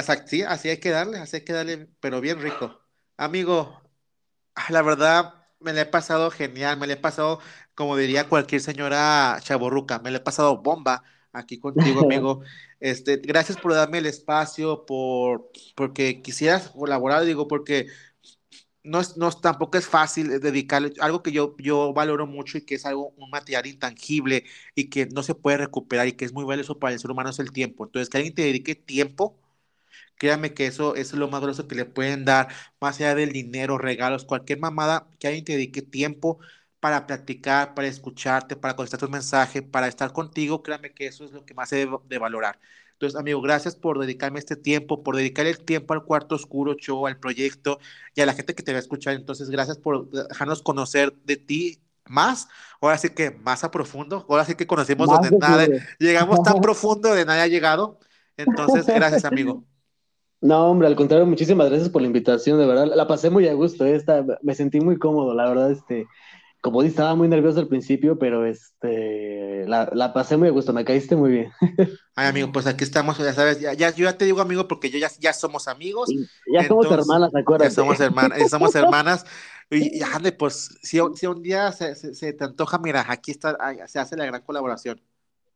así 0.49 0.69
hay 0.69 0.79
que 0.81 0.91
darle, 0.91 1.19
así 1.19 1.37
hay 1.37 1.45
que 1.45 1.53
darle, 1.53 1.89
pero 2.01 2.21
bien 2.21 2.41
rico. 2.41 2.81
Amigo, 3.17 3.83
ah, 4.55 4.67
la 4.71 4.83
verdad, 4.83 5.35
me 5.61 5.73
la 5.73 5.83
he 5.83 5.87
pasado 5.87 6.31
genial, 6.33 6.79
me 6.79 6.87
la 6.87 6.95
he 6.95 6.97
pasado, 6.97 7.41
como 7.75 7.97
diría 7.97 8.29
cualquier 8.29 8.61
señora 8.63 9.39
chaborruca, 9.43 9.99
me 10.01 10.11
la 10.11 10.19
he 10.19 10.21
pasado 10.21 10.63
bomba 10.63 11.05
aquí 11.35 11.59
contigo, 11.59 12.01
amigo. 12.05 12.43
Este, 12.81 13.17
gracias 13.17 13.59
por 13.59 13.75
darme 13.75 13.99
el 13.99 14.07
espacio, 14.07 14.87
por, 14.87 15.51
porque 15.75 16.23
quisieras 16.23 16.71
colaborar, 16.71 17.25
digo, 17.25 17.49
porque 17.49 17.89
no 18.83 19.01
es, 19.01 19.17
no 19.17 19.31
tampoco 19.33 19.79
es 19.79 19.87
fácil 19.89 20.41
dedicarle 20.41 20.93
algo 21.01 21.23
que 21.23 21.33
yo, 21.33 21.57
yo 21.59 21.93
valoro 21.95 22.27
mucho 22.27 22.59
y 22.59 22.63
que 22.63 22.75
es 22.77 22.85
algo, 22.87 23.15
un 23.17 23.31
material 23.31 23.67
intangible 23.67 24.45
y 24.75 24.91
que 24.91 25.07
no 25.07 25.23
se 25.23 25.35
puede 25.35 25.57
recuperar 25.59 26.07
y 26.09 26.13
que 26.13 26.25
es 26.27 26.33
muy 26.33 26.45
valioso 26.45 26.79
para 26.79 26.93
el 26.93 27.01
ser 27.01 27.11
humano 27.11 27.31
es 27.31 27.39
el 27.39 27.53
tiempo. 27.53 27.85
Entonces, 27.87 28.11
que 28.11 28.19
alguien 28.19 28.35
te 28.35 28.43
dedique 28.43 28.75
tiempo, 28.75 29.39
créame 30.17 30.55
que 30.55 30.67
eso, 30.67 30.95
eso 30.97 31.17
es 31.17 31.21
lo 31.21 31.29
más 31.29 31.41
valioso 31.41 31.69
que 31.69 31.77
le 31.77 31.85
pueden 31.87 32.25
dar, 32.25 32.49
más 32.81 32.97
allá 32.97 33.15
del 33.15 33.33
dinero, 33.33 33.79
regalos, 33.79 34.25
cualquier 34.25 34.61
mamada, 34.61 35.09
que 35.19 35.29
alguien 35.29 35.45
te 35.45 35.53
dedique 35.53 35.83
tiempo 35.83 36.39
para 36.85 37.07
platicar, 37.07 37.73
para 37.73 37.89
escucharte, 37.89 38.57
para 38.57 38.77
contestar 38.77 39.01
tus 39.01 39.09
mensajes, 39.09 39.63
para 39.63 39.89
estar 39.89 40.13
contigo, 40.13 40.63
créame 40.63 40.93
que 40.93 41.07
eso 41.07 41.25
es 41.25 41.33
lo 41.33 41.43
que 41.43 41.55
más 41.55 41.71
se 41.71 41.77
debe 41.77 41.97
de 42.11 42.19
valorar. 42.19 42.61
Entonces, 42.93 43.19
amigo, 43.19 43.41
gracias 43.41 43.75
por 43.75 43.99
dedicarme 43.99 44.39
este 44.39 44.55
tiempo, 44.55 45.03
por 45.03 45.17
dedicar 45.17 45.47
el 45.47 45.65
tiempo 45.65 45.95
al 45.95 46.05
cuarto 46.05 46.35
oscuro 46.35 46.75
show, 46.75 47.07
al 47.07 47.17
proyecto 47.17 47.79
y 48.15 48.21
a 48.21 48.27
la 48.27 48.35
gente 48.35 48.55
que 48.55 48.63
te 48.63 48.73
va 48.73 48.77
a 48.77 48.81
escuchar. 48.81 49.15
Entonces, 49.15 49.49
gracias 49.49 49.79
por 49.79 50.11
dejarnos 50.11 50.61
conocer 50.61 51.15
de 51.25 51.39
ti 51.39 51.81
más, 52.05 52.49
ahora 52.83 52.99
sí 52.99 53.09
que 53.09 53.31
más 53.31 53.65
a 53.65 53.71
profundo, 53.71 54.27
ahora 54.29 54.45
sí 54.45 54.55
que 54.55 54.67
conocimos 54.67 55.09
donde 55.09 55.31
nada, 55.39 55.67
llegamos 55.99 56.43
tan 56.43 56.61
profundo 56.61 57.15
de 57.15 57.25
nadie 57.25 57.41
ha 57.41 57.47
llegado. 57.47 57.99
Entonces, 58.37 58.85
gracias, 58.85 59.25
amigo. 59.25 59.65
No, 60.45 60.67
hombre, 60.67 60.89
al 60.89 60.97
contrario, 60.97 61.25
muchísimas 61.25 61.71
gracias 61.71 61.89
por 61.89 62.03
la 62.03 62.09
invitación, 62.09 62.59
de 62.59 62.67
verdad, 62.67 62.93
la 62.95 63.07
pasé 63.07 63.31
muy 63.31 63.49
a 63.49 63.55
gusto, 63.55 63.87
¿eh? 63.87 63.97
esta, 63.97 64.23
me 64.43 64.55
sentí 64.55 64.79
muy 64.79 64.99
cómodo, 64.99 65.33
la 65.33 65.49
verdad, 65.49 65.71
este, 65.71 66.07
como 66.65 66.81
dije, 66.81 66.93
estaba 66.93 67.15
muy 67.15 67.29
nervioso 67.29 67.61
al 67.61 67.69
principio, 67.69 68.19
pero 68.19 68.47
este, 68.47 69.67
la, 69.67 70.13
pasé 70.15 70.39
muy 70.39 70.49
a 70.49 70.51
gusto, 70.51 70.73
me 70.73 70.83
caíste 70.83 71.15
muy 71.15 71.31
bien. 71.31 71.53
Ay, 72.17 72.29
amigo, 72.29 72.53
pues 72.53 72.67
aquí 72.67 72.85
estamos, 72.85 73.19
ya 73.19 73.35
sabes, 73.35 73.61
ya, 73.61 73.75
ya 73.75 73.91
yo 73.91 74.05
ya 74.05 74.17
te 74.17 74.25
digo 74.25 74.41
amigo 74.41 74.67
porque 74.67 74.89
yo 74.89 74.99
ya, 74.99 75.11
ya 75.21 75.35
somos 75.35 75.69
amigos. 75.69 76.09
ya 76.51 76.67
somos 76.67 76.91
hermanas, 76.91 77.35
acuérdate. 77.35 77.69
Ya 77.69 77.75
somos 77.75 78.01
hermanas, 78.01 78.51
somos 78.51 78.75
hermanas. 78.77 79.27
Y, 79.69 79.99
y 79.99 80.31
pues, 80.39 80.79
si, 80.83 80.99
si, 81.17 81.27
un 81.27 81.43
día 81.43 81.71
se, 81.71 81.95
se, 81.95 82.33
te 82.33 82.45
antoja, 82.45 82.79
mira, 82.79 83.05
aquí 83.09 83.31
está, 83.31 83.59
se 83.87 83.99
hace 83.99 84.17
la 84.17 84.25
gran 84.25 84.41
colaboración. 84.41 85.03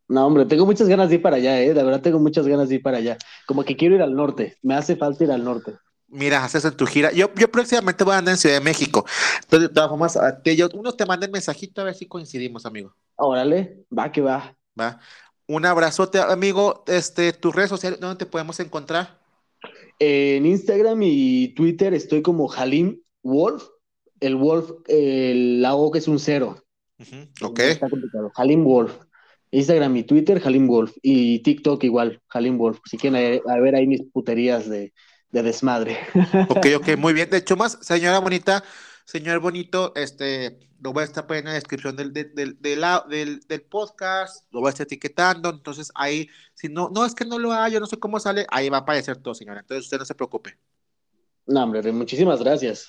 No, 0.08 0.26
hombre, 0.26 0.44
tengo 0.44 0.66
muchas 0.66 0.88
ganas 0.88 1.08
de 1.08 1.14
ir 1.14 1.22
para 1.22 1.36
allá, 1.36 1.58
¿eh? 1.58 1.72
De 1.72 1.82
verdad 1.82 2.02
tengo 2.02 2.18
muchas 2.18 2.46
ganas 2.46 2.68
de 2.68 2.74
ir 2.74 2.82
para 2.82 2.98
allá. 2.98 3.16
Como 3.46 3.64
que 3.64 3.78
quiero 3.78 3.94
ir 3.94 4.02
al 4.02 4.14
norte, 4.14 4.58
me 4.60 4.74
hace 4.74 4.94
falta 4.94 5.24
ir 5.24 5.32
al 5.32 5.42
norte. 5.42 5.72
Mira, 6.08 6.44
haces 6.44 6.64
en 6.64 6.76
tu 6.76 6.86
gira. 6.86 7.12
Yo, 7.12 7.32
yo 7.34 7.50
próximamente 7.50 8.02
voy 8.02 8.14
a 8.14 8.18
andar 8.18 8.32
en 8.32 8.38
Ciudad 8.38 8.56
de 8.56 8.64
México. 8.64 9.04
Entonces, 9.42 9.68
de 9.68 9.74
todas 9.74 9.90
formas, 9.90 10.18
te, 10.42 10.56
yo, 10.56 10.68
uno 10.74 10.92
te 10.92 11.06
manda 11.06 11.26
el 11.26 11.32
mensajito 11.32 11.82
a 11.82 11.84
ver 11.84 11.94
si 11.94 12.06
coincidimos, 12.06 12.64
amigo. 12.64 12.94
Órale, 13.16 13.84
va 13.96 14.10
que 14.10 14.20
va. 14.20 14.56
Va. 14.78 15.00
Un 15.46 15.66
abrazote, 15.66 16.18
amigo. 16.18 16.84
Este, 16.86 17.32
tus 17.32 17.54
redes 17.54 17.70
sociales, 17.70 18.00
¿dónde 18.00 18.16
te 18.16 18.26
podemos 18.26 18.58
encontrar? 18.60 19.18
En 19.98 20.46
Instagram 20.46 21.00
y 21.02 21.48
Twitter 21.54 21.92
estoy 21.92 22.22
como 22.22 22.50
Halim 22.52 23.00
Wolf 23.22 23.64
el 24.20 24.36
Wolf, 24.36 24.70
el 24.86 25.62
lago 25.62 25.90
que 25.90 25.98
es 25.98 26.08
un 26.08 26.18
cero. 26.18 26.62
Ok. 27.42 27.60
Está 27.60 27.88
complicado. 27.88 28.30
Halim 28.34 28.64
Wolf. 28.64 28.96
Instagram 29.50 29.96
y 29.96 30.02
Twitter, 30.02 30.40
Halim 30.44 30.66
Wolf. 30.66 30.96
Y 31.02 31.40
TikTok 31.40 31.82
igual, 31.84 32.20
Halim 32.28 32.58
Wolf. 32.58 32.80
Si 32.84 32.98
quieren 32.98 33.40
a, 33.46 33.58
ver 33.60 33.74
ahí 33.74 33.86
mis 33.86 34.02
puterías 34.12 34.68
de, 34.68 34.92
desmadre. 35.30 35.98
Ok, 36.48 36.66
ok, 36.76 36.96
muy 36.96 37.12
bien. 37.12 37.30
De 37.30 37.38
hecho, 37.38 37.56
más, 37.56 37.78
señora 37.80 38.18
bonita, 38.18 38.62
señor 39.04 39.40
bonito, 39.40 39.92
este, 39.96 40.58
lo 40.80 40.92
voy 40.92 41.02
a 41.02 41.04
estar 41.04 41.26
poniendo 41.26 41.50
en 41.50 41.54
la 41.54 41.60
descripción 41.60 41.96
del, 41.96 42.12
del, 42.12 42.34
del, 42.34 43.40
del, 43.46 43.62
podcast, 43.62 44.44
lo 44.52 44.60
voy 44.60 44.68
a 44.68 44.70
estar 44.70 44.86
etiquetando. 44.86 45.50
Entonces 45.50 45.90
ahí, 45.94 46.28
si 46.54 46.68
no, 46.68 46.90
no 46.94 47.04
es 47.04 47.14
que 47.14 47.24
no 47.24 47.38
lo 47.38 47.52
haga, 47.52 47.68
yo 47.68 47.80
no 47.80 47.86
sé 47.86 47.98
cómo 47.98 48.20
sale, 48.20 48.46
ahí 48.50 48.68
va 48.68 48.78
a 48.78 48.80
aparecer 48.80 49.16
todo, 49.18 49.34
señora. 49.34 49.60
Entonces 49.60 49.84
usted 49.84 49.98
no 49.98 50.04
se 50.04 50.14
preocupe. 50.14 50.58
No, 51.46 51.64
hombre, 51.64 51.90
muchísimas 51.92 52.40
gracias. 52.40 52.88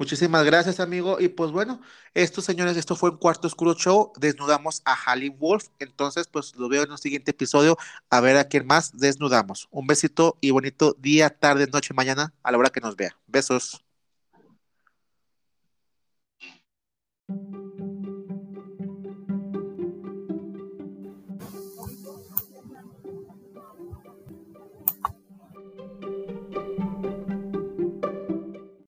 Muchísimas 0.00 0.46
gracias, 0.46 0.80
amigo. 0.80 1.20
Y 1.20 1.28
pues 1.28 1.50
bueno, 1.50 1.82
esto, 2.14 2.40
señores, 2.40 2.78
esto 2.78 2.96
fue 2.96 3.10
un 3.10 3.18
cuarto 3.18 3.46
oscuro 3.46 3.74
show. 3.74 4.12
Desnudamos 4.16 4.80
a 4.86 4.94
Halim 4.94 5.38
Wolf. 5.38 5.66
Entonces, 5.78 6.26
pues 6.26 6.56
lo 6.56 6.70
veo 6.70 6.84
en 6.84 6.90
un 6.92 6.96
siguiente 6.96 7.32
episodio 7.32 7.76
a 8.08 8.20
ver 8.20 8.38
a 8.38 8.44
quién 8.44 8.66
más 8.66 8.96
desnudamos. 8.96 9.68
Un 9.70 9.86
besito 9.86 10.38
y 10.40 10.52
bonito 10.52 10.96
día, 10.98 11.28
tarde, 11.28 11.66
noche, 11.66 11.92
mañana, 11.92 12.32
a 12.42 12.50
la 12.50 12.56
hora 12.56 12.70
que 12.70 12.80
nos 12.80 12.96
vea. 12.96 13.14
Besos. 13.26 13.84